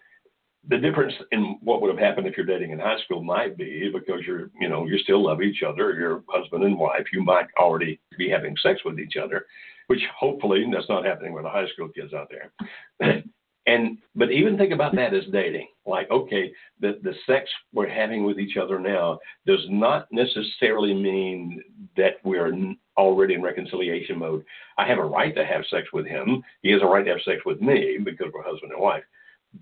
the 0.68 0.78
difference 0.78 1.12
in 1.32 1.58
what 1.60 1.82
would 1.82 1.90
have 1.90 1.98
happened 1.98 2.26
if 2.26 2.36
you're 2.36 2.46
dating 2.46 2.70
in 2.70 2.78
high 2.78 2.98
school 3.04 3.22
might 3.22 3.56
be 3.56 3.90
because 3.92 4.20
you're 4.26 4.50
you 4.58 4.68
know 4.68 4.86
you 4.86 4.98
still 4.98 5.22
love 5.22 5.42
each 5.42 5.62
other, 5.62 5.92
you're 5.92 6.22
husband 6.28 6.64
and 6.64 6.78
wife. 6.78 7.04
You 7.12 7.22
might 7.22 7.46
already 7.58 8.00
be 8.16 8.30
having 8.30 8.56
sex 8.62 8.80
with 8.84 8.98
each 8.98 9.16
other, 9.22 9.46
which 9.86 10.00
hopefully 10.18 10.64
that's 10.72 10.88
not 10.88 11.04
happening 11.04 11.32
with 11.32 11.44
the 11.44 11.50
high 11.50 11.68
school 11.68 11.88
kids 11.88 12.12
out 12.14 12.30
there. 12.30 13.22
And 13.66 13.98
but 14.16 14.32
even 14.32 14.58
think 14.58 14.72
about 14.72 14.94
that 14.96 15.14
as 15.14 15.24
dating. 15.32 15.68
Like, 15.86 16.10
okay, 16.10 16.52
the 16.80 16.98
the 17.02 17.14
sex 17.26 17.48
we're 17.72 17.88
having 17.88 18.24
with 18.24 18.40
each 18.40 18.56
other 18.56 18.78
now 18.78 19.20
does 19.46 19.64
not 19.68 20.08
necessarily 20.10 20.92
mean 20.94 21.62
that 21.96 22.14
we're 22.24 22.52
already 22.96 23.34
in 23.34 23.42
reconciliation 23.42 24.18
mode. 24.18 24.44
I 24.78 24.86
have 24.86 24.98
a 24.98 25.04
right 25.04 25.34
to 25.36 25.44
have 25.44 25.64
sex 25.70 25.88
with 25.92 26.06
him. 26.06 26.42
He 26.62 26.72
has 26.72 26.82
a 26.82 26.86
right 26.86 27.04
to 27.04 27.12
have 27.12 27.22
sex 27.24 27.42
with 27.46 27.60
me 27.60 27.98
because 28.04 28.28
we're 28.34 28.42
husband 28.42 28.72
and 28.72 28.80
wife. 28.80 29.04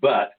But 0.00 0.32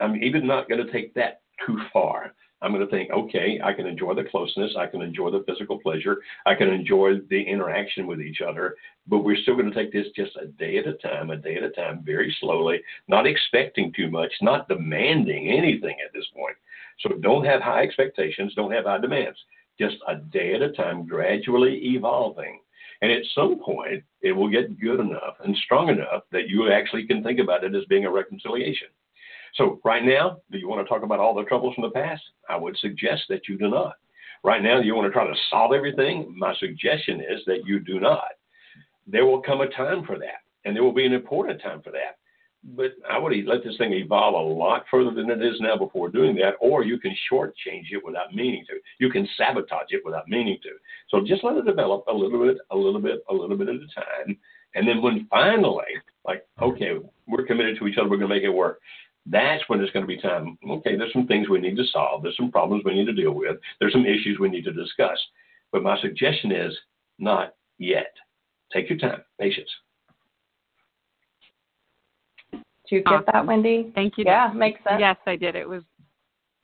I'm 0.00 0.22
even 0.22 0.46
not 0.46 0.68
going 0.68 0.84
to 0.84 0.92
take 0.92 1.14
that 1.14 1.40
too 1.66 1.78
far. 1.92 2.34
I'm 2.62 2.72
going 2.72 2.84
to 2.84 2.90
think, 2.90 3.10
okay, 3.10 3.60
I 3.64 3.72
can 3.72 3.86
enjoy 3.86 4.14
the 4.14 4.24
closeness, 4.24 4.74
I 4.78 4.86
can 4.86 5.02
enjoy 5.02 5.30
the 5.30 5.44
physical 5.46 5.80
pleasure, 5.80 6.18
I 6.46 6.54
can 6.54 6.68
enjoy 6.68 7.14
the 7.30 7.42
interaction 7.42 8.06
with 8.06 8.20
each 8.20 8.40
other, 8.46 8.76
but 9.06 9.24
we're 9.24 9.40
still 9.42 9.56
going 9.56 9.70
to 9.70 9.74
take 9.74 9.92
this 9.92 10.08
just 10.14 10.36
a 10.36 10.46
day 10.46 10.78
at 10.78 10.86
a 10.86 10.94
time, 10.94 11.30
a 11.30 11.36
day 11.36 11.56
at 11.56 11.62
a 11.62 11.70
time, 11.70 12.02
very 12.04 12.34
slowly, 12.40 12.80
not 13.08 13.26
expecting 13.26 13.92
too 13.92 14.10
much, 14.10 14.32
not 14.42 14.68
demanding 14.68 15.48
anything 15.48 15.96
at 16.04 16.12
this 16.12 16.26
point. 16.34 16.56
So 17.00 17.16
don't 17.20 17.46
have 17.46 17.62
high 17.62 17.82
expectations, 17.82 18.52
don't 18.54 18.72
have 18.72 18.84
high 18.84 18.98
demands. 18.98 19.38
Just 19.78 19.96
a 20.06 20.16
day 20.16 20.54
at 20.54 20.62
a 20.62 20.72
time, 20.72 21.06
gradually 21.06 21.76
evolving. 21.94 22.60
And 23.02 23.10
at 23.10 23.22
some 23.34 23.58
point, 23.58 24.04
it 24.20 24.32
will 24.32 24.50
get 24.50 24.78
good 24.78 25.00
enough 25.00 25.36
and 25.42 25.56
strong 25.64 25.88
enough 25.88 26.24
that 26.32 26.48
you 26.48 26.70
actually 26.70 27.06
can 27.06 27.22
think 27.22 27.38
about 27.38 27.64
it 27.64 27.74
as 27.74 27.84
being 27.86 28.04
a 28.04 28.10
reconciliation. 28.10 28.88
So, 29.54 29.80
right 29.84 30.04
now, 30.04 30.38
do 30.50 30.58
you 30.58 30.68
want 30.68 30.84
to 30.84 30.88
talk 30.88 31.02
about 31.02 31.18
all 31.18 31.34
the 31.34 31.44
troubles 31.44 31.74
from 31.74 31.84
the 31.84 31.90
past? 31.90 32.22
I 32.48 32.56
would 32.56 32.76
suggest 32.78 33.22
that 33.28 33.48
you 33.48 33.58
do 33.58 33.68
not. 33.68 33.94
Right 34.42 34.62
now, 34.62 34.80
you 34.80 34.94
want 34.94 35.06
to 35.06 35.12
try 35.12 35.26
to 35.26 35.34
solve 35.50 35.72
everything? 35.72 36.34
My 36.36 36.54
suggestion 36.56 37.20
is 37.20 37.40
that 37.46 37.66
you 37.66 37.80
do 37.80 38.00
not. 38.00 38.32
There 39.06 39.26
will 39.26 39.42
come 39.42 39.60
a 39.60 39.68
time 39.68 40.04
for 40.04 40.18
that. 40.18 40.40
and 40.64 40.76
there 40.76 40.82
will 40.84 40.92
be 40.92 41.06
an 41.06 41.12
important 41.12 41.60
time 41.62 41.82
for 41.82 41.90
that. 41.90 42.18
But 42.62 42.92
I 43.10 43.16
would 43.18 43.32
let 43.46 43.64
this 43.64 43.78
thing 43.78 43.94
evolve 43.94 44.34
a 44.34 44.52
lot 44.52 44.84
further 44.90 45.10
than 45.12 45.30
it 45.30 45.42
is 45.42 45.58
now 45.60 45.76
before 45.78 46.10
doing 46.10 46.34
that, 46.36 46.54
or 46.60 46.84
you 46.84 46.98
can 46.98 47.16
shortchange 47.32 47.90
it 47.90 48.04
without 48.04 48.34
meaning 48.34 48.64
to. 48.68 48.74
You 48.98 49.10
can 49.10 49.26
sabotage 49.38 49.88
it 49.90 50.02
without 50.04 50.28
meaning 50.28 50.58
to. 50.62 50.70
So 51.08 51.24
just 51.26 51.42
let 51.42 51.56
it 51.56 51.64
develop 51.64 52.04
a 52.06 52.12
little 52.12 52.46
bit, 52.46 52.58
a 52.70 52.76
little 52.76 53.00
bit, 53.00 53.24
a 53.30 53.34
little 53.34 53.56
bit 53.56 53.68
at 53.68 53.76
a 53.76 53.88
time. 53.94 54.36
And 54.74 54.86
then 54.86 55.00
when 55.00 55.26
finally, 55.30 55.84
like, 56.26 56.46
okay, 56.60 56.98
we're 57.26 57.46
committed 57.46 57.78
to 57.78 57.86
each 57.86 57.96
other, 57.96 58.10
we're 58.10 58.18
going 58.18 58.28
to 58.28 58.34
make 58.34 58.44
it 58.44 58.50
work. 58.50 58.80
That's 59.30 59.62
when 59.68 59.80
it's 59.80 59.92
going 59.92 60.02
to 60.02 60.08
be 60.08 60.20
time. 60.20 60.58
Okay, 60.68 60.96
there's 60.96 61.12
some 61.12 61.26
things 61.26 61.48
we 61.48 61.60
need 61.60 61.76
to 61.76 61.84
solve. 61.92 62.22
There's 62.22 62.36
some 62.36 62.50
problems 62.50 62.82
we 62.84 62.94
need 62.94 63.06
to 63.06 63.12
deal 63.12 63.32
with. 63.32 63.56
There's 63.78 63.92
some 63.92 64.04
issues 64.04 64.38
we 64.40 64.48
need 64.48 64.64
to 64.64 64.72
discuss. 64.72 65.18
But 65.72 65.84
my 65.84 66.00
suggestion 66.00 66.50
is 66.50 66.76
not 67.18 67.54
yet. 67.78 68.12
Take 68.72 68.90
your 68.90 68.98
time, 68.98 69.22
patience. 69.40 69.70
Do 72.52 72.96
you 72.96 73.04
get 73.04 73.12
awesome. 73.12 73.24
that, 73.32 73.46
Wendy? 73.46 73.86
Uh, 73.88 73.92
thank 73.94 74.18
you. 74.18 74.24
Yeah, 74.26 74.52
makes 74.52 74.82
sense. 74.82 74.96
Yes, 74.98 75.16
I 75.26 75.36
did. 75.36 75.54
It 75.54 75.68
was 75.68 75.82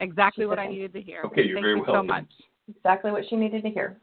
exactly 0.00 0.46
what 0.46 0.58
I 0.58 0.66
needed 0.66 0.92
to 0.94 1.00
hear. 1.00 1.22
Okay, 1.26 1.42
you're 1.42 1.56
Thank 1.56 1.64
very 1.64 1.76
you 1.76 1.84
welcome. 1.86 1.94
so 1.94 2.02
much. 2.02 2.26
Exactly 2.68 3.12
what 3.12 3.22
she 3.30 3.36
needed 3.36 3.62
to 3.62 3.70
hear. 3.70 3.96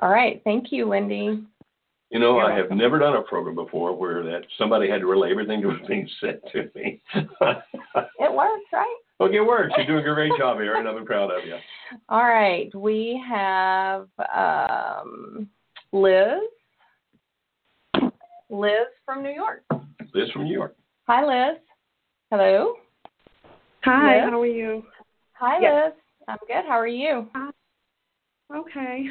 All 0.00 0.10
right. 0.10 0.42
Thank 0.44 0.70
you, 0.70 0.88
Wendy. 0.88 1.42
You 2.10 2.18
know, 2.18 2.36
You're 2.38 2.52
I 2.52 2.56
have 2.56 2.70
never 2.72 2.98
done 2.98 3.14
a 3.14 3.22
program 3.22 3.54
before 3.54 3.94
where 3.96 4.22
that 4.24 4.42
somebody 4.58 4.90
had 4.90 5.00
to 5.00 5.06
relay 5.06 5.30
everything 5.30 5.60
that 5.62 5.68
was 5.68 5.78
being 5.86 6.08
said 6.20 6.40
to 6.52 6.68
me. 6.74 7.00
It 8.22 8.32
works, 8.32 8.64
right? 8.72 8.96
okay, 9.20 9.36
it 9.36 9.46
works. 9.46 9.72
You're 9.76 9.86
doing 9.86 10.06
a 10.06 10.14
great 10.14 10.32
job, 10.38 10.56
Erin. 10.60 10.86
I'm 10.86 11.04
proud 11.06 11.30
of 11.30 11.44
you. 11.46 11.56
All 12.08 12.24
right. 12.24 12.72
We 12.74 13.22
have 13.28 14.08
um, 14.34 15.48
Liz. 15.92 16.40
Liz 18.50 18.86
from 19.06 19.22
New 19.22 19.30
York. 19.30 19.62
Liz 20.14 20.30
from 20.32 20.44
New 20.44 20.52
York. 20.52 20.76
Hi, 21.06 21.24
Liz. 21.24 21.58
Hello. 22.30 22.74
Hi, 23.84 24.16
Liz? 24.22 24.30
how 24.30 24.40
are 24.40 24.46
you? 24.46 24.82
Hi, 25.34 25.58
Yes. 25.60 25.84
Liz. 25.86 25.94
I'm 26.28 26.38
good. 26.46 26.68
How 26.68 26.78
are 26.78 26.86
you? 26.86 27.26
Okay. 28.54 29.06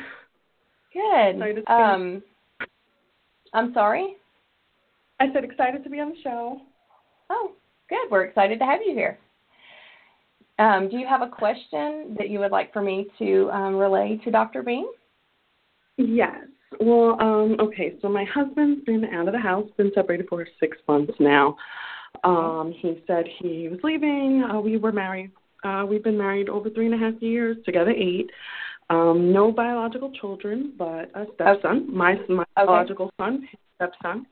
Good. 0.93 1.35
Excited 1.35 1.55
to 1.55 1.61
be- 1.61 1.67
Um, 1.67 2.23
I'm 3.53 3.73
sorry. 3.73 4.15
I 5.19 5.31
said 5.33 5.43
excited 5.43 5.83
to 5.83 5.89
be 5.89 5.99
on 5.99 6.09
the 6.09 6.21
show. 6.23 6.61
Oh, 7.29 7.51
good. 7.89 8.09
We're 8.09 8.23
excited 8.23 8.59
to 8.59 8.65
have 8.65 8.79
you 8.85 8.93
here. 8.93 9.17
Um, 10.59 10.89
do 10.89 10.97
you 10.97 11.07
have 11.07 11.21
a 11.21 11.27
question 11.27 12.15
that 12.17 12.29
you 12.29 12.39
would 12.39 12.51
like 12.51 12.73
for 12.73 12.81
me 12.81 13.07
to 13.17 13.49
um, 13.51 13.75
relay 13.75 14.19
to 14.23 14.31
Dr. 14.31 14.61
Beam? 14.61 14.87
Yes. 15.97 16.35
Well, 16.79 17.17
um, 17.19 17.57
okay, 17.59 17.95
so 18.01 18.09
my 18.09 18.25
husband's 18.25 18.83
been 18.85 19.05
out 19.05 19.27
of 19.27 19.33
the 19.33 19.39
house, 19.39 19.67
been 19.77 19.91
separated 19.95 20.27
for 20.29 20.45
six 20.59 20.77
months 20.87 21.13
now. 21.19 21.55
Um, 22.23 22.73
he 22.77 23.01
said 23.07 23.25
he 23.39 23.69
was 23.69 23.79
leaving. 23.83 24.43
Uh, 24.49 24.59
we 24.59 24.77
were 24.77 24.91
married. 24.91 25.31
Uh, 25.63 25.85
we've 25.87 26.03
been 26.03 26.17
married 26.17 26.49
over 26.49 26.69
three 26.69 26.85
and 26.85 26.95
a 26.95 26.97
half 26.97 27.21
years, 27.21 27.57
together 27.65 27.91
eight. 27.91 28.29
Um, 28.89 29.31
no 29.31 29.51
biological 29.51 30.11
children, 30.11 30.73
but 30.77 31.11
a 31.13 31.25
stepson. 31.35 31.95
My 31.95 32.15
my 32.27 32.43
biological 32.55 33.11
son, 33.19 33.47
his 33.49 33.59
stepson. 33.75 34.25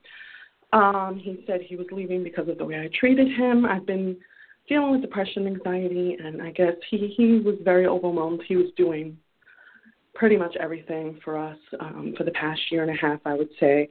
Um, 0.74 1.22
he 1.24 1.44
said 1.48 1.62
he 1.62 1.76
was 1.76 1.88
leaving 1.92 2.24
because 2.24 2.50
of 2.50 2.58
the 2.58 2.66
way 2.66 2.76
I 2.76 2.90
treated 3.00 3.28
him. 3.28 3.66
I've 3.66 3.86
been 3.86 4.18
dealing 4.68 4.92
with 4.92 5.02
depression, 5.02 5.48
anxiety, 5.48 6.18
and 6.22 6.42
I 6.42 6.52
guess 6.52 6.74
he 6.90 7.14
he 7.16 7.40
was 7.40 7.56
very 7.64 7.86
overwhelmed. 7.86 8.42
He 8.48 8.56
was 8.56 8.68
doing 8.76 9.18
pretty 10.16 10.36
much 10.38 10.56
everything 10.60 11.20
for 11.24 11.38
us 11.38 11.58
um, 11.80 12.16
for 12.18 12.24
the 12.24 12.32
past 12.32 12.60
year 12.72 12.82
and 12.82 12.92
a 12.92 12.96
half, 13.00 13.20
I 13.26 13.36
would 13.36 13.50
say. 13.60 13.90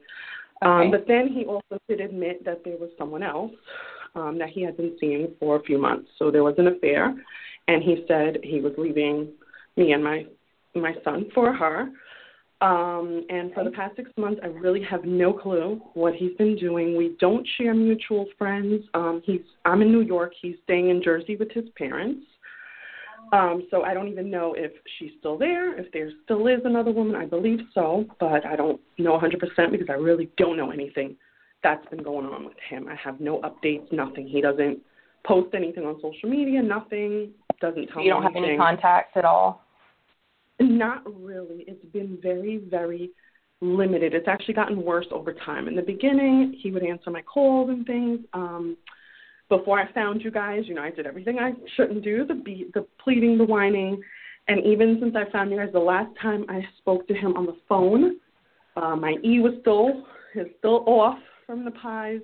Um, 0.61 0.81
Okay. 0.81 0.91
but 0.91 1.07
then 1.07 1.29
he 1.29 1.45
also 1.45 1.79
did 1.87 2.01
admit 2.01 2.43
that 2.43 2.63
there 2.65 2.77
was 2.77 2.89
someone 2.97 3.23
else 3.23 3.53
um, 4.15 4.37
that 4.39 4.49
he 4.49 4.61
had 4.61 4.75
been 4.75 4.97
seeing 4.99 5.33
for 5.39 5.55
a 5.55 5.63
few 5.63 5.77
months. 5.77 6.09
So 6.19 6.29
there 6.29 6.43
was 6.43 6.55
an 6.57 6.67
affair, 6.67 7.15
and 7.67 7.81
he 7.81 8.03
said 8.07 8.39
he 8.43 8.59
was 8.59 8.73
leaving 8.77 9.29
me 9.77 9.93
and 9.93 10.03
my 10.03 10.25
my 10.81 10.93
son 11.03 11.25
for 11.33 11.53
her. 11.53 11.89
Um, 12.59 13.23
and 13.29 13.53
for 13.53 13.63
the 13.63 13.69
past 13.69 13.95
six 13.95 14.09
months, 14.17 14.41
I 14.43 14.47
really 14.47 14.81
have 14.83 15.05
no 15.05 15.31
clue 15.31 15.79
what 15.93 16.15
he's 16.15 16.35
been 16.37 16.55
doing. 16.55 16.97
We 16.97 17.15
don't 17.19 17.47
share 17.57 17.75
mutual 17.75 18.25
friends. 18.37 18.83
Um, 18.95 19.21
he's 19.25 19.41
I'm 19.65 19.81
in 19.83 19.91
New 19.91 20.01
York. 20.01 20.33
He's 20.41 20.55
staying 20.63 20.89
in 20.89 21.03
Jersey 21.03 21.35
with 21.35 21.51
his 21.51 21.65
parents. 21.77 22.25
Um, 23.33 23.67
so 23.69 23.83
I 23.83 23.93
don't 23.93 24.07
even 24.07 24.31
know 24.31 24.55
if 24.57 24.71
she's 24.97 25.11
still 25.19 25.37
there, 25.37 25.77
if 25.77 25.91
there 25.91 26.09
still 26.23 26.47
is 26.47 26.61
another 26.63 26.91
woman. 26.91 27.15
I 27.15 27.25
believe 27.25 27.59
so, 27.73 28.05
but 28.19 28.45
I 28.45 28.55
don't 28.55 28.79
know 28.97 29.19
100% 29.19 29.71
because 29.71 29.87
I 29.89 29.93
really 29.93 30.29
don't 30.37 30.55
know 30.55 30.71
anything 30.71 31.15
that's 31.61 31.85
been 31.89 32.03
going 32.03 32.25
on 32.25 32.45
with 32.45 32.57
him. 32.69 32.87
I 32.87 32.95
have 32.95 33.19
no 33.19 33.41
updates, 33.41 33.91
nothing. 33.91 34.27
He 34.27 34.41
doesn't 34.41 34.79
post 35.25 35.53
anything 35.53 35.85
on 35.85 35.99
social 36.01 36.29
media, 36.29 36.61
nothing. 36.61 37.31
Doesn't 37.59 37.87
tell 37.87 38.01
You 38.01 38.11
don't 38.11 38.21
me 38.21 38.31
have 38.33 38.43
any 38.43 38.57
contacts 38.57 39.13
at 39.15 39.25
all? 39.25 39.66
Not 40.59 41.03
really. 41.05 41.63
It's 41.67 41.85
been 41.93 42.17
very, 42.21 42.57
very 42.69 43.11
limited. 43.61 44.13
It's 44.13 44.27
actually 44.27 44.53
gotten 44.53 44.83
worse 44.83 45.07
over 45.11 45.33
time. 45.33 45.67
In 45.67 45.75
the 45.75 45.81
beginning, 45.81 46.59
he 46.61 46.71
would 46.71 46.83
answer 46.83 47.09
my 47.09 47.21
calls 47.21 47.69
and 47.69 47.85
things. 47.85 48.19
Um, 48.33 48.77
before 49.49 49.79
I 49.79 49.91
found 49.93 50.21
you 50.21 50.31
guys, 50.31 50.63
you 50.65 50.75
know, 50.75 50.81
I 50.81 50.91
did 50.91 51.05
everything 51.05 51.39
I 51.39 51.53
shouldn't 51.75 52.03
do 52.03 52.25
the 52.25 52.35
beat, 52.35 52.73
the 52.73 52.85
pleading, 53.03 53.37
the 53.37 53.45
whining. 53.45 54.01
And 54.47 54.65
even 54.65 54.97
since 55.01 55.15
I 55.15 55.29
found 55.31 55.51
you 55.51 55.57
guys, 55.57 55.69
the 55.73 55.79
last 55.79 56.09
time 56.21 56.45
I 56.49 56.61
spoke 56.79 57.07
to 57.07 57.13
him 57.13 57.35
on 57.35 57.45
the 57.45 57.57
phone, 57.67 58.17
uh, 58.75 58.95
my 58.95 59.15
E 59.23 59.39
was 59.39 59.53
still 59.61 60.05
is 60.35 60.47
still 60.59 60.83
off 60.87 61.17
from 61.45 61.65
the 61.65 61.71
pies, 61.71 62.19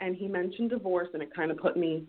and 0.00 0.16
he 0.16 0.26
mentioned 0.26 0.70
divorce, 0.70 1.08
and 1.14 1.22
it 1.22 1.34
kind 1.34 1.50
of 1.50 1.58
put 1.58 1.76
me 1.76 2.06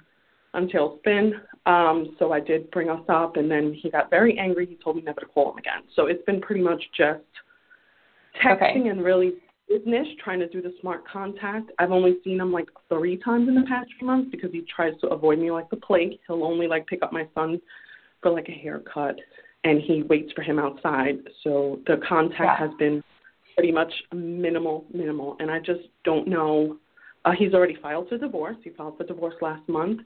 on 0.56 0.68
tailspin. 0.68 1.32
Um, 1.66 2.16
so 2.20 2.32
I 2.32 2.39
did 2.39 2.70
bring 2.72 2.89
us 2.89 3.01
up, 3.10 3.38
and 3.38 3.49
then 3.49 3.74
he 3.74 3.89
got 3.89 4.10
very 4.10 4.38
angry. 4.38 4.66
He 4.66 4.76
told 4.76 4.95
me 4.95 5.01
never 5.01 5.22
to 5.22 5.26
call 5.26 5.51
him 5.51 5.58
again. 5.58 5.82
So 5.95 6.06
it's 6.08 6.24
been 6.26 6.41
pretty 6.41 6.62
much 6.62 6.82
just 6.95 7.22
texting 8.43 8.56
Okay. 8.56 8.89
and 8.89 9.03
really 9.03 9.34
business, 9.68 10.08
trying 10.24 10.39
to 10.39 10.47
do 10.47 10.62
the 10.62 10.74
smart 10.80 11.08
contact. 11.08 11.72
I've 11.80 11.91
only 11.91 12.18
seen 12.24 12.39
him 12.39 12.51
like 12.51 12.68
three 12.88 13.18
times 13.18 13.47
in 13.47 13.56
the 13.56 13.64
past 13.68 13.89
few 13.97 14.06
months 14.06 14.30
because 14.32 14.51
he 14.51 14.64
tries 14.74 14.93
to 15.01 15.08
avoid 15.08 15.39
me 15.39 15.49
like 15.51 15.70
the 15.70 15.78
plague. 15.78 16.20
He'll 16.28 16.43
only 16.43 16.68
like 16.68 16.86
pick 16.86 17.01
up 17.01 17.12
my 17.12 17.28
son 17.34 17.60
for 18.22 18.32
like 18.32 18.47
a 18.47 18.51
haircut, 18.51 19.16
and 19.64 19.82
he 19.82 20.03
waits 20.03 20.32
for 20.34 20.43
him 20.43 20.60
outside. 20.60 21.18
So 21.43 21.80
the 21.88 21.97
contact 22.08 22.41
Yeah. 22.41 22.58
has 22.58 22.72
been 22.78 23.03
pretty 23.56 23.72
much 23.72 23.91
minimal, 24.14 24.86
minimal, 24.93 25.36
and 25.39 25.49
I 25.49 25.60
just 25.60 25.88
don't 26.03 26.28
know. 26.28 26.78
Uh, 27.24 27.32
he's 27.32 27.56
already 27.56 27.76
filed 27.82 28.08
for 28.10 28.20
divorce. 28.20 28.58
He 28.64 28.70
filed 28.72 28.97
for 28.97 29.03
divorce 29.03 29.36
last 29.41 29.68
month. 29.68 30.01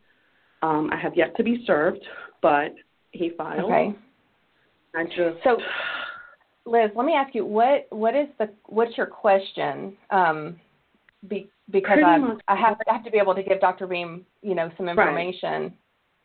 Um, 0.62 0.90
I 0.92 0.98
have 0.98 1.16
yet 1.16 1.36
to 1.38 1.44
be 1.44 1.64
served, 1.66 2.02
but 2.42 2.76
he 3.12 3.32
filed. 3.38 3.66
Okay. 3.72 3.96
I 4.96 5.04
just 5.06 5.44
So, 5.44 5.58
Liz, 6.66 6.90
let 6.96 7.06
me 7.06 7.14
ask 7.14 7.34
you 7.36 7.46
what 7.46 7.88
what 7.90 8.16
is 8.16 8.28
the 8.40 8.50
what's 8.66 8.98
your 8.98 9.06
question? 9.06 9.96
Um, 10.10 10.60
be, 11.28 11.50
because 11.72 12.00
I. 12.06 12.18
I 12.48 12.56
have 12.56 12.78
I 12.90 12.94
have 12.94 13.04
to 13.06 13.12
be 13.12 13.18
able 13.18 13.36
to 13.36 13.44
give 13.44 13.60
Dr. 13.62 13.88
Beam 13.88 14.26
you 14.42 14.56
know 14.56 14.72
some 14.78 14.86
Right. 14.88 14.98
information, 14.98 15.74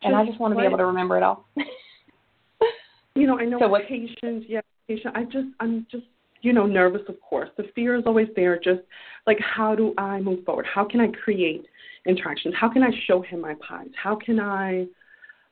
and 0.03 0.15
I 0.17 0.25
Just 0.27 0.41
want 0.41 0.53
to 0.55 0.59
be 0.59 0.65
able 0.67 0.79
to 0.79 0.87
remember 0.87 1.17
it 1.17 1.23
all. 1.23 1.47
you 3.15 3.27
know, 3.27 3.39
I 3.39 3.45
know 3.45 3.59
So 3.61 3.69
what- 3.69 3.87
patience, 3.89 4.45
yeah, 4.49 4.61
patience. 4.89 5.13
I 5.15 5.25
just, 5.25 5.49
I'm 5.61 5.87
just, 5.91 6.05
you 6.43 6.53
know, 6.53 6.67
nervous. 6.67 7.03
Of 7.09 7.21
course, 7.21 7.49
the 7.57 7.65
fear 7.75 7.97
is 7.97 8.05
always 8.07 8.29
there. 8.37 8.59
Just 8.59 8.81
like, 9.27 9.39
how 9.41 9.75
do 9.75 9.95
I 9.99 10.21
move 10.21 10.45
forward? 10.45 10.67
How 10.73 10.85
can 10.85 11.01
I 11.01 11.09
create 11.09 11.67
interactions? 12.07 12.55
How 12.59 12.69
can 12.69 12.83
I 12.83 12.91
show 13.07 13.23
him 13.23 13.41
my 13.41 13.55
pies? 13.67 13.89
How 14.03 14.17
can 14.17 14.41
I 14.41 14.87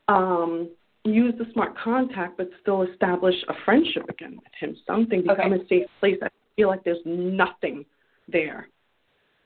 um, 0.08 0.70
use 1.04 1.34
the 1.38 1.46
smart 1.52 1.76
contact, 1.76 2.36
but 2.36 2.50
still 2.60 2.82
establish 2.82 3.34
a 3.48 3.54
friendship 3.64 4.04
again 4.08 4.36
with 4.36 4.52
him? 4.58 4.76
Something 4.86 5.22
become 5.22 5.52
Okay. 5.52 5.62
a 5.62 5.68
safe 5.68 5.86
place. 6.00 6.16
I 6.22 6.28
feel 6.56 6.68
like 6.68 6.84
there's 6.84 7.04
nothing 7.04 7.84
there, 8.28 8.68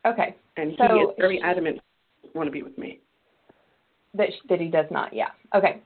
okay, 0.07 0.37
and 0.57 0.71
he 0.71 0.77
So 0.77 1.11
is 1.11 1.17
very 1.19 1.41
adamant. 1.43 1.81
Want 2.35 2.47
to 2.47 2.51
be 2.51 2.63
with 2.63 2.77
me? 2.77 3.01
that 4.15 4.29
sh- 4.33 4.47
that 4.49 4.61
he 4.61 4.69
does 4.69 4.87
not. 4.91 5.13
Yeah. 5.13 5.29
Okay. 5.55 5.81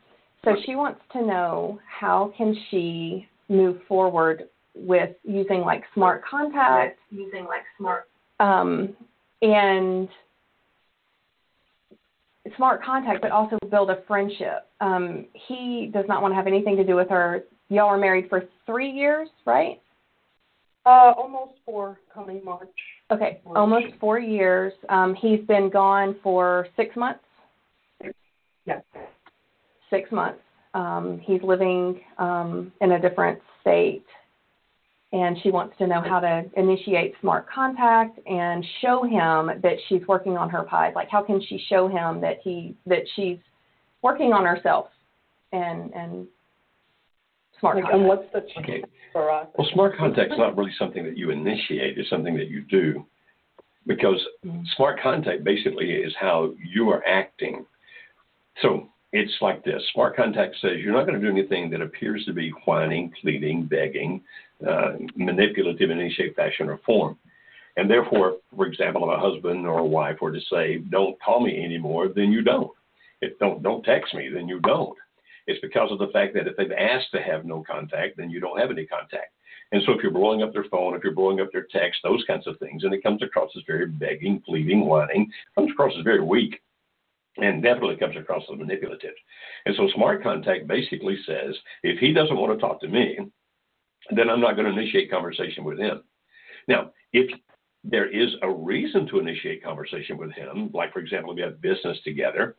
So 0.45 0.57
she 0.65 0.75
wants 0.75 1.01
to 1.13 1.21
know 1.25 1.79
how 1.87 2.33
can 2.37 2.57
she 2.71 3.29
move 3.49 3.79
forward 3.87 4.45
with 4.75 5.11
using 5.23 5.61
like 5.61 5.85
smart 5.95 6.25
contact, 6.25 6.99
using 7.11 7.45
like 7.45 7.63
smart 7.77 8.09
um, 8.39 8.97
and 9.43 10.09
smart 12.57 12.83
contact, 12.83 13.21
but 13.23 13.31
also 13.31 13.59
build 13.71 13.91
a 13.91 14.03
friendship. 14.07 14.69
Um, 14.81 15.27
he 15.49 15.91
does 15.93 16.05
not 16.09 16.23
want 16.23 16.33
to 16.33 16.37
have 16.37 16.47
anything 16.47 16.77
to 16.77 16.85
do 16.85 16.97
with 16.97 17.09
her. 17.09 17.45
Y'all 17.69 17.87
are 17.89 17.99
married 17.99 18.29
for 18.29 18.45
three 18.67 18.91
years, 18.91 19.29
right? 19.47 19.81
Uh, 20.87 21.13
almost 21.17 21.53
four 21.65 22.01
coming 22.13 22.43
March. 22.45 22.69
Okay, 23.11 23.41
March. 23.45 23.57
almost 23.57 23.87
four 24.01 24.19
years. 24.19 24.73
Um, 24.89 25.15
he's 25.15 25.41
been 25.47 25.69
gone 25.71 26.17
for 26.23 26.69
six 26.77 26.97
months. 26.97 27.25
Yes. 28.67 28.83
Six 29.91 30.11
months. 30.11 30.41
Um, 30.75 31.21
he's 31.25 31.43
living 31.43 32.01
um, 32.19 32.73
in 32.81 32.93
a 32.93 33.01
different 33.01 33.41
state. 33.61 34.05
And 35.13 35.37
she 35.43 35.51
wants 35.51 35.77
to 35.79 35.87
know 35.87 36.01
how 36.01 36.21
to 36.21 36.45
initiate 36.57 37.15
smart 37.21 37.47
contact 37.51 38.19
and 38.27 38.65
show 38.81 39.03
him 39.03 39.61
that 39.61 39.77
she's 39.89 40.07
working 40.07 40.37
on 40.37 40.49
her 40.49 40.63
pies. 40.63 40.93
Like, 40.95 41.09
how 41.11 41.23
can 41.23 41.43
she 41.49 41.59
show 41.69 41.89
him 41.89 42.21
that 42.21 42.39
he 42.43 42.77
that 42.87 43.03
she's 43.17 43.39
working 44.03 44.33
on 44.33 44.45
herself 44.45 44.87
and 45.53 45.93
and 45.95 46.27
smart 47.59 47.77
Like, 47.77 47.85
contact. 47.85 48.01
and 48.01 48.09
what's 48.09 48.33
the 48.33 48.61
Okay. 48.61 48.85
for 49.13 49.31
us? 49.31 49.49
Well, 49.59 49.69
smart 49.73 49.97
contact's 49.97 50.39
not 50.39 50.57
really 50.57 50.73
something 50.79 51.05
that 51.05 51.19
you 51.19 51.31
initiate. 51.31 51.99
It's 51.99 52.09
something 52.09 52.37
that 52.37 52.49
you 52.49 52.63
do, 52.63 53.05
because 53.87 54.25
mm-hmm. 54.47 54.63
smart 54.77 55.01
contact 55.01 55.43
basically 55.43 55.93
is 55.93 56.15
how 56.21 56.55
you 56.65 56.89
are 56.91 57.05
acting. 57.05 57.67
So 58.63 58.89
it's 59.13 59.37
like 59.41 59.65
this: 59.65 59.83
smart 59.93 60.15
contact 60.15 60.55
says 60.61 60.79
you're 60.79 60.93
not 60.93 61.05
going 61.05 61.21
to 61.21 61.27
do 61.27 61.33
anything 61.37 61.69
that 61.71 61.83
appears 61.83 62.25
to 62.27 62.33
be 62.33 62.51
whining, 62.65 63.13
pleading, 63.21 63.65
begging, 63.65 64.23
uh, 64.69 64.93
manipulative 65.17 65.91
in 65.91 66.01
any 66.01 66.13
shape, 66.13 66.37
fashion, 66.37 66.69
or 66.69 66.79
form. 66.85 67.19
And 67.77 67.89
therefore, 67.89 68.37
for 68.55 68.67
example, 68.67 69.11
if 69.11 69.17
a 69.17 69.21
husband 69.21 69.67
or 69.67 69.79
a 69.79 69.85
wife 69.85 70.21
were 70.21 70.33
to 70.33 70.41
say, 70.53 70.79
"Don't 70.79 71.21
call 71.23 71.41
me 71.41 71.65
anymore," 71.65 72.09
then 72.09 72.33
you 72.33 72.43
don't. 72.43 72.71
If 73.21 73.39
don't 73.39 73.63
don't 73.63 73.85
text 73.85 74.15
me, 74.15 74.29
then 74.29 74.49
you 74.49 74.61
don't. 74.61 74.97
It's 75.47 75.61
because 75.61 75.91
of 75.91 75.99
the 75.99 76.09
fact 76.09 76.35
that 76.35 76.47
if 76.47 76.57
they've 76.57 76.73
asked 76.73 77.11
to 77.13 77.23
have 77.23 77.45
no 77.45 77.63
contact, 77.63 78.17
then 78.17 78.31
you 78.31 78.41
don't 78.41 78.59
have 78.59 78.71
any 78.71 78.87
contact. 78.87 79.33
And 79.73 79.83
so 79.85 79.93
if 79.93 80.03
you're 80.03 80.13
blowing 80.13 80.43
up 80.43 80.53
their 80.53 80.65
phone, 80.65 80.95
if 80.95 81.05
you're 81.05 81.15
blowing 81.15 81.41
up 81.41 81.53
their 81.53 81.67
text, 81.71 82.01
those 82.03 82.25
kinds 82.27 82.47
of 82.47 82.59
things, 82.59 82.83
and 82.83 82.93
it 82.93 83.03
comes 83.03 83.23
across 83.23 83.51
as 83.57 83.63
very 83.67 83.87
begging, 83.87 84.43
pleading, 84.45 84.85
whining, 84.85 85.31
comes 85.55 85.71
across 85.71 85.93
as 85.97 86.05
very 86.05 86.23
weak, 86.23 86.61
and 87.37 87.63
definitely 87.63 87.97
comes 87.97 88.17
across 88.17 88.43
as 88.53 88.59
manipulative. 88.59 89.15
And 89.67 89.75
so 89.77 89.89
smart 89.95 90.23
contact 90.23 90.67
basically 90.67 91.17
says, 91.25 91.55
if 91.83 91.99
he 91.99 92.13
doesn't 92.13 92.37
want 92.37 92.53
to 92.53 92.61
talk 92.61 92.81
to 92.81 92.89
me, 92.89 93.19
then 94.13 94.31
I'm 94.31 94.41
not 94.41 94.57
going 94.57 94.67
to 94.73 94.79
initiate 94.81 95.11
conversation 95.11 95.65
with 95.65 95.79
him. 95.79 96.03
Now, 96.69 96.91
if 97.13 97.31
there 97.85 98.09
is 98.09 98.31
a 98.43 98.51
reason 98.51 99.07
to 99.09 99.19
initiate 99.19 99.65
conversation 99.65 100.17
with 100.19 100.33
him, 100.33 100.71
like 100.75 100.93
for 100.93 100.99
example, 101.01 101.37
you 101.37 101.45
have 101.45 101.61
business 101.61 101.99
together, 102.05 102.57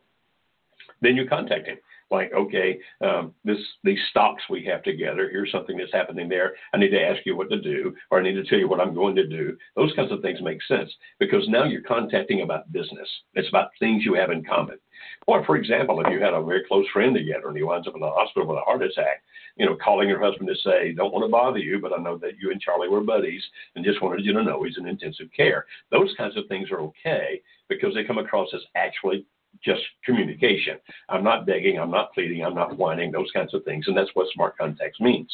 then 1.02 1.16
you 1.16 1.26
contact 1.28 1.66
him. 1.66 1.78
Like, 2.10 2.30
okay, 2.34 2.78
um, 3.00 3.34
this 3.42 3.56
these 3.84 3.98
stocks 4.10 4.42
we 4.50 4.62
have 4.66 4.82
together. 4.82 5.30
Here's 5.30 5.50
something 5.50 5.78
that's 5.78 5.92
happening 5.92 6.28
there. 6.28 6.52
I 6.74 6.76
need 6.76 6.90
to 6.90 7.02
ask 7.02 7.24
you 7.24 7.36
what 7.36 7.48
to 7.48 7.58
do, 7.58 7.94
or 8.10 8.20
I 8.20 8.22
need 8.22 8.34
to 8.34 8.44
tell 8.44 8.58
you 8.58 8.68
what 8.68 8.80
I'm 8.80 8.94
going 8.94 9.16
to 9.16 9.26
do. 9.26 9.56
Those 9.76 9.94
kinds 9.96 10.12
of 10.12 10.20
things 10.20 10.38
make 10.42 10.62
sense 10.64 10.92
because 11.18 11.48
now 11.48 11.64
you're 11.64 11.80
contacting 11.80 12.42
about 12.42 12.70
business. 12.70 13.08
It's 13.32 13.48
about 13.48 13.70
things 13.78 14.04
you 14.04 14.12
have 14.14 14.30
in 14.30 14.44
common. 14.44 14.76
Or, 15.26 15.42
for 15.46 15.56
example, 15.56 16.00
if 16.00 16.12
you 16.12 16.20
had 16.20 16.34
a 16.34 16.42
very 16.42 16.64
close 16.68 16.86
friend 16.92 17.14
together 17.14 17.48
and 17.48 17.56
he 17.56 17.62
winds 17.62 17.88
up 17.88 17.94
in 17.94 18.00
the 18.00 18.10
hospital 18.10 18.46
with 18.46 18.58
a 18.58 18.60
heart 18.60 18.82
attack, 18.82 19.22
you 19.56 19.64
know, 19.64 19.76
calling 19.82 20.08
your 20.08 20.22
husband 20.22 20.48
to 20.48 20.54
say, 20.56 20.92
"Don't 20.92 21.12
want 21.12 21.24
to 21.24 21.30
bother 21.30 21.58
you, 21.58 21.78
but 21.80 21.98
I 21.98 22.02
know 22.02 22.18
that 22.18 22.38
you 22.38 22.50
and 22.50 22.60
Charlie 22.60 22.88
were 22.88 23.00
buddies, 23.00 23.42
and 23.74 23.84
just 23.84 24.02
wanted 24.02 24.24
you 24.24 24.34
to 24.34 24.42
know 24.42 24.62
he's 24.62 24.76
in 24.76 24.86
intensive 24.86 25.28
care." 25.34 25.64
Those 25.90 26.14
kinds 26.16 26.36
of 26.36 26.46
things 26.46 26.70
are 26.70 26.80
okay 26.80 27.40
because 27.68 27.94
they 27.94 28.04
come 28.04 28.18
across 28.18 28.52
as 28.54 28.62
actually 28.74 29.24
just 29.64 29.82
communication. 30.04 30.78
I'm 31.08 31.24
not 31.24 31.46
begging, 31.46 31.78
I'm 31.78 31.90
not 31.90 32.12
pleading, 32.12 32.44
I'm 32.44 32.54
not 32.54 32.76
whining, 32.76 33.12
those 33.12 33.30
kinds 33.32 33.54
of 33.54 33.64
things. 33.64 33.86
And 33.86 33.96
that's 33.96 34.10
what 34.14 34.26
smart 34.32 34.56
contacts 34.58 35.00
means. 35.00 35.32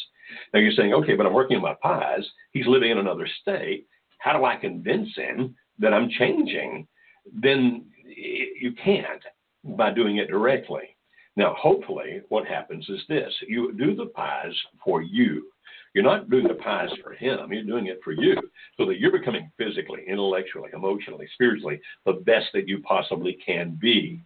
Now 0.53 0.59
you're 0.59 0.71
saying, 0.71 0.93
okay, 0.93 1.15
but 1.15 1.25
I'm 1.25 1.33
working 1.33 1.57
on 1.57 1.63
my 1.63 1.75
pies. 1.81 2.25
He's 2.51 2.67
living 2.67 2.91
in 2.91 2.99
another 2.99 3.27
state. 3.41 3.87
How 4.19 4.37
do 4.37 4.45
I 4.45 4.55
convince 4.55 5.09
him 5.15 5.55
that 5.79 5.93
I'm 5.93 6.09
changing? 6.09 6.87
Then 7.33 7.85
you 8.05 8.73
can't 8.83 9.23
by 9.63 9.91
doing 9.91 10.17
it 10.17 10.29
directly. 10.29 10.95
Now, 11.35 11.55
hopefully, 11.57 12.21
what 12.29 12.45
happens 12.45 12.87
is 12.89 12.99
this 13.07 13.33
you 13.47 13.73
do 13.73 13.95
the 13.95 14.07
pies 14.07 14.53
for 14.83 15.01
you. 15.01 15.47
You're 15.93 16.03
not 16.03 16.29
doing 16.29 16.47
the 16.47 16.53
pies 16.55 16.89
for 17.03 17.13
him, 17.13 17.51
you're 17.51 17.63
doing 17.63 17.87
it 17.87 17.99
for 18.03 18.11
you 18.11 18.35
so 18.77 18.85
that 18.85 18.99
you're 18.99 19.17
becoming 19.17 19.51
physically, 19.57 20.01
intellectually, 20.07 20.69
emotionally, 20.73 21.27
spiritually 21.33 21.79
the 22.05 22.13
best 22.13 22.47
that 22.53 22.67
you 22.67 22.81
possibly 22.81 23.37
can 23.45 23.77
be. 23.81 24.21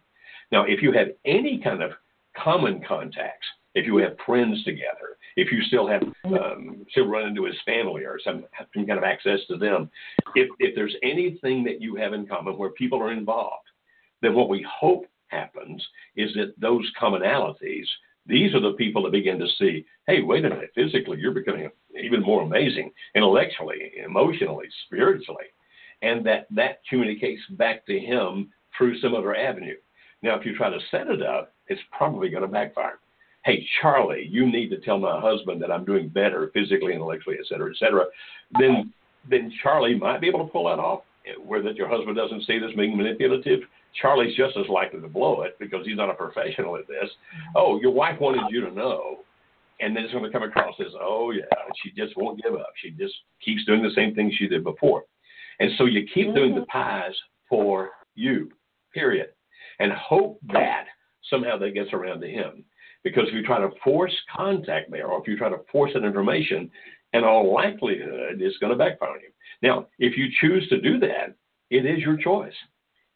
Now, 0.52 0.64
if 0.64 0.82
you 0.82 0.92
have 0.92 1.08
any 1.24 1.60
kind 1.62 1.82
of 1.82 1.92
common 2.36 2.82
contacts, 2.86 3.46
if 3.74 3.86
you 3.86 3.96
have 3.96 4.16
friends 4.24 4.62
together, 4.64 5.16
if 5.36 5.50
you 5.50 5.62
still 5.62 5.88
have 5.88 6.02
um, 6.24 6.86
still 6.90 7.08
run 7.08 7.26
into 7.26 7.44
his 7.44 7.56
family 7.66 8.04
or 8.04 8.20
some, 8.22 8.44
some 8.72 8.86
kind 8.86 8.98
of 8.98 9.04
access 9.04 9.40
to 9.48 9.56
them, 9.56 9.90
if, 10.36 10.48
if 10.60 10.74
there's 10.74 10.94
anything 11.02 11.64
that 11.64 11.80
you 11.80 11.96
have 11.96 12.12
in 12.12 12.26
common 12.26 12.56
where 12.56 12.70
people 12.70 13.00
are 13.02 13.12
involved, 13.12 13.66
then 14.22 14.34
what 14.34 14.48
we 14.48 14.64
hope 14.68 15.06
happens 15.28 15.84
is 16.16 16.32
that 16.34 16.54
those 16.60 16.88
commonalities 17.00 17.86
these 18.26 18.54
are 18.54 18.60
the 18.60 18.72
people 18.72 19.02
that 19.02 19.12
begin 19.12 19.38
to 19.38 19.46
see, 19.58 19.84
hey, 20.06 20.22
wait 20.22 20.44
a 20.44 20.48
minute, 20.48 20.70
physically, 20.74 21.18
you're 21.18 21.32
becoming 21.32 21.68
even 22.02 22.22
more 22.22 22.42
amazing, 22.42 22.90
intellectually, 23.14 23.92
emotionally, 24.04 24.66
spiritually. 24.86 25.44
And 26.02 26.24
that, 26.26 26.46
that 26.50 26.80
communicates 26.88 27.42
back 27.50 27.86
to 27.86 27.98
him 27.98 28.50
through 28.76 28.98
some 28.98 29.14
other 29.14 29.36
avenue. 29.36 29.76
Now, 30.22 30.38
if 30.38 30.46
you 30.46 30.56
try 30.56 30.70
to 30.70 30.78
set 30.90 31.06
it 31.08 31.22
up, 31.22 31.52
it's 31.68 31.80
probably 31.96 32.30
going 32.30 32.42
to 32.42 32.48
backfire. 32.48 32.98
Hey, 33.44 33.66
Charlie, 33.80 34.26
you 34.30 34.50
need 34.50 34.70
to 34.70 34.80
tell 34.80 34.98
my 34.98 35.20
husband 35.20 35.60
that 35.62 35.70
I'm 35.70 35.84
doing 35.84 36.08
better 36.08 36.50
physically, 36.54 36.94
intellectually, 36.94 37.36
et 37.38 37.46
cetera, 37.46 37.70
et 37.70 37.76
cetera. 37.76 38.06
Then, 38.58 38.92
then 39.28 39.52
Charlie 39.62 39.98
might 39.98 40.22
be 40.22 40.28
able 40.28 40.46
to 40.46 40.50
pull 40.50 40.64
that 40.64 40.78
off, 40.78 41.02
eh, 41.26 41.32
where 41.44 41.62
that 41.62 41.76
your 41.76 41.88
husband 41.88 42.16
doesn't 42.16 42.44
see 42.46 42.58
this 42.58 42.72
being 42.74 42.96
manipulative. 42.96 43.60
Charlie's 44.00 44.36
just 44.36 44.56
as 44.56 44.68
likely 44.68 45.00
to 45.00 45.08
blow 45.08 45.42
it 45.42 45.56
because 45.58 45.86
he's 45.86 45.96
not 45.96 46.10
a 46.10 46.14
professional 46.14 46.76
at 46.76 46.86
this. 46.88 47.04
Mm-hmm. 47.04 47.56
Oh, 47.56 47.80
your 47.80 47.92
wife 47.92 48.20
wanted 48.20 48.42
you 48.50 48.60
to 48.62 48.72
know. 48.72 49.18
And 49.80 49.96
then 49.96 50.04
it's 50.04 50.12
going 50.12 50.24
to 50.24 50.30
come 50.30 50.44
across 50.44 50.74
as, 50.80 50.92
oh, 51.00 51.32
yeah, 51.32 51.44
she 51.82 51.90
just 51.90 52.16
won't 52.16 52.40
give 52.42 52.54
up. 52.54 52.72
She 52.80 52.90
just 52.90 53.14
keeps 53.44 53.64
doing 53.64 53.82
the 53.82 53.90
same 53.94 54.14
thing 54.14 54.32
she 54.36 54.46
did 54.46 54.62
before. 54.62 55.02
And 55.58 55.70
so 55.78 55.86
you 55.86 56.06
keep 56.14 56.34
doing 56.34 56.54
the 56.54 56.60
mm-hmm. 56.60 56.78
pies 56.78 57.14
for 57.48 57.90
you, 58.14 58.50
period. 58.92 59.28
And 59.80 59.92
hope 59.92 60.38
that 60.52 60.84
somehow 61.28 61.58
that 61.58 61.74
gets 61.74 61.92
around 61.92 62.20
to 62.20 62.28
him. 62.28 62.64
Because 63.02 63.24
if 63.28 63.34
you 63.34 63.44
try 63.44 63.58
to 63.58 63.70
force 63.82 64.14
contact 64.34 64.90
there, 64.90 65.08
or 65.08 65.20
if 65.20 65.28
you 65.28 65.36
try 65.36 65.50
to 65.50 65.60
force 65.70 65.90
that 65.94 66.04
information, 66.04 66.70
in 67.12 67.24
all 67.24 67.52
likelihood, 67.52 68.40
it's 68.40 68.58
going 68.58 68.72
to 68.72 68.78
backfire 68.78 69.10
on 69.10 69.20
you. 69.20 69.30
Now, 69.62 69.86
if 69.98 70.16
you 70.16 70.26
choose 70.40 70.68
to 70.68 70.80
do 70.80 70.98
that, 71.00 71.34
it 71.70 71.86
is 71.86 71.98
your 71.98 72.16
choice. 72.16 72.54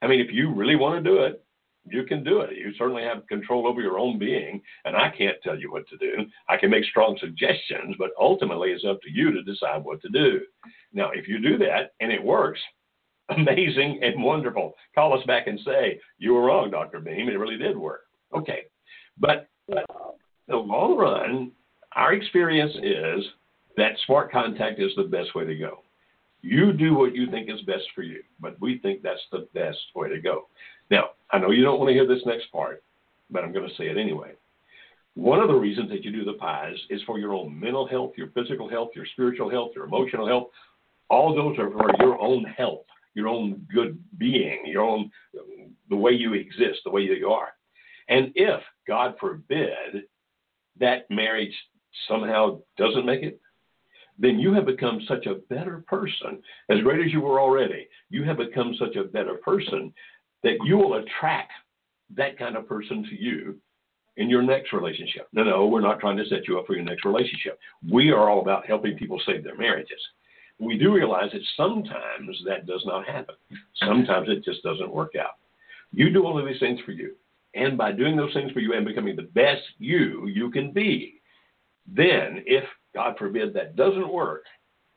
I 0.03 0.07
mean, 0.07 0.20
if 0.20 0.32
you 0.32 0.53
really 0.55 0.76
want 0.76 1.03
to 1.03 1.11
do 1.11 1.22
it, 1.22 1.44
you 1.90 2.05
can 2.05 2.22
do 2.22 2.40
it. 2.40 2.57
You 2.57 2.72
certainly 2.76 3.03
have 3.03 3.26
control 3.26 3.66
over 3.66 3.80
your 3.80 3.99
own 3.99 4.18
being, 4.18 4.61
and 4.84 4.96
I 4.96 5.11
can't 5.16 5.36
tell 5.42 5.59
you 5.59 5.72
what 5.72 5.88
to 5.88 5.96
do. 5.96 6.26
I 6.49 6.57
can 6.57 6.70
make 6.70 6.84
strong 6.84 7.16
suggestions, 7.20 7.96
but 7.99 8.11
ultimately 8.20 8.70
it's 8.70 8.84
up 8.84 9.01
to 9.03 9.11
you 9.11 9.32
to 9.32 9.42
decide 9.42 9.84
what 9.84 10.01
to 10.03 10.09
do. 10.11 10.40
Now, 10.92 11.11
if 11.12 11.28
you 11.28 11.40
do 11.40 11.59
that 11.59 11.92
and 12.01 12.12
it 12.12 12.22
works, 12.22 12.61
amazing 13.36 14.01
and 14.03 14.22
wonderful. 14.22 14.74
Call 14.94 15.18
us 15.18 15.24
back 15.26 15.46
and 15.46 15.59
say, 15.64 16.01
You 16.18 16.34
were 16.34 16.44
wrong, 16.44 16.70
Dr. 16.70 17.01
Beam. 17.01 17.28
It 17.28 17.38
really 17.38 17.59
did 17.59 17.76
work. 17.76 18.03
Okay. 18.34 18.62
But, 19.18 19.49
but 19.66 19.84
the 20.46 20.57
long 20.57 20.96
run, 20.96 21.53
our 21.94 22.12
experience 22.12 22.72
is 22.82 23.24
that 23.76 23.92
smart 24.07 24.30
contact 24.30 24.80
is 24.80 24.92
the 24.96 25.05
best 25.05 25.34
way 25.34 25.44
to 25.44 25.55
go. 25.55 25.82
You 26.41 26.72
do 26.72 26.95
what 26.95 27.14
you 27.14 27.30
think 27.30 27.51
is 27.51 27.61
best 27.62 27.84
for 27.95 28.03
you, 28.03 28.22
but 28.41 28.61
we 28.61 28.78
think 28.78 29.03
that's 29.03 29.20
the 29.32 29.49
best 29.55 29.78
way 29.95 30.09
to 30.09 30.20
go. 30.20 30.49
Now, 30.91 31.11
I 31.30 31.39
know 31.39 31.51
you 31.51 31.64
don't 31.64 31.78
want 31.78 31.89
to 31.89 31.95
hear 31.95 32.07
this 32.07 32.24
next 32.24 32.51
part, 32.53 32.82
but 33.30 33.45
I'm 33.45 33.53
going 33.53 33.68
to 33.68 33.74
say 33.76 33.89
it 33.89 33.99
anyway. 33.99 34.32
One 35.14 35.41
of 35.41 35.49
the 35.49 35.55
reasons 35.55 35.91
that 35.91 36.05
you 36.05 36.12
do 36.12 36.24
the 36.24 36.34
pies 36.34 36.76
is 36.91 37.03
for 37.03 37.18
your 37.18 37.34
own 37.34 37.59
mental 37.59 37.89
health, 37.89 38.12
your 38.16 38.28
physical 38.28 38.68
health, 38.68 38.91
your 38.95 39.07
spiritual 39.14 39.51
health, 39.51 39.72
your 39.74 39.84
emotional 39.84 40.28
health. 40.28 40.49
All 41.11 41.34
those 41.34 41.59
are 41.59 41.70
for 41.70 41.91
your 41.99 42.20
own 42.20 42.45
health, 42.45 42.84
your 43.14 43.26
own 43.26 43.66
good 43.74 43.99
being, 44.16 44.61
your 44.66 44.84
own 44.84 45.11
the 45.91 45.97
way 45.97 46.12
you 46.12 46.34
exist, 46.34 46.80
the 46.84 46.91
way 46.91 47.09
that 47.09 47.18
you 47.18 47.30
are. 47.30 47.49
And 48.09 48.30
if, 48.36 48.61
God 48.86 49.16
forbid, 49.18 50.05
that 50.78 51.11
marriage 51.11 51.55
somehow 52.07 52.61
doesn't 52.76 53.05
make 53.05 53.22
it, 53.22 53.41
then 54.18 54.38
you 54.38 54.52
have 54.52 54.66
become 54.66 55.00
such 55.06 55.26
a 55.26 55.36
better 55.48 55.84
person. 55.86 56.42
As 56.68 56.80
great 56.80 57.04
as 57.04 57.12
you 57.12 57.20
were 57.20 57.40
already, 57.40 57.88
you 58.10 58.24
have 58.24 58.38
become 58.38 58.74
such 58.78 58.96
a 58.96 59.04
better 59.04 59.34
person 59.34 59.92
that 60.42 60.56
you 60.64 60.76
will 60.76 60.94
attract 60.94 61.52
that 62.16 62.38
kind 62.38 62.56
of 62.56 62.68
person 62.68 63.04
to 63.08 63.20
you 63.20 63.56
in 64.16 64.28
your 64.28 64.42
next 64.42 64.72
relationship. 64.72 65.28
No, 65.32 65.44
no, 65.44 65.66
we're 65.66 65.80
not 65.80 66.00
trying 66.00 66.16
to 66.16 66.26
set 66.26 66.48
you 66.48 66.58
up 66.58 66.66
for 66.66 66.74
your 66.74 66.84
next 66.84 67.04
relationship. 67.04 67.58
We 67.90 68.10
are 68.10 68.28
all 68.28 68.40
about 68.40 68.66
helping 68.66 68.96
people 68.96 69.20
save 69.24 69.44
their 69.44 69.56
marriages. 69.56 70.00
We 70.58 70.76
do 70.76 70.92
realize 70.92 71.30
that 71.32 71.42
sometimes 71.56 72.36
that 72.44 72.66
does 72.66 72.82
not 72.84 73.06
happen. 73.06 73.36
Sometimes 73.76 74.28
it 74.28 74.44
just 74.44 74.62
doesn't 74.64 74.92
work 74.92 75.12
out. 75.14 75.36
You 75.92 76.10
do 76.10 76.24
all 76.24 76.38
of 76.38 76.46
these 76.46 76.58
things 76.58 76.80
for 76.84 76.90
you. 76.90 77.14
And 77.54 77.78
by 77.78 77.92
doing 77.92 78.16
those 78.16 78.32
things 78.34 78.50
for 78.52 78.60
you 78.60 78.74
and 78.74 78.84
becoming 78.84 79.16
the 79.16 79.22
best 79.22 79.62
you 79.78 80.26
you 80.26 80.50
can 80.50 80.72
be, 80.72 81.20
then 81.86 82.42
if 82.44 82.64
God 82.99 83.16
forbid 83.16 83.55
that 83.55 83.76
doesn't 83.76 84.12
work, 84.12 84.42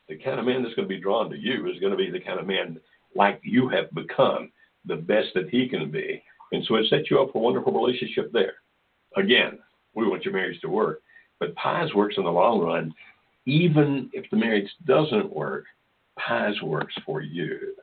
the 0.10 0.18
kind 0.18 0.39
of 0.39 0.45
man 0.45 0.64
that's 0.64 0.74
going 0.74 0.88
to 0.88 0.93
be 0.93 0.99
drawn 0.99 1.30
to 1.30 1.38
you 1.38 1.70
is 1.70 1.80
going 1.80 1.91
to 1.91 1.97
be 1.97 2.10
the 2.10 2.20
kind 2.20 2.39
of 2.39 2.47
man 2.47 2.80
like 3.16 3.39
you 3.43 3.70
have 3.70 3.91
become, 3.91 4.52
the 4.86 4.95
best 4.95 5.28
that 5.36 5.49
he 5.49 5.70
can 5.70 5.91
be. 5.91 6.24
And 6.52 6.66
so 6.66 6.76
it 6.76 6.88
sets 6.89 7.12
you 7.12 7.22
up 7.22 7.32
for 7.32 7.38
a 7.38 7.41
wonderful 7.41 7.72
relationship 7.72 8.32
there. 8.34 8.56
Again, 9.16 9.60
we 9.93 10.08
want 10.08 10.26
your 10.26 10.34
marriage 10.34 10.60
to 10.62 10.70
work, 10.70 11.02
but 11.39 11.54
pies 11.56 11.93
works 11.93 12.16
in 12.18 12.24
the 12.24 12.32
long 12.32 12.62
run 12.62 12.93
even 13.47 14.10
if 14.14 14.30
the 14.30 14.38
marriage 14.38 14.70
doesn't 14.86 15.36
work, 15.36 15.66
Pies 16.20 16.62
works 16.62 16.93
for 17.06 17.22
you. 17.22 17.76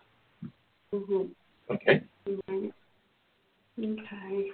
Mhm. 0.93 1.31
Okay? 1.71 2.03
Mhm. 2.27 2.73
Okay. 3.81 4.53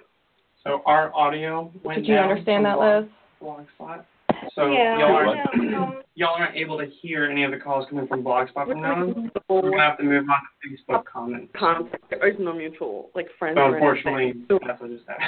So 0.63 0.81
our 0.85 1.13
audio 1.13 1.71
went 1.83 1.99
Did 1.99 2.07
you 2.07 2.15
down 2.15 2.31
understand 2.31 2.65
that, 2.65 2.77
from 2.77 3.03
Liz? 3.03 3.09
Blogspot. 3.41 4.05
So 4.53 4.71
yeah, 4.71 4.99
y'all 4.99 5.15
aren't 5.15 5.75
um, 5.75 6.01
y'all 6.15 6.35
aren't 6.35 6.55
able 6.55 6.77
to 6.77 6.85
hear 7.01 7.25
any 7.25 7.43
of 7.43 7.51
the 7.51 7.57
calls 7.57 7.87
coming 7.89 8.07
from 8.07 8.23
Blogspot 8.23 8.67
from 8.67 8.81
now 8.81 8.93
on. 8.93 9.31
We're 9.49 9.61
gonna 9.61 9.81
have 9.81 9.97
to 9.97 10.03
move 10.03 10.25
on 10.29 10.37
to 10.63 10.69
Facebook 10.69 11.03
comments. 11.05 11.51
contact. 11.57 12.03
There 12.09 12.27
is 12.27 12.35
no 12.39 12.53
mutual 12.53 13.09
like 13.15 13.27
friends. 13.37 13.57
So 13.57 13.73
unfortunately, 13.73 14.23
anything. 14.23 14.59
That's 14.65 14.81
what 14.81 14.91
just 14.91 15.07
happened. 15.07 15.27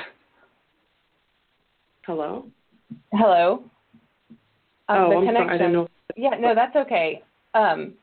hello. 2.05 2.45
Hello. 3.11 3.63
Um, 4.89 4.97
oh, 4.97 5.09
the 5.09 5.15
I'm 5.15 5.25
connection. 5.25 5.35
sorry. 5.35 5.55
I 5.55 5.57
didn't 5.57 5.73
know. 5.73 5.87
Yeah, 6.15 6.29
no, 6.39 6.55
that's 6.55 6.75
okay. 6.75 7.21
Um, 7.53 7.93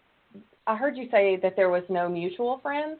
I 0.66 0.76
heard 0.76 0.96
you 0.96 1.08
say 1.10 1.38
that 1.42 1.56
there 1.56 1.70
was 1.70 1.82
no 1.88 2.08
mutual 2.08 2.58
friends. 2.62 2.98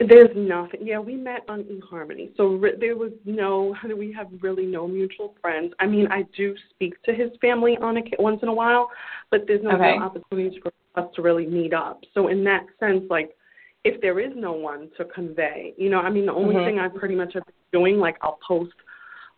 There's 0.00 0.30
nothing. 0.34 0.80
Yeah, 0.82 0.98
we 0.98 1.14
met 1.14 1.42
on 1.48 1.62
eHarmony, 1.64 2.36
so 2.36 2.46
re- 2.46 2.74
there 2.78 2.96
was 2.96 3.12
no. 3.24 3.74
We 3.96 4.12
have 4.12 4.26
really 4.40 4.66
no 4.66 4.88
mutual 4.88 5.34
friends. 5.40 5.72
I 5.78 5.86
mean, 5.86 6.08
I 6.10 6.24
do 6.36 6.54
speak 6.70 7.00
to 7.04 7.14
his 7.14 7.30
family 7.40 7.76
on 7.80 7.98
a 7.98 8.02
once 8.18 8.40
in 8.42 8.48
a 8.48 8.54
while, 8.54 8.90
but 9.30 9.42
there's 9.46 9.62
no 9.62 9.70
Okay. 9.76 9.92
real 9.92 10.02
opportunities 10.02 10.60
for 10.62 10.72
us 11.00 11.08
to 11.14 11.22
really 11.22 11.46
meet 11.46 11.72
up. 11.72 12.00
So 12.12 12.28
in 12.28 12.42
that 12.44 12.66
sense, 12.80 13.04
like, 13.08 13.36
if 13.84 14.00
there 14.00 14.18
is 14.18 14.32
no 14.34 14.52
one 14.52 14.90
to 14.96 15.04
convey, 15.04 15.74
you 15.76 15.90
know, 15.90 16.00
I 16.00 16.10
mean, 16.10 16.26
the 16.26 16.32
only 16.32 16.56
Mhm. 16.56 16.64
thing 16.64 16.78
I 16.80 16.88
pretty 16.88 17.14
much 17.14 17.34
have 17.34 17.44
been 17.46 17.80
doing, 17.80 17.98
like, 17.98 18.16
I'll 18.20 18.38
post 18.46 18.74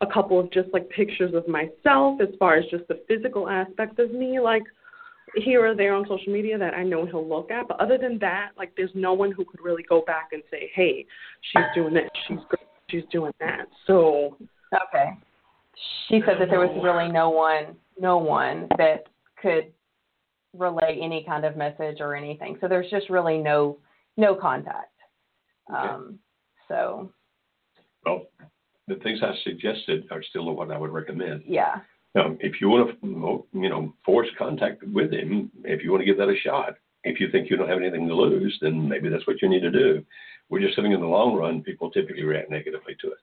a 0.00 0.06
couple 0.06 0.38
of 0.38 0.50
just 0.50 0.72
like 0.72 0.88
pictures 0.90 1.34
of 1.34 1.46
myself 1.48 2.20
as 2.20 2.34
far 2.36 2.54
as 2.54 2.66
just 2.66 2.86
the 2.88 2.96
physical 3.08 3.48
aspect 3.48 3.98
of 3.98 4.12
me, 4.12 4.40
like 4.40 4.64
here 5.34 5.66
or 5.66 5.74
there 5.74 5.94
on 5.94 6.06
social 6.08 6.32
media 6.32 6.56
that 6.56 6.74
I 6.74 6.82
know 6.82 7.04
he'll 7.04 7.28
look 7.28 7.50
at. 7.50 7.68
But 7.68 7.80
other 7.80 7.98
than 7.98 8.18
that, 8.20 8.50
like 8.56 8.72
there's 8.76 8.90
no 8.94 9.12
one 9.12 9.32
who 9.32 9.44
could 9.44 9.60
really 9.62 9.82
go 9.88 10.02
back 10.06 10.28
and 10.32 10.42
say, 10.50 10.70
"Hey, 10.74 11.04
she's 11.52 11.64
doing 11.74 11.94
this, 11.94 12.08
she's 12.28 12.38
great, 12.48 12.68
she's 12.88 13.04
doing 13.10 13.32
that." 13.40 13.66
So 13.86 14.36
Okay. 14.88 15.10
She 16.08 16.20
said 16.26 16.36
that 16.40 16.48
there 16.50 16.60
was 16.60 16.70
really 16.82 17.10
no 17.12 17.30
one, 17.30 17.76
no 18.00 18.18
one 18.18 18.66
that 18.78 19.04
could 19.40 19.72
relay 20.56 20.98
any 21.02 21.22
kind 21.24 21.44
of 21.44 21.56
message 21.56 21.98
or 22.00 22.14
anything. 22.14 22.56
So 22.60 22.68
there's 22.68 22.90
just 22.90 23.10
really 23.10 23.38
no, 23.38 23.78
no 24.16 24.34
contact. 24.34 24.92
Um, 25.74 26.18
so 26.68 27.12
Well, 28.04 28.22
the 28.88 28.94
things 28.96 29.20
I 29.22 29.34
suggested 29.44 30.04
are 30.10 30.22
still 30.22 30.50
what 30.54 30.70
I 30.70 30.78
would 30.78 30.92
recommend. 30.92 31.42
yeah, 31.46 31.80
Now, 32.16 32.34
if 32.40 32.62
you 32.62 32.70
want 32.70 32.98
to, 33.02 33.44
you 33.52 33.68
know, 33.68 33.92
force 34.02 34.28
contact 34.38 34.82
with 34.84 35.12
him, 35.12 35.50
if 35.64 35.84
you 35.84 35.90
want 35.90 36.00
to 36.00 36.06
give 36.06 36.16
that 36.16 36.30
a 36.30 36.36
shot, 36.42 36.76
if 37.04 37.20
you 37.20 37.30
think 37.30 37.50
you 37.50 37.58
don't 37.58 37.68
have 37.68 37.76
anything 37.76 38.08
to 38.08 38.14
lose, 38.14 38.56
then 38.62 38.88
maybe 38.88 39.10
that's 39.10 39.26
what 39.26 39.42
you 39.42 39.50
need 39.50 39.60
to 39.60 39.70
do. 39.70 40.02
We're 40.48 40.62
just 40.62 40.76
saying 40.76 40.92
in 40.92 41.00
the 41.00 41.06
long 41.06 41.36
run, 41.36 41.62
people 41.62 41.90
typically 41.90 42.24
react 42.24 42.50
negatively 42.50 42.96
to 43.02 43.08
it. 43.08 43.18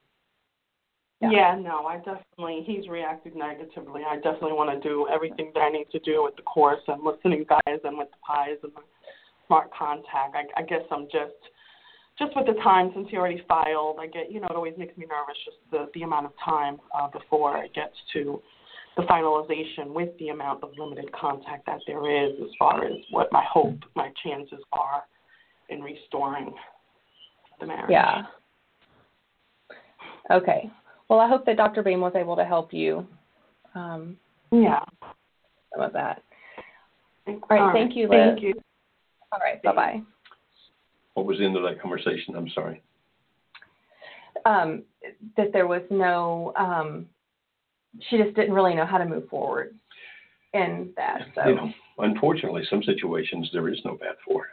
Yeah. 1.22 1.32
yeah, 1.32 1.60
no, 1.60 1.86
I 1.88 1.98
definitely 1.98 2.64
he's 2.68 2.88
reacted 2.88 3.36
negatively. 3.36 4.02
I 4.08 4.18
definitely 4.18 4.54
want 4.54 4.70
to 4.70 4.88
do 4.88 5.08
everything 5.12 5.52
that 5.56 5.62
I 5.62 5.70
need 5.70 5.88
to 5.92 6.00
do 6.00 6.24
with 6.24 6.36
the 6.36 6.42
course 6.44 6.82
and 6.88 7.02
listening 7.02 7.46
guys 7.50 7.80
and 7.84 7.98
with 7.98 8.10
the 8.12 8.18
pies 8.28 8.58
and 8.62 8.74
the 8.74 8.82
smart 9.48 9.72
contact. 9.74 10.36
I, 10.36 10.62
I 10.62 10.64
guess 10.64 10.84
I'm 10.92 11.06
just 11.06 11.40
just 12.20 12.36
with 12.36 12.46
the 12.46 12.62
time 12.62 12.92
since 12.94 13.08
he 13.10 13.18
already 13.18 13.42
filed. 13.48 13.98
I 14.00 14.08
get 14.08 14.32
you 14.32 14.42
know 14.42 14.48
it 14.50 14.56
always 14.56 14.74
makes 14.78 14.98
me 14.98 15.06
nervous 15.06 15.38
just 15.46 15.58
the 15.72 15.90
the 15.94 16.04
amount 16.04 16.26
of 16.26 16.34
time 16.44 16.78
uh, 16.94 17.08
before 17.08 17.58
it 17.64 17.74
gets 17.74 17.96
to 18.14 18.42
the 18.96 19.04
finalization 19.04 19.88
with 19.88 20.10
the 20.20 20.30
amount 20.30 20.64
of 20.64 20.72
limited 20.78 21.12
contact 21.12 21.66
that 21.66 21.80
there 21.88 22.10
is 22.26 22.34
as 22.42 22.50
far 22.60 22.86
as 22.86 22.94
what 23.12 23.32
my 23.32 23.44
hope 23.52 23.78
my 23.96 24.12
chances 24.24 24.60
are 24.72 25.04
in 25.70 25.82
restoring 25.82 26.54
the 27.60 27.66
marriage. 27.66 27.90
yeah. 27.90 28.24
Okay. 30.32 30.70
Well, 31.10 31.20
I 31.20 31.28
hope 31.28 31.46
that 31.46 31.58
Dr. 31.58 31.84
Beam 31.84 32.02
was 32.02 32.14
able 32.16 32.36
to 32.36 32.46
help 32.46 32.74
you 32.74 33.06
um, 33.76 34.18
Yeah. 34.52 34.80
some 35.74 35.82
of 35.84 35.94
that. 35.94 36.22
All 37.28 37.40
right, 37.50 37.74
thank 37.74 37.96
you, 37.96 38.08
Liz. 38.08 38.20
Thank 38.30 38.42
you. 38.42 38.54
All 39.32 39.40
right. 39.40 39.62
Bye 39.64 39.74
bye. 39.74 40.02
What 41.14 41.26
was 41.26 41.38
the 41.40 41.46
end 41.46 41.56
of 41.56 41.64
that 41.64 41.82
conversation? 41.82 42.36
I'm 42.36 42.50
sorry. 42.50 42.82
Um, 44.46 44.84
that 45.38 45.54
there 45.54 45.68
was 45.68 45.82
no. 45.90 46.54
Um, 46.58 47.08
she 48.10 48.18
just 48.18 48.36
didn't 48.36 48.54
really 48.54 48.76
know 48.76 48.86
how 48.86 48.98
to 48.98 49.06
move 49.06 49.28
forward 49.30 49.76
in 50.54 50.94
that. 50.96 51.28
So. 51.36 51.48
You 51.48 51.56
know, 51.56 51.70
unfortunately, 52.00 52.64
some 52.70 52.84
situations 52.84 53.50
there 53.54 53.70
is 53.70 53.80
no 53.86 53.98
path 53.98 54.18
forward. 54.26 54.50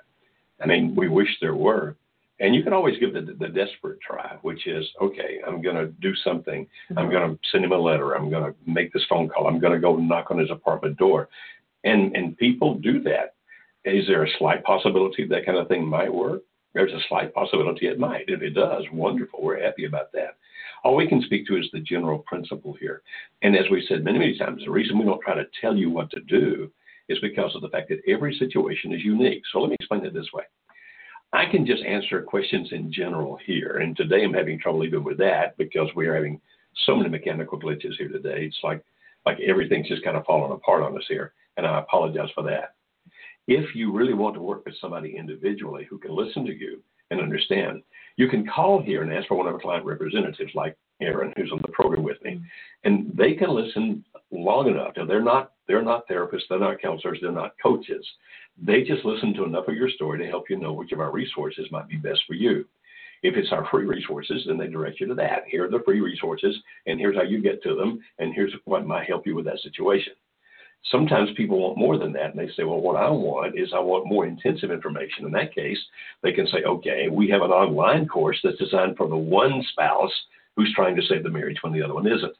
I 0.62 0.66
mean, 0.66 0.94
we 0.94 1.08
wish 1.08 1.28
there 1.40 1.54
were. 1.54 1.96
And 2.40 2.54
you 2.54 2.62
can 2.62 2.72
always 2.72 2.98
give 2.98 3.12
the, 3.12 3.20
the 3.20 3.48
desperate 3.48 4.00
try, 4.00 4.38
which 4.40 4.66
is, 4.66 4.86
okay, 5.02 5.40
I'm 5.46 5.60
going 5.60 5.76
to 5.76 5.88
do 6.00 6.14
something. 6.24 6.66
I'm 6.90 6.96
mm-hmm. 6.96 7.12
going 7.12 7.30
to 7.30 7.38
send 7.52 7.64
him 7.64 7.72
a 7.72 7.78
letter. 7.78 8.12
I'm 8.14 8.30
going 8.30 8.44
to 8.44 8.54
make 8.66 8.94
this 8.94 9.04
phone 9.10 9.28
call. 9.28 9.46
I'm 9.46 9.60
going 9.60 9.74
to 9.74 9.78
go 9.78 9.96
knock 9.96 10.30
on 10.30 10.38
his 10.38 10.50
apartment 10.50 10.96
door. 10.96 11.28
And, 11.84 12.16
and 12.16 12.36
people 12.38 12.76
do 12.76 13.02
that. 13.02 13.34
Is 13.84 14.06
there 14.06 14.24
a 14.24 14.30
slight 14.38 14.64
possibility 14.64 15.26
that 15.26 15.44
kind 15.44 15.58
of 15.58 15.68
thing 15.68 15.86
might 15.86 16.12
work? 16.12 16.40
There's 16.72 16.92
a 16.92 17.00
slight 17.08 17.34
possibility 17.34 17.88
it 17.88 17.98
might. 17.98 18.24
If 18.28 18.40
it 18.40 18.50
does, 18.50 18.84
wonderful. 18.92 19.42
We're 19.42 19.62
happy 19.62 19.84
about 19.84 20.12
that. 20.12 20.36
All 20.84 20.96
we 20.96 21.08
can 21.08 21.22
speak 21.22 21.46
to 21.46 21.56
is 21.56 21.68
the 21.72 21.80
general 21.80 22.20
principle 22.20 22.74
here. 22.80 23.02
And 23.42 23.56
as 23.56 23.64
we've 23.70 23.84
said 23.88 24.04
many, 24.04 24.18
many 24.18 24.38
times, 24.38 24.62
the 24.64 24.70
reason 24.70 24.98
we 24.98 25.04
don't 25.04 25.20
try 25.20 25.34
to 25.34 25.46
tell 25.60 25.76
you 25.76 25.90
what 25.90 26.10
to 26.10 26.20
do 26.20 26.70
is 27.08 27.18
because 27.20 27.54
of 27.54 27.62
the 27.62 27.68
fact 27.68 27.88
that 27.88 28.00
every 28.06 28.34
situation 28.38 28.94
is 28.94 29.02
unique. 29.02 29.42
So 29.52 29.60
let 29.60 29.70
me 29.70 29.76
explain 29.78 30.04
it 30.04 30.14
this 30.14 30.32
way. 30.32 30.44
I 31.32 31.44
can 31.50 31.64
just 31.64 31.82
answer 31.84 32.22
questions 32.22 32.68
in 32.72 32.92
general 32.92 33.38
here. 33.44 33.78
And 33.78 33.96
today 33.96 34.24
I'm 34.24 34.32
having 34.32 34.58
trouble 34.58 34.84
even 34.84 35.04
with 35.04 35.18
that 35.18 35.56
because 35.58 35.88
we 35.94 36.06
are 36.06 36.14
having 36.14 36.40
so 36.86 36.96
many 36.96 37.08
mechanical 37.08 37.60
glitches 37.60 37.96
here 37.98 38.08
today. 38.08 38.46
It's 38.46 38.58
like 38.62 38.82
like 39.26 39.38
everything's 39.40 39.88
just 39.88 40.04
kind 40.04 40.16
of 40.16 40.24
falling 40.24 40.52
apart 40.52 40.82
on 40.82 40.96
us 40.96 41.04
here. 41.08 41.34
And 41.56 41.66
I 41.66 41.78
apologize 41.78 42.30
for 42.34 42.42
that. 42.44 42.74
If 43.46 43.74
you 43.74 43.92
really 43.92 44.14
want 44.14 44.34
to 44.34 44.42
work 44.42 44.64
with 44.64 44.74
somebody 44.80 45.16
individually 45.16 45.86
who 45.88 45.98
can 45.98 46.14
listen 46.14 46.44
to 46.46 46.56
you 46.56 46.82
and 47.10 47.20
understand, 47.20 47.82
you 48.16 48.28
can 48.28 48.46
call 48.46 48.82
here 48.82 49.02
and 49.02 49.12
ask 49.12 49.28
for 49.28 49.36
one 49.36 49.46
of 49.46 49.54
our 49.54 49.60
client 49.60 49.84
representatives 49.84 50.52
like 50.54 50.76
Erin, 51.00 51.32
who's 51.36 51.52
on 51.52 51.60
the 51.62 51.72
program 51.72 52.02
with 52.02 52.22
me, 52.22 52.40
and 52.84 53.10
they 53.16 53.34
can 53.34 53.50
listen 53.50 54.04
long 54.30 54.68
enough. 54.68 54.92
Now 54.96 55.06
they're 55.06 55.22
not 55.22 55.52
they're 55.66 55.82
not 55.82 56.08
therapists, 56.08 56.42
they're 56.48 56.58
not 56.58 56.80
counselors, 56.80 57.18
they're 57.20 57.32
not 57.32 57.54
coaches. 57.62 58.06
They 58.60 58.82
just 58.82 59.04
listen 59.04 59.32
to 59.34 59.44
enough 59.44 59.68
of 59.68 59.74
your 59.74 59.88
story 59.90 60.18
to 60.18 60.26
help 60.26 60.50
you 60.50 60.58
know 60.58 60.72
which 60.72 60.92
of 60.92 61.00
our 61.00 61.12
resources 61.12 61.66
might 61.70 61.88
be 61.88 61.96
best 61.96 62.20
for 62.26 62.34
you. 62.34 62.66
If 63.22 63.36
it's 63.36 63.52
our 63.52 63.66
free 63.70 63.84
resources, 63.84 64.44
then 64.46 64.58
they 64.58 64.66
direct 64.66 65.00
you 65.00 65.06
to 65.08 65.14
that. 65.14 65.44
Here 65.46 65.64
are 65.66 65.70
the 65.70 65.82
free 65.84 66.00
resources, 66.00 66.56
and 66.86 66.98
here's 66.98 67.16
how 67.16 67.22
you 67.22 67.42
get 67.42 67.62
to 67.62 67.74
them, 67.74 68.00
and 68.18 68.34
here's 68.34 68.52
what 68.64 68.86
might 68.86 69.08
help 69.08 69.26
you 69.26 69.34
with 69.34 69.44
that 69.44 69.60
situation. 69.60 70.14
Sometimes 70.90 71.30
people 71.36 71.60
want 71.60 71.78
more 71.78 71.98
than 71.98 72.12
that, 72.14 72.34
and 72.34 72.38
they 72.38 72.52
say, 72.54 72.64
Well, 72.64 72.80
what 72.80 72.96
I 72.96 73.08
want 73.10 73.58
is 73.58 73.72
I 73.74 73.80
want 73.80 74.06
more 74.06 74.26
intensive 74.26 74.70
information. 74.70 75.26
In 75.26 75.32
that 75.32 75.54
case, 75.54 75.78
they 76.22 76.32
can 76.32 76.46
say, 76.46 76.62
Okay, 76.66 77.08
we 77.08 77.28
have 77.28 77.42
an 77.42 77.50
online 77.50 78.08
course 78.08 78.38
that's 78.42 78.58
designed 78.58 78.96
for 78.96 79.08
the 79.08 79.16
one 79.16 79.62
spouse 79.72 80.12
who's 80.56 80.72
trying 80.74 80.96
to 80.96 81.02
save 81.02 81.22
the 81.22 81.30
marriage 81.30 81.58
when 81.62 81.72
the 81.72 81.82
other 81.82 81.94
one 81.94 82.06
isn't. 82.06 82.34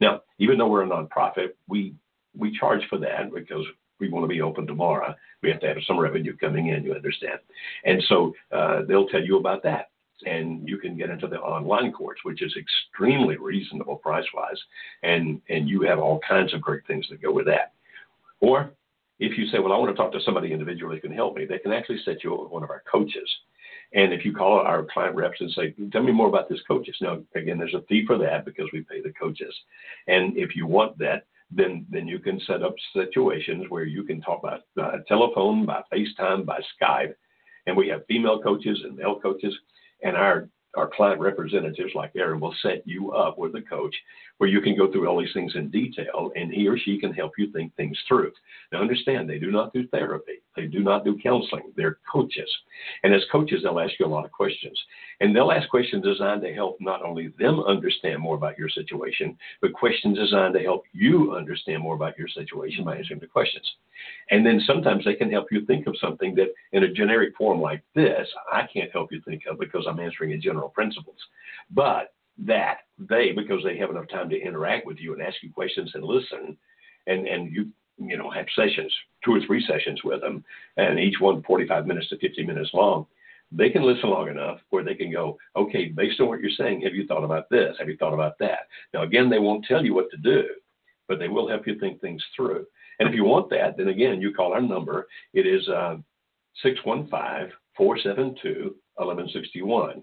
Now, 0.00 0.20
even 0.38 0.58
though 0.58 0.68
we're 0.68 0.84
a 0.84 0.88
nonprofit, 0.88 1.50
we 1.68 1.94
we 2.36 2.56
charge 2.58 2.82
for 2.90 2.98
that 2.98 3.32
because 3.34 3.64
we 3.98 4.08
want 4.08 4.24
to 4.24 4.28
be 4.28 4.42
open 4.42 4.66
tomorrow. 4.66 5.14
We 5.42 5.50
have 5.50 5.60
to 5.60 5.68
have 5.68 5.76
some 5.86 5.98
revenue 5.98 6.36
coming 6.36 6.68
in, 6.68 6.84
you 6.84 6.94
understand. 6.94 7.38
And 7.84 8.02
so 8.08 8.34
uh, 8.52 8.82
they'll 8.86 9.08
tell 9.08 9.22
you 9.22 9.38
about 9.38 9.62
that. 9.62 9.90
And 10.24 10.66
you 10.66 10.78
can 10.78 10.96
get 10.96 11.10
into 11.10 11.26
the 11.26 11.38
online 11.38 11.92
course, 11.92 12.18
which 12.22 12.42
is 12.42 12.54
extremely 12.56 13.36
reasonable 13.36 13.96
price 13.96 14.24
wise. 14.34 14.58
And, 15.02 15.40
and 15.50 15.68
you 15.68 15.82
have 15.82 15.98
all 15.98 16.20
kinds 16.26 16.54
of 16.54 16.62
great 16.62 16.86
things 16.86 17.06
that 17.10 17.22
go 17.22 17.32
with 17.32 17.46
that. 17.46 17.72
Or 18.40 18.72
if 19.18 19.38
you 19.38 19.46
say, 19.46 19.58
well, 19.58 19.72
I 19.72 19.78
want 19.78 19.94
to 19.94 20.00
talk 20.00 20.12
to 20.12 20.20
somebody 20.20 20.52
individually 20.52 20.96
who 20.96 21.08
can 21.08 21.16
help 21.16 21.36
me, 21.36 21.46
they 21.46 21.58
can 21.58 21.72
actually 21.72 22.00
set 22.04 22.22
you 22.22 22.34
up 22.34 22.42
with 22.42 22.52
one 22.52 22.62
of 22.62 22.70
our 22.70 22.82
coaches. 22.90 23.28
And 23.94 24.12
if 24.12 24.24
you 24.24 24.34
call 24.34 24.58
our 24.58 24.84
client 24.92 25.14
reps 25.14 25.40
and 25.40 25.50
say, 25.52 25.74
tell 25.92 26.02
me 26.02 26.12
more 26.12 26.28
about 26.28 26.48
this 26.48 26.60
coaches. 26.68 26.96
Now, 27.00 27.22
again, 27.34 27.58
there's 27.58 27.74
a 27.74 27.82
fee 27.88 28.04
for 28.06 28.18
that 28.18 28.44
because 28.44 28.66
we 28.72 28.82
pay 28.82 29.00
the 29.00 29.12
coaches. 29.12 29.54
And 30.06 30.36
if 30.36 30.56
you 30.56 30.66
want 30.66 30.98
that, 30.98 31.24
then 31.50 31.86
then 31.88 32.08
you 32.08 32.18
can 32.18 32.40
set 32.40 32.62
up 32.62 32.74
situations 32.92 33.66
where 33.68 33.84
you 33.84 34.02
can 34.02 34.20
talk 34.20 34.42
by 34.42 34.58
uh, 34.82 34.98
telephone, 35.06 35.64
by 35.64 35.80
FaceTime, 35.92 36.44
by 36.44 36.60
Skype, 36.74 37.14
and 37.66 37.76
we 37.76 37.88
have 37.88 38.06
female 38.06 38.42
coaches 38.42 38.80
and 38.84 38.96
male 38.96 39.20
coaches, 39.20 39.56
and 40.02 40.16
our 40.16 40.48
our 40.76 40.90
client 40.94 41.20
representatives 41.20 41.92
like 41.94 42.10
Erin 42.16 42.40
will 42.40 42.54
set 42.62 42.82
you 42.86 43.12
up 43.12 43.38
with 43.38 43.54
a 43.54 43.62
coach 43.62 43.94
where 44.38 44.50
you 44.50 44.60
can 44.60 44.76
go 44.76 44.90
through 44.90 45.08
all 45.08 45.18
these 45.18 45.32
things 45.32 45.52
in 45.54 45.70
detail 45.70 46.30
and 46.36 46.52
he 46.52 46.68
or 46.68 46.78
she 46.78 46.98
can 46.98 47.12
help 47.12 47.32
you 47.38 47.50
think 47.52 47.74
things 47.74 47.98
through. 48.06 48.32
Now, 48.72 48.80
understand, 48.80 49.28
they 49.28 49.38
do 49.38 49.50
not 49.50 49.72
do 49.72 49.86
therapy, 49.88 50.42
they 50.54 50.66
do 50.66 50.80
not 50.80 51.04
do 51.04 51.18
counseling, 51.22 51.72
they're 51.76 51.98
coaches. 52.10 52.50
And 53.02 53.14
as 53.14 53.22
coaches, 53.32 53.62
they'll 53.62 53.80
ask 53.80 53.94
you 53.98 54.06
a 54.06 54.08
lot 54.08 54.24
of 54.24 54.32
questions. 54.32 54.78
And 55.20 55.34
they'll 55.34 55.52
ask 55.52 55.68
questions 55.68 56.04
designed 56.04 56.42
to 56.42 56.52
help 56.52 56.76
not 56.80 57.02
only 57.02 57.32
them 57.38 57.60
understand 57.60 58.20
more 58.20 58.36
about 58.36 58.58
your 58.58 58.68
situation, 58.68 59.36
but 59.62 59.72
questions 59.72 60.18
designed 60.18 60.54
to 60.54 60.60
help 60.60 60.84
you 60.92 61.34
understand 61.34 61.82
more 61.82 61.94
about 61.94 62.18
your 62.18 62.28
situation 62.28 62.84
by 62.84 62.96
answering 62.96 63.20
the 63.20 63.26
questions. 63.26 63.66
And 64.30 64.44
then 64.44 64.60
sometimes 64.66 65.04
they 65.04 65.14
can 65.14 65.30
help 65.30 65.46
you 65.50 65.64
think 65.64 65.86
of 65.86 65.96
something 65.98 66.34
that 66.34 66.48
in 66.72 66.84
a 66.84 66.92
generic 66.92 67.34
form 67.36 67.60
like 67.60 67.82
this, 67.94 68.28
I 68.52 68.66
can't 68.72 68.92
help 68.92 69.10
you 69.12 69.22
think 69.26 69.44
of 69.50 69.58
because 69.58 69.86
I'm 69.88 70.00
answering 70.00 70.32
in 70.32 70.42
general 70.42 70.68
principles. 70.68 71.16
But 71.70 72.12
that 72.38 72.78
they, 72.98 73.32
because 73.32 73.62
they 73.64 73.76
have 73.78 73.90
enough 73.90 74.08
time 74.08 74.28
to 74.30 74.40
interact 74.40 74.86
with 74.86 74.98
you 74.98 75.12
and 75.12 75.22
ask 75.22 75.36
you 75.42 75.52
questions 75.52 75.90
and 75.94 76.04
listen, 76.04 76.56
and, 77.06 77.26
and 77.26 77.52
you 77.52 77.68
you 77.98 78.16
know 78.16 78.30
have 78.30 78.46
sessions, 78.54 78.92
two 79.24 79.34
or 79.34 79.40
three 79.46 79.64
sessions 79.66 80.02
with 80.04 80.20
them, 80.20 80.44
and 80.76 80.98
each 80.98 81.16
one 81.20 81.42
45 81.42 81.86
minutes 81.86 82.08
to 82.10 82.18
50 82.18 82.44
minutes 82.44 82.70
long, 82.74 83.06
they 83.52 83.70
can 83.70 83.82
listen 83.82 84.10
long 84.10 84.28
enough 84.28 84.58
where 84.70 84.84
they 84.84 84.94
can 84.94 85.10
go, 85.10 85.38
okay, 85.54 85.86
based 85.86 86.20
on 86.20 86.28
what 86.28 86.40
you're 86.40 86.50
saying, 86.50 86.82
have 86.82 86.94
you 86.94 87.06
thought 87.06 87.24
about 87.24 87.48
this? 87.50 87.76
Have 87.78 87.88
you 87.88 87.96
thought 87.96 88.14
about 88.14 88.38
that? 88.40 88.68
Now, 88.92 89.02
again, 89.02 89.30
they 89.30 89.38
won't 89.38 89.64
tell 89.64 89.84
you 89.84 89.94
what 89.94 90.10
to 90.10 90.16
do, 90.16 90.44
but 91.08 91.18
they 91.18 91.28
will 91.28 91.48
help 91.48 91.66
you 91.66 91.78
think 91.78 92.00
things 92.00 92.22
through. 92.34 92.66
And 92.98 93.08
if 93.08 93.14
you 93.14 93.24
want 93.24 93.50
that, 93.50 93.76
then 93.76 93.88
again, 93.88 94.20
you 94.20 94.32
call 94.32 94.52
our 94.52 94.60
number. 94.60 95.06
It 95.32 95.46
is 95.46 95.68
uh, 95.68 95.96
615 96.62 97.52
472 97.76 98.74
1161. 98.96 100.02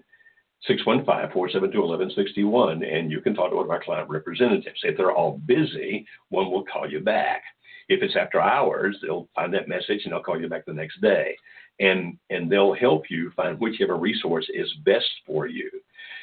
615-472-1161, 0.68 2.90
and 2.90 3.10
you 3.10 3.20
can 3.20 3.34
talk 3.34 3.50
to 3.50 3.56
one 3.56 3.66
of 3.66 3.70
our 3.70 3.82
client 3.82 4.08
representatives. 4.08 4.80
If 4.82 4.96
they're 4.96 5.12
all 5.12 5.38
busy, 5.46 6.06
one 6.30 6.50
will 6.50 6.64
call 6.64 6.90
you 6.90 7.00
back. 7.00 7.42
If 7.88 8.02
it's 8.02 8.16
after 8.16 8.40
hours, 8.40 8.96
they'll 9.02 9.28
find 9.34 9.52
that 9.52 9.68
message 9.68 10.02
and 10.04 10.12
they'll 10.12 10.22
call 10.22 10.40
you 10.40 10.48
back 10.48 10.64
the 10.64 10.72
next 10.72 11.00
day. 11.02 11.36
And, 11.80 12.16
and 12.30 12.50
they'll 12.50 12.74
help 12.74 13.10
you 13.10 13.30
find 13.36 13.58
whichever 13.58 13.96
resource 13.96 14.48
is 14.54 14.72
best 14.84 15.10
for 15.26 15.46
you. 15.46 15.70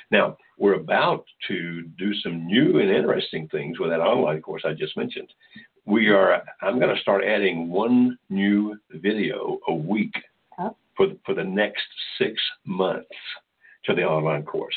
Now, 0.09 0.37
we're 0.57 0.75
about 0.75 1.25
to 1.47 1.83
do 1.97 2.13
some 2.15 2.45
new 2.45 2.79
and 2.79 2.89
interesting 2.89 3.47
things 3.49 3.79
with 3.79 3.91
that 3.91 4.01
online 4.01 4.41
course 4.41 4.63
I 4.65 4.73
just 4.73 4.97
mentioned. 4.97 5.31
We 5.85 6.09
are, 6.09 6.41
I'm 6.61 6.79
going 6.79 6.93
to 6.93 7.01
start 7.01 7.23
adding 7.23 7.69
one 7.69 8.17
new 8.29 8.77
video 8.91 9.59
a 9.67 9.73
week 9.73 10.13
oh. 10.59 10.75
for, 10.95 11.07
for 11.25 11.35
the 11.35 11.43
next 11.43 11.83
six 12.17 12.41
months 12.65 13.07
to 13.85 13.93
the 13.93 14.03
online 14.03 14.43
course. 14.43 14.75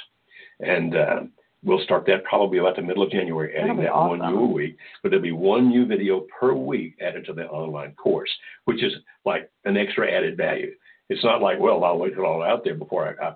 And 0.60 0.96
uh, 0.96 1.20
we'll 1.62 1.82
start 1.84 2.06
that 2.06 2.24
probably 2.24 2.58
about 2.58 2.76
the 2.76 2.82
middle 2.82 3.02
of 3.02 3.10
January, 3.10 3.56
adding 3.56 3.78
that 3.78 3.92
awesome. 3.92 4.18
one 4.20 4.32
new 4.32 4.44
a 4.44 4.46
week. 4.46 4.76
But 5.02 5.10
there'll 5.10 5.22
be 5.22 5.32
one 5.32 5.68
new 5.68 5.86
video 5.86 6.26
per 6.38 6.52
week 6.52 6.96
added 7.00 7.24
to 7.26 7.32
the 7.32 7.46
online 7.46 7.94
course, 7.94 8.30
which 8.64 8.82
is 8.82 8.92
like 9.24 9.50
an 9.64 9.76
extra 9.76 10.10
added 10.10 10.36
value. 10.36 10.72
It's 11.08 11.24
not 11.24 11.42
like, 11.42 11.58
well, 11.58 11.84
I'll 11.84 11.98
wait 11.98 12.14
till 12.14 12.26
all 12.26 12.42
out 12.42 12.64
there 12.64 12.74
before 12.74 13.16
I, 13.20 13.28
I 13.28 13.34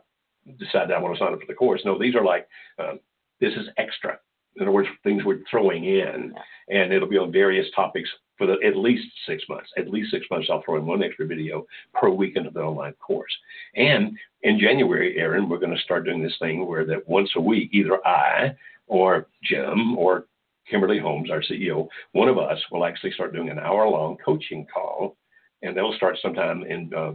decide 0.58 0.88
that 0.88 0.96
I 0.96 1.00
want 1.00 1.16
to 1.16 1.18
sign 1.18 1.32
up 1.32 1.40
for 1.40 1.46
the 1.46 1.54
course. 1.54 1.82
No, 1.84 1.98
these 1.98 2.14
are 2.14 2.24
like, 2.24 2.48
um, 2.78 3.00
this 3.40 3.52
is 3.54 3.68
extra. 3.76 4.18
In 4.58 4.64
other 4.64 4.72
words, 4.72 4.88
things 5.04 5.24
we're 5.24 5.40
throwing 5.48 5.84
in, 5.84 6.34
and 6.68 6.92
it'll 6.92 7.08
be 7.08 7.16
on 7.16 7.30
various 7.30 7.66
topics 7.76 8.10
for 8.36 8.46
the, 8.46 8.56
at 8.66 8.76
least 8.76 9.06
six 9.24 9.44
months. 9.48 9.70
At 9.76 9.88
least 9.88 10.10
six 10.10 10.26
months, 10.32 10.48
I'll 10.50 10.62
throw 10.64 10.76
in 10.76 10.86
one 10.86 11.02
extra 11.02 11.26
video 11.26 11.64
per 11.94 12.08
week 12.08 12.34
into 12.34 12.50
the 12.50 12.60
online 12.60 12.94
course. 12.94 13.32
And 13.76 14.18
in 14.42 14.58
January, 14.58 15.16
Erin, 15.16 15.48
we're 15.48 15.58
going 15.58 15.76
to 15.76 15.82
start 15.82 16.06
doing 16.06 16.22
this 16.22 16.36
thing 16.40 16.66
where 16.66 16.84
that 16.86 17.08
once 17.08 17.30
a 17.36 17.40
week, 17.40 17.70
either 17.72 18.04
I 18.04 18.56
or 18.88 19.28
Jim 19.44 19.96
or 19.96 20.26
Kimberly 20.68 20.98
Holmes, 20.98 21.30
our 21.30 21.42
CEO, 21.42 21.86
one 22.12 22.28
of 22.28 22.36
us 22.36 22.58
will 22.72 22.84
actually 22.84 23.12
start 23.12 23.32
doing 23.32 23.50
an 23.50 23.60
hour-long 23.60 24.16
coaching 24.24 24.66
call, 24.72 25.16
and 25.62 25.76
that'll 25.76 25.94
start 25.94 26.18
sometime 26.20 26.64
in. 26.64 26.92
Uh, 26.92 27.12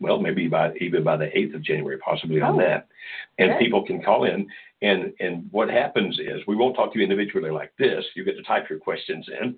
well, 0.00 0.18
maybe 0.20 0.46
by 0.48 0.72
even 0.80 1.02
by 1.04 1.16
the 1.16 1.26
8th 1.26 1.54
of 1.56 1.62
January, 1.62 1.98
possibly 1.98 2.40
on 2.40 2.54
Oh, 2.54 2.58
that. 2.58 2.88
And 3.38 3.58
people 3.58 3.84
can 3.84 4.02
call 4.02 4.24
in. 4.24 4.46
And, 4.82 5.12
and 5.20 5.48
what 5.52 5.70
happens 5.70 6.18
is 6.18 6.42
we 6.46 6.54
won't 6.56 6.76
talk 6.76 6.92
to 6.92 6.98
you 6.98 7.04
individually 7.04 7.50
like 7.50 7.72
this. 7.78 8.04
You 8.14 8.24
get 8.24 8.36
to 8.36 8.42
type 8.42 8.68
your 8.68 8.78
questions 8.78 9.26
in. 9.40 9.56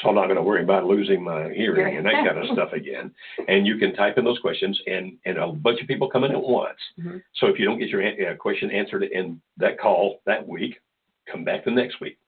So 0.00 0.08
I'm 0.08 0.14
not 0.14 0.26
going 0.26 0.36
to 0.36 0.42
worry 0.42 0.62
about 0.62 0.84
losing 0.84 1.22
my 1.22 1.50
hearing 1.52 1.96
and 1.96 2.06
that 2.06 2.12
kind 2.24 2.38
of 2.38 2.46
stuff 2.52 2.72
again. 2.72 3.12
And 3.48 3.66
you 3.66 3.76
can 3.76 3.94
type 3.94 4.18
in 4.18 4.24
those 4.24 4.38
questions, 4.38 4.80
and, 4.86 5.16
and 5.26 5.36
a 5.38 5.48
bunch 5.48 5.80
of 5.80 5.88
people 5.88 6.08
come 6.08 6.22
in 6.24 6.30
at 6.32 6.40
once. 6.42 6.78
Mhm. 7.00 7.20
So 7.36 7.46
if 7.48 7.58
you 7.58 7.64
don't 7.64 7.78
get 7.78 7.88
your 7.88 8.02
uh, 8.04 8.36
question 8.36 8.70
answered 8.70 9.02
in 9.04 9.40
that 9.56 9.78
call 9.80 10.20
that 10.26 10.46
week, 10.46 10.76
come 11.30 11.42
back 11.44 11.64
the 11.64 11.72
next 11.72 12.00
week. 12.00 12.18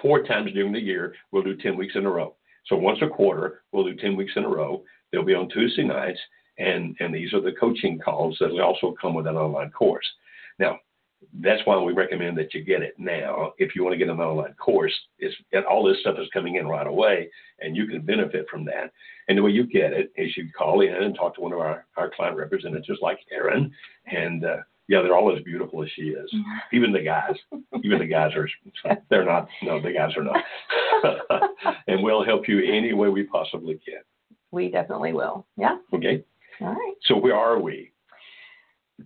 Four 0.00 0.22
times 0.22 0.52
during 0.52 0.72
the 0.72 0.80
year, 0.80 1.14
we'll 1.32 1.42
do 1.42 1.54
10 1.56 1.76
weeks 1.76 1.96
in 1.96 2.06
a 2.06 2.10
row. 2.10 2.34
So 2.66 2.76
once 2.76 2.98
a 3.02 3.08
quarter, 3.08 3.62
we'll 3.72 3.84
do 3.84 3.94
10 3.94 4.16
weeks 4.16 4.32
in 4.36 4.44
a 4.44 4.48
row. 4.48 4.82
They'll 5.12 5.24
be 5.24 5.34
on 5.34 5.48
Tuesday 5.48 5.84
nights, 5.84 6.20
and, 6.58 6.96
and 7.00 7.14
these 7.14 7.32
are 7.32 7.40
the 7.40 7.52
coaching 7.52 7.98
calls 7.98 8.36
that 8.40 8.50
will 8.50 8.62
also 8.62 8.94
come 9.00 9.14
with 9.14 9.26
an 9.26 9.36
online 9.36 9.70
course. 9.70 10.06
Now, 10.58 10.78
that's 11.40 11.60
why 11.64 11.78
we 11.78 11.92
recommend 11.92 12.38
that 12.38 12.54
you 12.54 12.64
get 12.64 12.82
it 12.82 12.94
now. 12.98 13.52
If 13.58 13.74
you 13.74 13.82
want 13.82 13.92
to 13.92 13.98
get 13.98 14.08
an 14.08 14.20
online 14.20 14.54
course, 14.54 14.94
it's 15.18 15.34
and 15.52 15.64
all 15.66 15.84
this 15.84 16.00
stuff 16.00 16.16
is 16.18 16.28
coming 16.32 16.56
in 16.56 16.66
right 16.66 16.86
away, 16.86 17.30
and 17.60 17.76
you 17.76 17.86
can 17.86 18.00
benefit 18.00 18.46
from 18.50 18.64
that. 18.66 18.92
And 19.28 19.36
the 19.36 19.42
way 19.42 19.50
you 19.50 19.66
get 19.66 19.92
it 19.92 20.10
is 20.16 20.36
you 20.36 20.48
call 20.56 20.80
in 20.80 20.94
and 20.94 21.14
talk 21.14 21.34
to 21.34 21.40
one 21.42 21.52
of 21.52 21.58
our, 21.58 21.86
our 21.96 22.10
client 22.10 22.36
representatives 22.36 23.00
like 23.02 23.18
Erin, 23.30 23.70
and 24.06 24.44
uh, 24.44 24.56
yeah, 24.88 25.02
they're 25.02 25.16
all 25.16 25.34
as 25.34 25.42
beautiful 25.44 25.82
as 25.82 25.88
she 25.94 26.02
is. 26.02 26.28
Even 26.72 26.92
the 26.92 27.00
guys, 27.00 27.36
even 27.84 28.00
the 28.00 28.06
guys 28.06 28.32
are, 28.34 28.98
they're 29.08 29.24
not. 29.24 29.48
No, 29.62 29.80
the 29.80 29.92
guys 29.92 30.10
are 30.16 30.24
not. 30.24 30.42
and 31.86 32.02
we'll 32.02 32.24
help 32.24 32.48
you 32.48 32.58
any 32.58 32.92
way 32.92 33.08
we 33.08 33.22
possibly 33.22 33.80
can. 33.86 34.02
We 34.52 34.68
definitely 34.70 35.12
will. 35.12 35.46
Yeah. 35.56 35.78
Okay. 35.94 36.24
All 36.60 36.68
right. 36.68 36.94
So 37.04 37.16
where 37.16 37.34
are 37.36 37.60
we? 37.60 37.90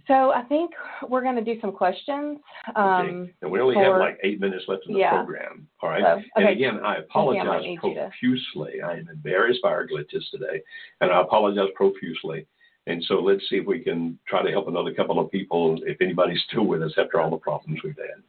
So 0.08 0.32
I 0.32 0.42
think 0.42 0.72
we're 1.08 1.22
going 1.22 1.36
to 1.36 1.44
do 1.44 1.60
some 1.60 1.70
questions. 1.70 2.40
Um, 2.74 3.30
And 3.42 3.50
we 3.52 3.60
only 3.60 3.76
have 3.76 3.96
like 3.98 4.18
eight 4.24 4.40
minutes 4.40 4.64
left 4.66 4.82
in 4.88 4.94
the 4.94 4.98
Yeah. 5.00 5.10
program. 5.22 5.68
All 5.82 5.88
right. 5.88 6.02
So, 6.02 6.20
And 6.34 6.48
again, 6.48 6.80
I 6.80 6.94
I 6.94 6.96
apologize 6.96 7.46
might 7.46 7.62
need 7.62 7.78
you 7.82 7.94
to- 7.94 8.08
profusely. 8.10 8.82
I 8.82 8.94
am 8.98 9.08
embarrassed 9.08 9.62
by 9.62 9.68
our 9.70 9.86
glitches 9.86 10.28
today, 10.32 10.60
and 11.00 11.12
I 11.12 11.20
apologize 11.20 11.68
profusely. 11.76 12.44
And 12.86 13.04
so 13.04 13.20
let's 13.20 13.48
see 13.48 13.56
if 13.58 13.66
we 13.66 13.78
can 13.80 14.18
try 14.26 14.42
to 14.42 14.50
help 14.50 14.66
another 14.66 14.92
couple 14.92 15.20
of 15.20 15.30
people, 15.30 15.80
if 15.86 16.00
anybody's 16.02 16.42
still 16.48 16.64
with 16.64 16.82
us 16.82 16.98
after 16.98 17.20
all 17.20 17.30
the 17.30 17.36
problems 17.36 17.80
we've 17.84 17.96
had. 17.96 18.22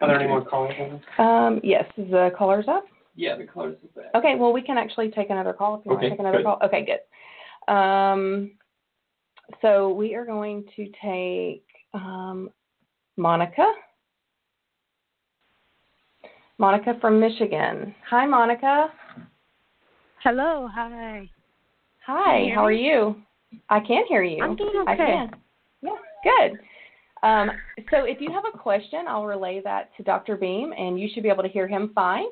Are 0.00 0.08
there 0.08 0.20
any 0.20 0.28
more 0.28 0.44
callers? 0.44 0.74
on 1.18 1.54
um, 1.54 1.60
yes, 1.64 1.84
is 1.96 2.10
the 2.10 2.30
callers 2.36 2.66
up? 2.68 2.84
Yeah, 3.16 3.36
the 3.36 3.44
callers 3.44 3.76
is 3.82 3.90
back. 3.96 4.06
Okay, 4.14 4.36
well, 4.36 4.52
we 4.52 4.62
can 4.62 4.78
actually 4.78 5.10
take 5.10 5.30
another 5.30 5.52
call 5.52 5.76
if 5.80 5.84
you 5.84 5.90
want 5.90 6.00
Okay, 6.04 6.10
to 6.10 6.10
take 6.10 6.20
another 6.20 6.38
good. 6.38 6.44
call. 6.44 6.58
Okay, 6.64 6.86
good. 6.86 7.72
Um, 7.72 8.52
so 9.60 9.92
we 9.92 10.14
are 10.14 10.24
going 10.24 10.64
to 10.76 10.86
take 11.02 11.64
um, 11.94 12.50
Monica. 13.16 13.72
Monica 16.58 16.96
from 17.00 17.18
Michigan. 17.18 17.94
Hi, 18.08 18.24
Monica. 18.26 18.92
Hello, 20.22 20.68
hi. 20.72 21.28
Hi, 22.06 22.24
Can 22.24 22.38
you 22.40 22.46
hear 22.46 22.54
how 22.54 22.64
are 22.64 22.70
me? 22.70 22.84
you? 22.84 23.16
I 23.68 23.80
can 23.80 24.04
hear 24.08 24.22
you. 24.22 24.42
I'm 24.42 24.54
doing 24.54 24.84
I 24.86 24.92
okay. 24.92 24.96
can. 24.96 25.30
Yeah, 25.82 25.90
good. 26.22 26.58
Um, 27.22 27.50
so 27.90 28.04
if 28.04 28.20
you 28.20 28.30
have 28.32 28.44
a 28.52 28.56
question, 28.56 29.00
I'll 29.08 29.26
relay 29.26 29.60
that 29.64 29.90
to 29.96 30.02
Dr. 30.02 30.36
Beam, 30.36 30.72
and 30.76 31.00
you 31.00 31.08
should 31.12 31.22
be 31.22 31.28
able 31.28 31.42
to 31.42 31.48
hear 31.48 31.66
him 31.66 31.90
fine 31.94 32.26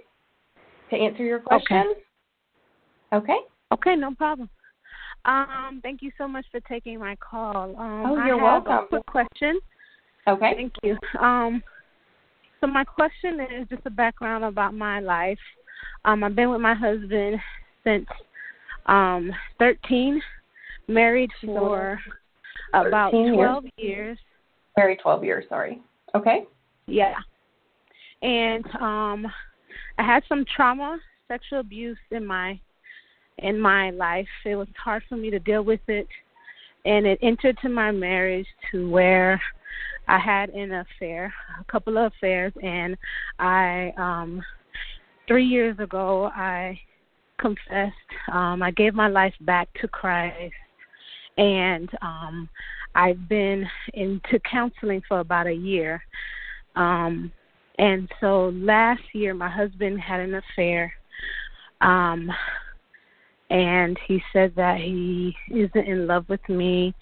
to 0.90 0.96
answer 0.96 1.24
your 1.24 1.40
question. 1.40 1.94
Okay. 3.12 3.32
Okay, 3.32 3.38
Okay, 3.72 3.96
no 3.96 4.14
problem. 4.14 4.48
Um, 5.24 5.80
thank 5.82 6.02
you 6.02 6.10
so 6.18 6.28
much 6.28 6.44
for 6.50 6.60
taking 6.60 7.00
my 7.00 7.16
call. 7.16 7.76
Um, 7.76 8.06
Oh, 8.06 8.26
you're 8.26 8.40
welcome. 8.40 8.86
Quick 8.88 9.06
question. 9.06 9.58
Okay. 10.28 10.52
Thank 10.54 10.72
you. 10.82 10.96
Um, 11.20 11.62
so 12.60 12.66
my 12.66 12.84
question 12.84 13.40
is 13.40 13.68
just 13.68 13.82
a 13.86 13.90
background 13.90 14.44
about 14.44 14.74
my 14.74 15.00
life. 15.00 15.38
Um, 16.04 16.24
I've 16.24 16.34
been 16.34 16.50
with 16.50 16.60
my 16.60 16.74
husband 16.74 17.38
since 17.84 18.06
um 18.86 19.32
13, 19.58 20.20
married 20.88 21.30
for 21.44 21.98
about 22.72 23.10
13 23.10 23.34
years. 23.34 23.34
12 23.34 23.64
years. 23.76 24.18
Married 24.76 24.98
12 25.02 25.24
years, 25.24 25.44
sorry. 25.48 25.80
Okay. 26.14 26.44
Yeah. 26.86 27.14
And 28.22 28.64
um 28.80 29.26
I 29.98 30.02
had 30.02 30.22
some 30.28 30.44
trauma, 30.54 30.98
sexual 31.28 31.60
abuse 31.60 31.98
in 32.10 32.26
my 32.26 32.58
in 33.38 33.60
my 33.60 33.90
life. 33.90 34.28
It 34.44 34.56
was 34.56 34.68
hard 34.82 35.02
for 35.08 35.16
me 35.16 35.30
to 35.30 35.38
deal 35.38 35.62
with 35.62 35.80
it 35.88 36.06
and 36.84 37.06
it 37.06 37.18
entered 37.22 37.58
to 37.62 37.68
my 37.68 37.90
marriage 37.90 38.46
to 38.70 38.88
where 38.88 39.40
I 40.08 40.18
had 40.18 40.50
an 40.50 40.72
affair, 40.72 41.32
a 41.60 41.64
couple 41.70 41.98
of 41.98 42.12
affairs 42.12 42.52
and 42.62 42.96
I 43.38 43.92
um 43.96 44.42
3 45.28 45.44
years 45.44 45.78
ago 45.78 46.30
I 46.34 46.78
confessed. 47.38 47.94
Um, 48.32 48.62
I 48.62 48.70
gave 48.70 48.94
my 48.94 49.08
life 49.08 49.34
back 49.42 49.68
to 49.80 49.88
Christ, 49.88 50.54
and 51.36 51.88
um, 52.02 52.48
I've 52.96 53.28
been 53.28 53.68
into 53.94 54.40
counseling 54.50 55.02
for 55.06 55.20
about 55.20 55.46
a 55.46 55.52
year. 55.52 56.02
Um, 56.74 57.30
and 57.78 58.10
so 58.20 58.48
last 58.54 59.02
year, 59.12 59.34
my 59.34 59.50
husband 59.50 60.00
had 60.00 60.20
an 60.20 60.34
affair. 60.34 60.92
Um, 61.82 62.30
and 63.50 63.98
he 64.08 64.20
said 64.32 64.52
that 64.56 64.78
he 64.78 65.34
isn't 65.50 65.86
in 65.86 66.06
love 66.06 66.28
with 66.28 66.46
me 66.48 66.94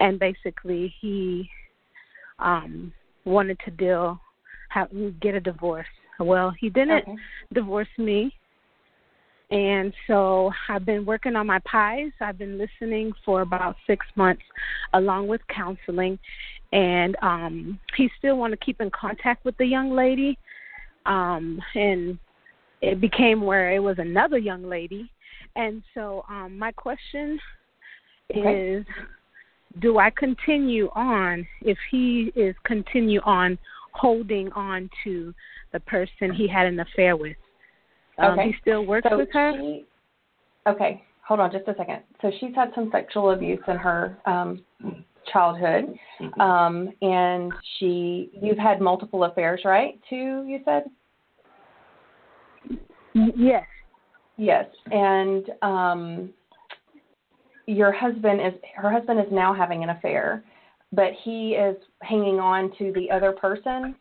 and 0.00 0.18
basically 0.18 0.92
he 1.00 1.48
um 2.38 2.92
wanted 3.24 3.58
to 3.64 3.70
deal 3.70 4.20
have 4.68 4.88
get 5.20 5.34
a 5.34 5.40
divorce 5.40 5.86
well 6.18 6.52
he 6.58 6.68
didn't 6.70 7.02
Okay. 7.02 7.16
divorce 7.52 7.88
me 7.98 8.34
and 9.52 9.92
so 10.06 10.50
i've 10.68 10.84
been 10.84 11.04
working 11.04 11.36
on 11.36 11.46
my 11.46 11.60
pies 11.60 12.10
i've 12.20 12.38
been 12.38 12.58
listening 12.58 13.12
for 13.24 13.42
about 13.42 13.76
six 13.86 14.04
months 14.16 14.42
along 14.94 15.28
with 15.28 15.40
counseling 15.48 16.18
and 16.72 17.16
um 17.22 17.78
he 17.96 18.10
still 18.18 18.36
want 18.36 18.50
to 18.50 18.56
keep 18.56 18.80
in 18.80 18.90
contact 18.90 19.44
with 19.44 19.56
the 19.58 19.66
young 19.66 19.92
lady 19.92 20.36
um 21.06 21.60
and 21.74 22.18
it 22.80 23.00
became 23.00 23.42
where 23.42 23.72
it 23.72 23.78
was 23.78 23.98
another 23.98 24.38
young 24.38 24.64
lady 24.64 25.10
and 25.54 25.82
so 25.94 26.24
um 26.28 26.58
my 26.58 26.72
question 26.72 27.38
Okay. 28.34 28.78
is 28.78 28.86
do 29.80 29.98
I 29.98 30.10
continue 30.10 30.90
on 30.94 31.46
if 31.62 31.78
he 31.90 32.32
is 32.36 32.54
continue 32.64 33.20
on 33.24 33.58
holding 33.92 34.50
on 34.52 34.88
to 35.04 35.34
the 35.72 35.80
person 35.80 36.32
he 36.32 36.46
had 36.46 36.66
an 36.66 36.80
affair 36.80 37.16
with? 37.16 37.36
Um 38.22 38.32
Okay. 38.38 38.48
he 38.48 38.54
still 38.60 38.86
works 38.86 39.06
So 39.10 39.18
with 39.18 39.28
her? 39.32 39.52
she, 39.52 39.84
okay, 40.68 41.02
hold 41.26 41.40
on 41.40 41.50
just 41.50 41.66
a 41.68 41.74
second. 41.76 42.00
So 42.20 42.30
she's 42.38 42.54
had 42.54 42.70
some 42.74 42.90
sexual 42.90 43.30
abuse 43.30 43.60
in 43.68 43.76
her 43.76 44.18
um, 44.26 44.64
childhood, 45.32 45.98
Mhm. 46.20 46.40
um, 46.40 46.92
and 47.02 47.52
she, 47.78 48.30
you've 48.40 48.58
had 48.58 48.80
multiple 48.80 49.24
affairs, 49.24 49.64
right? 49.64 50.00
Two, 50.08 50.44
you 50.46 50.60
said. 50.64 50.90
Yes. 53.14 53.66
Yes, 54.38 54.66
and 54.90 55.50
um, 55.60 56.32
your 57.66 57.92
husband 57.92 58.40
is 58.40 58.54
her 58.74 58.90
husband 58.90 59.20
is 59.20 59.30
now 59.30 59.52
having 59.52 59.82
an 59.82 59.90
affair, 59.90 60.42
but 60.92 61.12
he 61.22 61.54
is 61.54 61.76
hanging 62.00 62.40
on 62.40 62.72
to 62.78 62.92
the 62.92 63.10
other 63.10 63.32
person. 63.32 63.94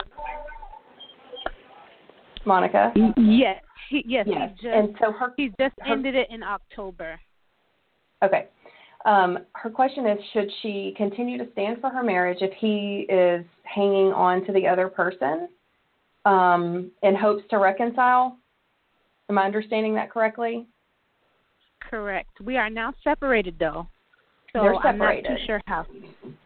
Monica. 2.45 2.93
Yes. 3.17 3.61
He 3.91 4.05
yes, 4.07 4.25
Yes, 4.25 4.51
he 4.55 4.67
just 4.67 4.73
and 4.73 4.95
so 5.01 5.11
her 5.11 5.33
he 5.35 5.49
just 5.59 5.75
her- 5.81 5.91
ended 5.91 6.15
it 6.15 6.29
in 6.31 6.43
October. 6.43 7.19
Okay. 8.23 8.47
Um, 9.03 9.39
her 9.53 9.69
question 9.69 10.07
is 10.07 10.17
Should 10.31 10.49
she 10.61 10.93
continue 10.95 11.37
to 11.37 11.51
stand 11.51 11.81
for 11.81 11.89
her 11.89 12.01
marriage 12.01 12.37
if 12.39 12.53
he 12.57 13.05
is 13.09 13.45
hanging 13.63 14.13
on 14.13 14.45
to 14.45 14.53
the 14.53 14.65
other 14.65 14.87
person 14.87 15.49
um, 16.25 16.89
in 17.03 17.15
hopes 17.15 17.43
to 17.49 17.57
reconcile? 17.57 18.37
Am 19.29 19.37
I 19.37 19.43
understanding 19.43 19.93
that 19.95 20.09
correctly? 20.09 20.67
Correct. 21.89 22.39
We 22.41 22.55
are 22.55 22.69
now 22.69 22.93
separated 23.03 23.55
though. 23.59 23.87
So 24.53 24.61
They're 24.61 24.75
separated. 24.75 25.25
I'm 25.27 25.33
not 25.33 25.39
too 25.39 25.45
sure 25.45 25.61
how. 25.65 25.85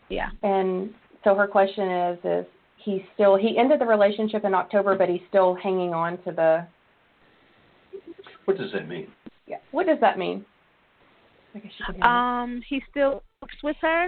Yeah. 0.10 0.30
And 0.42 0.92
so 1.24 1.36
her 1.36 1.46
question 1.46 1.90
is 1.92 2.20
Is 2.24 2.46
he 2.78 3.06
still, 3.14 3.36
he 3.36 3.56
ended 3.60 3.82
the 3.82 3.86
relationship 3.86 4.46
in 4.46 4.56
October, 4.56 4.96
but 4.98 5.10
he's 5.10 5.22
still 5.30 5.54
hanging 5.56 5.94
on 5.94 6.18
to 6.24 6.32
the, 6.32 6.68
What 8.46 8.58
does 8.58 8.72
that 8.74 8.88
mean? 8.88 9.08
yeah. 9.48 9.58
What 9.72 9.86
does 9.88 10.00
that 10.02 10.18
mean? 10.18 10.46
I 11.54 11.60
guess 11.60 11.72
you 11.80 11.86
can 11.86 11.96
hear 11.96 12.04
me. 12.04 12.08
Um 12.10 12.62
he 12.68 12.82
still 12.90 13.24
works 13.42 13.56
with 13.64 13.76
her 13.82 14.08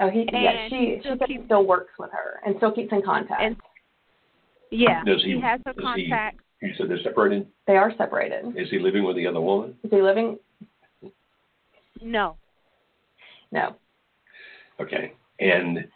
oh, 0.00 0.10
he, 0.10 0.26
yeah, 0.32 0.38
and 0.50 0.70
she, 0.70 0.76
she 0.96 1.00
still 1.00 1.16
said 1.18 1.28
keeps- 1.28 1.44
still 1.46 1.66
works 1.66 1.92
with 1.98 2.10
her 2.12 2.40
and 2.46 2.54
still 2.56 2.72
keeps 2.72 2.92
in 2.92 3.02
contact. 3.02 3.40
and 3.42 3.56
yeah, 4.70 5.02
Does 5.04 5.22
he- 5.24 5.40
has 5.40 5.60
her 5.66 5.72
does 5.72 5.94
he- 5.96 6.08
contact. 6.08 6.40
You 6.62 6.72
said 6.76 6.88
they're 6.90 7.02
separated. 7.02 7.46
they 7.66 7.76
are 7.78 7.90
separated. 7.96 8.54
Is 8.56 8.68
he 8.70 8.78
living 8.78 9.02
with 9.04 9.16
the 9.16 9.26
other 9.26 9.40
woman? 9.40 9.74
Is 9.82 9.90
he 9.90 10.02
living? 10.02 10.38
No. 12.02 12.36
No. 13.50 13.76
Okay. 14.78 15.12
And 15.38 15.86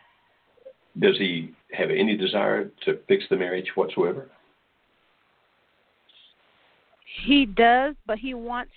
does 0.98 1.16
he 1.18 1.52
have 1.72 1.90
any 1.90 2.16
desire 2.16 2.70
to 2.86 2.98
fix 3.08 3.24
the 3.28 3.36
marriage 3.36 3.66
whatsoever? 3.74 4.30
He 7.22 7.46
does, 7.46 7.94
but 8.06 8.18
he 8.18 8.34
wants 8.34 8.72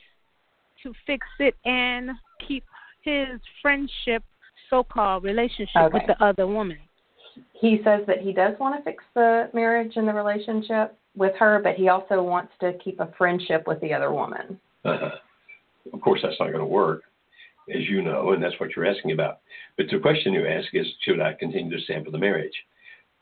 to 0.83 0.93
fix 1.05 1.25
it 1.39 1.55
and 1.65 2.11
keep 2.47 2.63
his 3.01 3.39
friendship, 3.61 4.23
so 4.69 4.83
called 4.83 5.23
relationship 5.23 5.91
with 5.93 6.03
the 6.07 6.23
other 6.23 6.45
woman. 6.45 6.77
he 7.53 7.79
says 7.83 8.01
that 8.07 8.21
he 8.21 8.33
does 8.33 8.53
want 8.59 8.77
to 8.77 8.83
fix 8.83 9.03
the 9.15 9.49
marriage 9.53 9.93
and 9.95 10.07
the 10.07 10.13
relationship 10.13 10.97
with 11.15 11.35
her, 11.38 11.59
but 11.63 11.75
he 11.75 11.89
also 11.89 12.21
wants 12.21 12.51
to 12.59 12.73
keep 12.83 12.99
a 12.99 13.11
friendship 13.17 13.65
with 13.65 13.79
the 13.81 13.93
other 13.93 14.11
woman. 14.11 14.59
Uh-huh. 14.85 15.09
Of 15.93 16.01
course, 16.01 16.19
that's 16.21 16.39
not 16.39 16.47
going 16.47 16.59
to 16.59 16.65
work, 16.65 17.03
as 17.73 17.83
you 17.89 18.01
know, 18.01 18.33
and 18.33 18.43
that's 18.43 18.59
what 18.59 18.75
you're 18.75 18.85
asking 18.85 19.11
about. 19.13 19.39
But 19.77 19.88
the 19.89 19.99
question 19.99 20.33
you 20.33 20.45
ask 20.45 20.67
is, 20.73 20.85
should 21.01 21.21
I 21.21 21.33
continue 21.33 21.75
to 21.75 21.83
stand 21.83 22.05
for 22.05 22.11
the 22.11 22.17
marriage? 22.17 22.53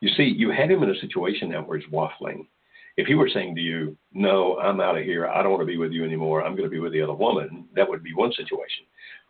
You 0.01 0.09
see, 0.17 0.23
you 0.23 0.51
had 0.51 0.71
him 0.71 0.83
in 0.83 0.89
a 0.89 0.99
situation 0.99 1.49
now 1.49 1.61
where 1.61 1.77
he's 1.77 1.89
waffling. 1.89 2.47
If 2.97 3.07
he 3.07 3.15
were 3.15 3.29
saying 3.29 3.55
to 3.55 3.61
you, 3.61 3.97
"No, 4.13 4.57
I'm 4.59 4.79
out 4.79 4.97
of 4.97 5.03
here. 5.03 5.27
I 5.27 5.41
don't 5.41 5.51
want 5.51 5.61
to 5.61 5.65
be 5.65 5.77
with 5.77 5.91
you 5.91 6.05
anymore. 6.05 6.43
I'm 6.43 6.55
going 6.55 6.69
to 6.69 6.73
be 6.73 6.79
with 6.79 6.93
the 6.93 7.01
other 7.01 7.13
woman," 7.13 7.67
that 7.73 7.89
would 7.89 8.03
be 8.03 8.13
one 8.13 8.31
situation. 8.31 8.85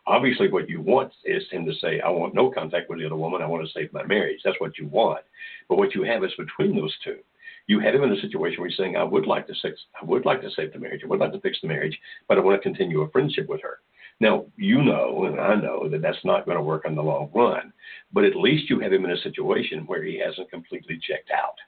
Obviously, 0.06 0.48
what 0.48 0.68
you 0.68 0.80
want 0.80 1.12
is 1.24 1.50
him 1.50 1.66
to 1.66 1.74
say, 1.74 2.00
"I 2.00 2.08
want 2.10 2.32
no 2.34 2.50
contact 2.50 2.88
with 2.88 3.00
the 3.00 3.06
other 3.06 3.16
woman. 3.16 3.42
I 3.42 3.46
want 3.46 3.66
to 3.66 3.72
save 3.72 3.92
my 3.92 4.04
marriage." 4.04 4.40
That's 4.44 4.60
what 4.60 4.78
you 4.78 4.86
want. 4.86 5.24
But 5.68 5.78
what 5.78 5.94
you 5.94 6.04
have 6.04 6.22
is 6.22 6.34
between 6.34 6.76
those 6.76 6.96
two. 7.02 7.18
You 7.66 7.80
have 7.80 7.94
him 7.96 8.04
in 8.04 8.12
a 8.12 8.20
situation 8.20 8.60
where 8.60 8.68
he's 8.68 8.78
saying, 8.78 8.96
"I 8.96 9.02
would 9.02 9.26
like 9.26 9.48
to 9.48 9.54
fix, 9.60 9.84
I 10.00 10.04
would 10.04 10.24
like 10.24 10.40
to 10.42 10.50
save 10.50 10.72
the 10.72 10.78
marriage. 10.78 11.02
I 11.02 11.08
would 11.08 11.18
like 11.18 11.32
to 11.32 11.40
fix 11.40 11.60
the 11.60 11.66
marriage, 11.66 12.00
but 12.28 12.38
I 12.38 12.40
want 12.40 12.56
to 12.56 12.62
continue 12.62 13.00
a 13.00 13.10
friendship 13.10 13.48
with 13.48 13.60
her." 13.62 13.80
Now, 14.20 14.46
you 14.56 14.80
know, 14.80 15.24
and 15.24 15.40
I 15.40 15.56
know 15.56 15.88
that 15.88 16.00
that's 16.00 16.24
not 16.24 16.46
going 16.46 16.56
to 16.56 16.62
work 16.62 16.86
in 16.86 16.94
the 16.94 17.02
long 17.02 17.30
run, 17.34 17.72
but 18.12 18.24
at 18.24 18.36
least 18.36 18.70
you 18.70 18.78
have 18.78 18.92
him 18.92 19.04
in 19.04 19.10
a 19.10 19.16
situation 19.18 19.86
where 19.86 20.02
he 20.04 20.16
hasn't 20.18 20.50
completely 20.50 20.98
checked 20.98 21.30
out. 21.32 21.58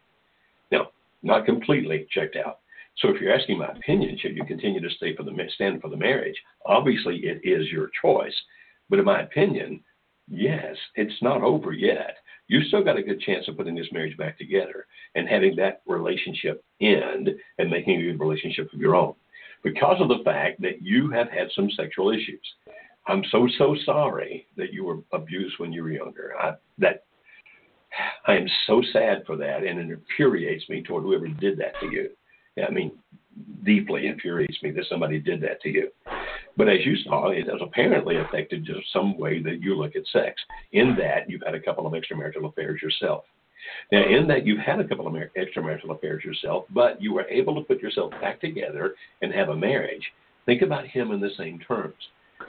Now, 0.71 0.93
not 1.23 1.47
completely 1.47 2.07
checked 2.11 2.37
out. 2.37 2.61
So 2.99 3.09
if 3.09 3.21
you're 3.21 3.35
asking 3.35 3.59
my 3.59 3.69
opinion, 3.69 4.19
should 4.19 4.37
you 4.37 4.45
continue 4.45 4.81
to 4.81 4.95
stay 4.97 5.14
for 5.14 5.23
the 5.23 5.37
stand 5.55 5.81
for 5.81 5.89
the 5.89 5.97
marriage? 5.97 6.37
Obviously, 6.66 7.19
it 7.19 7.41
is 7.45 7.69
your 7.69 7.91
choice. 8.03 8.35
But 8.91 8.99
in 8.99 9.05
my 9.05 9.23
opinion, 9.23 9.85
yes, 10.29 10.77
it's 10.95 11.23
not 11.23 11.43
over 11.43 11.73
yet. 11.73 12.16
You 12.49 12.62
still 12.64 12.83
got 12.83 12.97
a 12.97 13.03
good 13.03 13.21
chance 13.21 13.47
of 13.47 13.57
putting 13.57 13.75
this 13.75 13.93
marriage 13.93 14.16
back 14.16 14.39
together 14.39 14.87
and 15.14 15.29
having 15.29 15.55
that 15.57 15.83
relationship 15.87 16.64
end 16.81 17.29
and 17.59 17.71
making 17.71 18.01
a 18.01 18.05
good 18.05 18.21
relationship 18.21 18.73
of 18.73 18.81
your 18.81 18.97
own. 18.97 19.14
Because 19.62 20.01
of 20.01 20.09
the 20.09 20.25
fact 20.25 20.61
that 20.62 20.83
you 20.83 21.11
have 21.11 21.31
had 21.31 21.49
some 21.55 21.71
sexual 21.71 22.11
issues. 22.11 22.41
I'm 23.07 23.23
so 23.31 23.49
so 23.59 23.75
sorry 23.85 24.47
that 24.57 24.73
you 24.73 24.85
were 24.85 24.99
abused 25.12 25.59
when 25.59 25.73
you 25.73 25.83
were 25.83 25.91
younger. 25.91 26.35
I, 26.39 26.55
that 26.79 27.05
I 28.26 28.34
am 28.34 28.47
so 28.66 28.82
sad 28.93 29.22
for 29.26 29.36
that, 29.36 29.64
and 29.64 29.78
it 29.78 29.99
infuriates 29.99 30.68
me 30.68 30.82
toward 30.82 31.05
whoever 31.05 31.28
did 31.28 31.59
that 31.59 31.72
to 31.80 31.86
you. 31.86 32.11
I 32.62 32.70
mean, 32.70 32.93
deeply 33.64 34.07
infuriates 34.07 34.62
me 34.62 34.70
that 34.72 34.86
somebody 34.89 35.18
did 35.18 35.41
that 35.43 35.61
to 35.62 35.68
you. 35.68 35.91
But 36.57 36.68
as 36.68 36.84
you 36.84 36.97
saw, 37.05 37.28
it 37.28 37.49
has 37.49 37.61
apparently 37.62 38.16
affected 38.16 38.64
just 38.64 38.93
some 38.93 39.16
way 39.16 39.41
that 39.43 39.62
you 39.62 39.76
look 39.76 39.95
at 39.95 40.07
sex. 40.12 40.41
In 40.72 40.97
that, 40.99 41.30
you've 41.30 41.43
had 41.45 41.55
a 41.55 41.61
couple 41.61 41.86
of 41.86 41.93
extramarital 41.93 42.49
affairs 42.49 42.82
yourself. 42.82 43.24
Now, 43.93 44.05
in 44.05 44.26
that, 44.28 44.47
you've 44.47 44.59
had 44.59 44.80
a 44.80 44.86
couple 44.86 45.07
of 45.07 45.12
mar- 45.12 45.30
extramarital 45.36 45.91
affairs 45.91 46.24
yourself, 46.24 46.64
but 46.70 47.01
you 47.01 47.12
were 47.12 47.28
able 47.28 47.55
to 47.55 47.62
put 47.62 47.80
yourself 47.80 48.11
back 48.20 48.41
together 48.41 48.95
and 49.22 49.32
have 49.32 49.51
a 49.51 49.57
marriage. 49.57 50.12
Think 50.47 50.62
about 50.62 50.86
him 50.86 51.12
in 51.12 51.20
the 51.20 51.30
same 51.36 51.59
terms. 51.61 51.95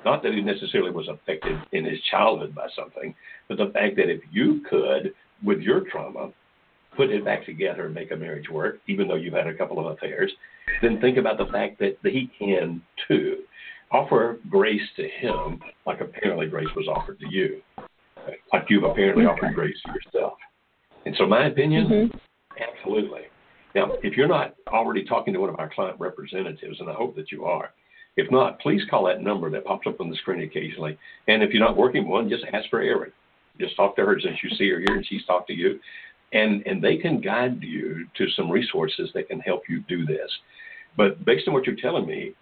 Not 0.05 0.23
that 0.23 0.33
he 0.33 0.41
necessarily 0.41 0.91
was 0.91 1.07
affected 1.07 1.59
in 1.71 1.83
his 1.83 1.99
childhood 2.11 2.55
by 2.55 2.67
something, 2.75 3.13
but 3.47 3.57
the 3.57 3.71
fact 3.73 3.95
that 3.97 4.09
if 4.09 4.21
you 4.31 4.61
could, 4.69 5.13
with 5.43 5.59
your 5.59 5.81
trauma, 5.89 6.31
put 6.95 7.09
it 7.09 7.23
back 7.23 7.45
together 7.45 7.85
and 7.85 7.93
make 7.93 8.11
a 8.11 8.15
marriage 8.15 8.49
work, 8.49 8.79
even 8.87 9.07
though 9.07 9.15
you've 9.15 9.33
had 9.33 9.47
a 9.47 9.53
couple 9.53 9.79
of 9.79 9.93
affairs, 9.93 10.31
then 10.81 10.99
think 10.99 11.17
about 11.17 11.37
the 11.37 11.45
fact 11.45 11.79
that 11.79 11.97
he 12.03 12.29
can 12.37 12.81
too. 13.07 13.37
Offer 13.91 14.37
grace 14.49 14.81
to 14.97 15.07
him 15.07 15.59
like 15.87 15.99
apparently 15.99 16.45
grace 16.45 16.67
was 16.75 16.87
offered 16.87 17.19
to 17.21 17.25
you, 17.29 17.61
like 18.53 18.65
you've 18.69 18.83
apparently 18.83 19.25
offered 19.25 19.55
grace 19.55 19.77
to 19.85 19.93
yourself. 19.93 20.33
And 21.05 21.15
so, 21.17 21.25
my 21.25 21.47
opinion, 21.47 21.87
mm-hmm. 21.87 22.17
absolutely. 22.61 23.21
Now, 23.73 23.93
if 24.03 24.15
you're 24.15 24.27
not 24.27 24.55
already 24.67 25.05
talking 25.05 25.33
to 25.33 25.39
one 25.39 25.49
of 25.49 25.57
our 25.57 25.71
client 25.73 25.99
representatives, 25.99 26.79
and 26.79 26.89
I 26.89 26.93
hope 26.93 27.15
that 27.15 27.31
you 27.31 27.45
are, 27.45 27.71
if 28.17 28.29
not, 28.31 28.59
please 28.59 28.81
call 28.89 29.05
that 29.05 29.21
number 29.21 29.49
that 29.49 29.65
pops 29.65 29.87
up 29.87 30.01
on 30.01 30.09
the 30.09 30.15
screen 30.17 30.41
occasionally. 30.43 30.97
And 31.27 31.41
if 31.41 31.51
you're 31.51 31.65
not 31.65 31.77
working 31.77 32.07
one, 32.07 32.29
just 32.29 32.43
ask 32.53 32.69
for 32.69 32.81
Erin. 32.81 33.11
Just 33.59 33.75
talk 33.75 33.95
to 33.95 34.05
her 34.05 34.19
since 34.19 34.37
you 34.43 34.49
see 34.57 34.69
her 34.69 34.79
here 34.79 34.95
and 34.95 35.05
she's 35.05 35.25
talked 35.25 35.47
to 35.47 35.53
you. 35.53 35.79
And, 36.31 36.65
and 36.67 36.83
they 36.83 36.97
can 36.97 37.21
guide 37.21 37.61
you 37.61 38.05
to 38.17 38.29
some 38.35 38.51
resources 38.51 39.09
that 39.13 39.27
can 39.27 39.39
help 39.39 39.63
you 39.67 39.81
do 39.87 40.05
this. 40.05 40.29
But 40.95 41.25
based 41.25 41.47
on 41.47 41.53
what 41.53 41.65
you're 41.65 41.75
telling 41.75 42.05
me, 42.05 42.33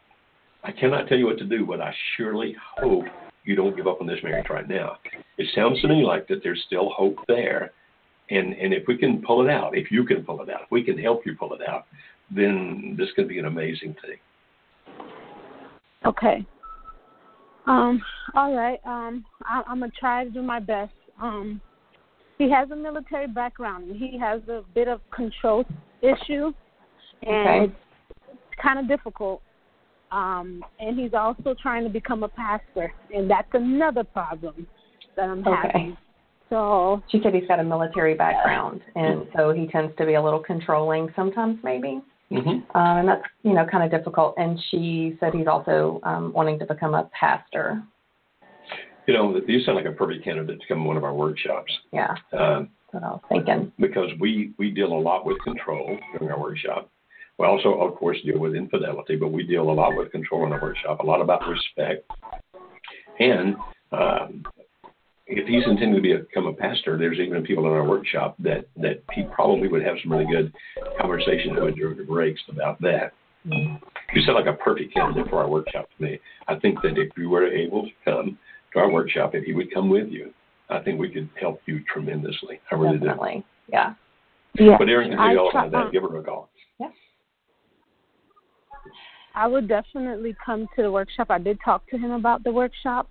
I 0.63 0.71
cannot 0.71 1.07
tell 1.07 1.17
you 1.17 1.25
what 1.25 1.37
to 1.37 1.45
do, 1.45 1.65
but 1.65 1.79
I 1.79 1.93
surely 2.17 2.55
hope 2.77 3.05
you 3.45 3.55
don't 3.55 3.75
give 3.75 3.87
up 3.87 4.01
on 4.01 4.07
this 4.07 4.19
marriage 4.23 4.47
right 4.49 4.67
now. 4.67 4.97
It 5.37 5.47
sounds 5.55 5.81
to 5.81 5.87
me 5.87 6.03
like 6.03 6.27
that 6.27 6.41
there's 6.43 6.61
still 6.67 6.89
hope 6.89 7.17
there. 7.27 7.71
And 8.29 8.53
and 8.53 8.73
if 8.73 8.83
we 8.87 8.97
can 8.97 9.23
pull 9.25 9.41
it 9.47 9.49
out, 9.49 9.77
if 9.77 9.89
you 9.89 10.03
can 10.03 10.23
pull 10.23 10.41
it 10.41 10.49
out, 10.49 10.63
if 10.63 10.71
we 10.71 10.83
can 10.83 10.97
help 10.97 11.25
you 11.25 11.35
pull 11.35 11.53
it 11.53 11.61
out, 11.67 11.85
then 12.29 12.95
this 12.97 13.07
could 13.15 13.29
be 13.29 13.39
an 13.39 13.45
amazing 13.45 13.95
thing. 14.01 14.17
Okay. 16.05 16.45
Um. 17.65 18.01
All 18.35 18.53
right. 18.53 18.79
Um. 18.85 19.23
I, 19.45 19.63
I'm 19.65 19.79
gonna 19.79 19.91
try 19.97 20.25
to 20.25 20.29
do 20.29 20.41
my 20.41 20.59
best. 20.59 20.91
Um. 21.21 21.61
He 22.37 22.51
has 22.51 22.69
a 22.69 22.75
military 22.75 23.25
background. 23.25 23.95
He 23.95 24.15
has 24.19 24.41
a 24.47 24.61
bit 24.75 24.87
of 24.87 25.01
control 25.09 25.65
issue, 26.03 26.53
and 27.23 27.47
Okay. 27.47 27.63
it's 27.63 28.61
kind 28.61 28.77
of 28.79 28.87
difficult. 28.87 29.41
Um. 30.11 30.63
And 30.79 30.99
he's 30.99 31.13
also 31.13 31.55
trying 31.61 31.83
to 31.83 31.89
become 31.89 32.23
a 32.23 32.29
pastor, 32.29 32.93
and 33.13 33.29
that's 33.29 33.49
another 33.53 34.03
problem 34.03 34.67
that 35.15 35.29
I'm 35.29 35.39
Okay. 35.47 35.69
having. 35.73 35.97
So 36.49 37.01
She 37.09 37.19
said 37.21 37.33
he's 37.33 37.47
got 37.47 37.59
a 37.59 37.63
military 37.63 38.13
background, 38.13 38.81
and 38.95 39.27
so 39.35 39.51
he 39.51 39.67
tends 39.67 39.93
to 39.97 40.05
be 40.05 40.13
a 40.13 40.21
little 40.21 40.39
controlling 40.39 41.11
sometimes, 41.13 41.59
maybe. 41.61 42.01
Mm-hmm. 42.31 42.77
Um, 42.77 42.97
and 42.99 43.07
that's 43.07 43.23
you 43.43 43.53
know 43.53 43.65
kind 43.65 43.83
of 43.83 43.91
difficult. 43.91 44.35
And 44.37 44.59
she 44.69 45.17
said 45.19 45.33
he's 45.33 45.47
also 45.47 45.99
um, 46.03 46.31
wanting 46.33 46.59
to 46.59 46.65
become 46.65 46.93
a 46.93 47.09
pastor. 47.17 47.81
You 49.07 49.13
know, 49.13 49.39
you 49.47 49.61
sound 49.61 49.77
like 49.77 49.85
a 49.85 49.91
perfect 49.91 50.23
candidate 50.25 50.59
to 50.59 50.67
come 50.67 50.79
to 50.79 50.83
one 50.83 50.97
of 50.97 51.03
our 51.05 51.13
workshops. 51.13 51.71
Yeah, 51.93 52.13
Um, 52.33 52.69
what 52.91 53.03
I 53.03 53.07
was 53.11 53.21
thinking. 53.29 53.71
because 53.79 54.09
we 54.19 54.53
we 54.57 54.69
deal 54.71 54.91
a 54.93 54.99
lot 54.99 55.25
with 55.25 55.39
control 55.43 55.97
during 56.17 56.31
our 56.31 56.39
workshop. 56.39 56.89
We 57.37 57.45
also, 57.45 57.73
of 57.75 57.95
course, 57.95 58.17
deal 58.25 58.39
with 58.39 58.55
infidelity, 58.55 59.15
but 59.15 59.31
we 59.31 59.43
deal 59.43 59.69
a 59.69 59.71
lot 59.71 59.95
with 59.95 60.11
control 60.11 60.45
in 60.45 60.51
our 60.53 60.61
workshop, 60.61 60.99
a 60.99 61.05
lot 61.05 61.21
about 61.21 61.41
respect. 61.47 62.09
And 63.19 63.55
um, 63.91 64.43
if 65.27 65.47
he's 65.47 65.63
intending 65.67 66.01
to 66.01 66.19
become 66.25 66.47
a 66.47 66.53
pastor, 66.53 66.97
there's 66.97 67.19
even 67.19 67.43
people 67.43 67.65
in 67.65 67.71
our 67.71 67.87
workshop 67.87 68.35
that 68.39 68.67
that 68.75 69.03
he 69.13 69.23
probably 69.23 69.69
would 69.69 69.83
have 69.83 69.95
some 70.03 70.11
really 70.11 70.29
good 70.29 70.53
conversation 70.99 71.55
with 71.55 71.75
during 71.75 71.97
the 71.97 72.03
breaks 72.03 72.41
about 72.49 72.81
that. 72.81 73.13
You 73.45 74.21
sound 74.25 74.35
like 74.35 74.53
a 74.53 74.57
perfect 74.61 74.93
candidate 74.93 75.29
for 75.29 75.37
our 75.37 75.49
workshop 75.49 75.87
to 75.97 76.03
me. 76.03 76.19
I 76.49 76.55
think 76.55 76.81
that 76.81 76.97
if 76.97 77.09
you 77.17 77.29
were 77.29 77.47
able 77.47 77.83
to 77.83 77.91
come 78.03 78.37
to 78.77 78.83
our 78.83 78.89
workshop, 78.91 79.31
if 79.33 79.43
he 79.43 79.53
would 79.53 79.73
come 79.73 79.89
with 79.89 80.09
you, 80.09 80.33
I 80.69 80.79
think 80.79 80.99
we 80.99 81.09
could 81.09 81.29
help 81.39 81.61
you 81.65 81.81
tremendously. 81.91 82.59
I 82.71 82.75
really 82.75 82.97
do. 82.97 83.05
Definitely. 83.05 83.45
Yeah. 83.67 83.93
yeah, 84.59 84.75
But 84.77 84.89
Erin 84.89 85.09
can 85.11 85.19
I 85.19 85.27
tell 85.27 85.33
you 85.33 85.39
all 85.39 85.51
try- 85.51 85.65
about 85.65 85.71
that. 85.71 85.85
um, 85.87 85.91
Give 85.91 86.03
her 86.03 86.17
a 86.17 86.23
call. 86.23 86.49
I 89.35 89.45
would 89.45 89.67
definitely 89.67 90.35
come 90.43 90.67
to 90.75 90.81
the 90.81 90.91
workshop. 90.91 91.27
I 91.29 91.37
did 91.37 91.59
talk 91.63 91.87
to 91.91 91.97
him 91.97 92.09
about 92.09 92.43
the 92.43 92.51
workshop. 92.51 93.07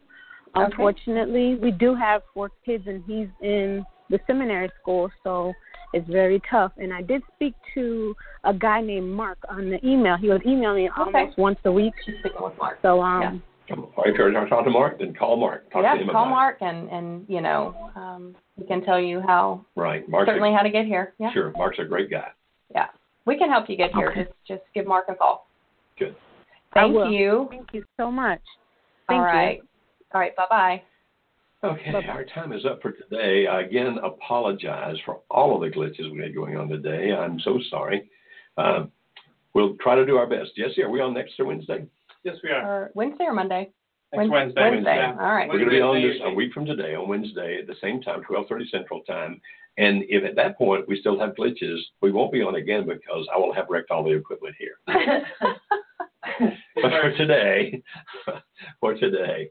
Okay. 0.57 0.65
Unfortunately, 0.65 1.55
we 1.55 1.71
do 1.71 1.95
have 1.95 2.23
four 2.35 2.51
kids, 2.65 2.85
and 2.89 3.05
he's 3.07 3.29
in 3.43 3.85
the 4.11 4.19
seminary 4.27 4.69
school, 4.81 5.09
so 5.23 5.53
it's 5.93 6.09
very 6.11 6.43
tough. 6.51 6.73
And 6.79 6.93
I 6.93 7.01
did 7.03 7.23
speak 7.37 7.55
to 7.75 8.13
a 8.43 8.53
guy 8.53 8.81
named 8.81 9.09
Mark 9.09 9.39
on 9.49 9.71
the 9.71 9.79
email. 9.87 10.17
He 10.17 10.29
would 10.29 10.45
email 10.45 10.75
me 10.75 10.91
almost 10.97 11.39
once 11.39 11.59
a 11.65 11.71
week. 11.71 11.95
Speaking 12.03 12.33
with 12.41 12.59
Mark. 12.59 12.79
So 12.83 13.01
um, 13.01 13.23
Come 13.23 13.43
on. 13.71 13.89
If 14.07 14.17
you're 14.17 14.31
to 14.31 14.49
talk 14.49 14.65
to 14.65 14.71
Mark, 14.71 14.99
then 14.99 15.15
call 15.15 15.37
Mark. 15.37 15.71
Talk 15.73 15.83
yeah, 15.83 15.95
to 15.95 16.01
him 16.01 16.09
call 16.09 16.23
about 16.23 16.31
Mark, 16.31 16.59
and 16.61 16.89
and 16.91 17.25
you 17.29 17.41
know 17.41 17.91
um, 17.95 18.35
he 18.59 18.65
can 18.65 18.83
tell 18.83 19.01
you 19.01 19.21
how. 19.21 19.65
Right. 19.75 20.09
Mark's 20.09 20.29
certainly 20.29 20.53
a, 20.53 20.57
how 20.57 20.63
to 20.63 20.71
get 20.71 20.87
here. 20.87 21.15
Yeah. 21.19 21.33
Sure. 21.33 21.53
Mark's 21.57 21.79
a 21.79 21.85
great 21.85 22.11
guy. 22.11 22.29
Yeah. 22.75 22.87
We 23.27 23.37
can 23.37 23.51
help 23.51 23.69
you 23.69 23.77
get 23.77 23.93
here. 23.95 24.11
Okay. 24.11 24.25
Just 24.25 24.33
just 24.47 24.63
give 24.75 24.87
Mark 24.87 25.07
a 25.09 25.15
call. 25.15 25.49
Good. 25.99 26.15
I 26.75 26.81
Thank 26.81 27.13
you. 27.13 27.49
thank 27.51 27.69
you 27.73 27.85
so 27.97 28.11
much. 28.11 28.41
All 29.09 29.17
Thank 29.17 29.21
you. 29.21 29.25
right. 29.25 29.61
All 30.15 30.21
right. 30.21 30.37
Bye 30.37 30.47
bye. 30.51 30.83
Okay, 31.65 31.91
Bye-bye. 31.91 32.07
our 32.09 32.25
time 32.27 32.53
is 32.53 32.65
up 32.67 32.83
for 32.83 32.93
today. 32.93 33.47
I 33.47 33.63
again 33.63 33.97
apologize 34.05 34.97
for 35.05 35.21
all 35.31 35.55
of 35.55 35.63
the 35.63 35.75
glitches 35.77 36.13
we 36.13 36.21
had 36.21 36.35
going 36.35 36.57
on 36.57 36.69
today. 36.69 37.13
I'm 37.13 37.41
so 37.41 37.59
sorry. 37.71 38.11
Um, 38.59 38.93
we'll 39.55 39.75
try 39.77 39.95
to 39.95 40.05
do 40.05 40.17
our 40.17 40.27
best. 40.27 40.55
Jesse, 40.57 40.83
are 40.83 40.91
we 40.91 41.01
on 41.01 41.15
next 41.15 41.37
to 41.37 41.45
Wednesday? 41.45 41.87
Yes, 42.27 42.37
we 42.43 42.51
are. 42.51 42.63
Or 42.67 42.91
Wednesday 42.97 43.25
or 43.25 43.33
Monday? 43.33 43.71
Next 44.13 44.25
Wednes- 44.29 44.31
Wednesday. 44.33 44.71
Wednesday. 44.71 44.97
Yeah. 44.97 45.11
All 45.21 45.33
right. 45.33 45.49
We're 45.49 45.59
going 45.59 45.71
to 45.71 45.77
be 45.77 45.81
on 45.81 45.91
Wednesday, 45.95 46.19
this 46.19 46.23
a 46.25 46.35
week 46.35 46.53
from 46.53 46.67
today, 46.67 46.97
on 46.97 47.09
Wednesday, 47.09 47.59
at 47.61 47.69
the 47.69 47.77
same 47.81 48.03
time, 48.03 48.23
12:30 48.29 48.69
Central 48.71 49.01
Time. 49.03 49.41
And 49.79 50.03
if 50.09 50.25
at 50.25 50.35
that 50.35 50.59
point 50.59 50.89
we 50.89 50.99
still 50.99 51.19
have 51.21 51.35
glitches, 51.37 51.79
we 52.03 52.11
won't 52.11 52.33
be 52.33 52.43
on 52.43 52.57
again 52.57 52.85
because 52.85 53.29
I 53.33 53.39
will 53.39 53.53
have 53.55 53.67
wrecked 53.71 53.93
all 53.93 54.03
the 54.03 54.11
equipment 54.11 54.57
here. 54.59 54.77
but 56.75 56.91
for 56.91 57.13
today, 57.17 57.81
for 58.81 58.95
today, 58.95 59.49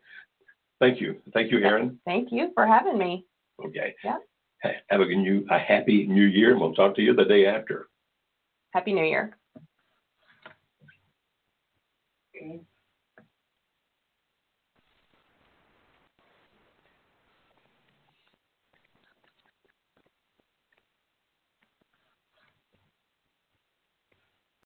thank 0.82 1.00
you, 1.00 1.22
thank 1.34 1.50
you, 1.52 1.60
Erin. 1.60 1.98
Thank 2.04 2.30
you 2.32 2.52
for 2.56 2.66
having 2.68 2.98
me. 2.98 3.26
Okay. 3.64 3.96
Yeah. 4.04 4.18
Ha- 4.64 4.72
Have 4.90 5.00
a 5.02 5.06
new, 5.06 5.46
a 5.50 5.58
happy 5.60 6.08
New 6.08 6.26
Year, 6.26 6.52
and 6.52 6.60
we'll 6.60 6.74
talk 6.74 6.96
to 6.96 7.02
you 7.02 7.14
the 7.16 7.24
day 7.24 7.46
after. 7.46 7.88
Happy 8.74 8.92
New 8.92 9.06
Year. 9.06 9.38
Okay. 12.36 12.75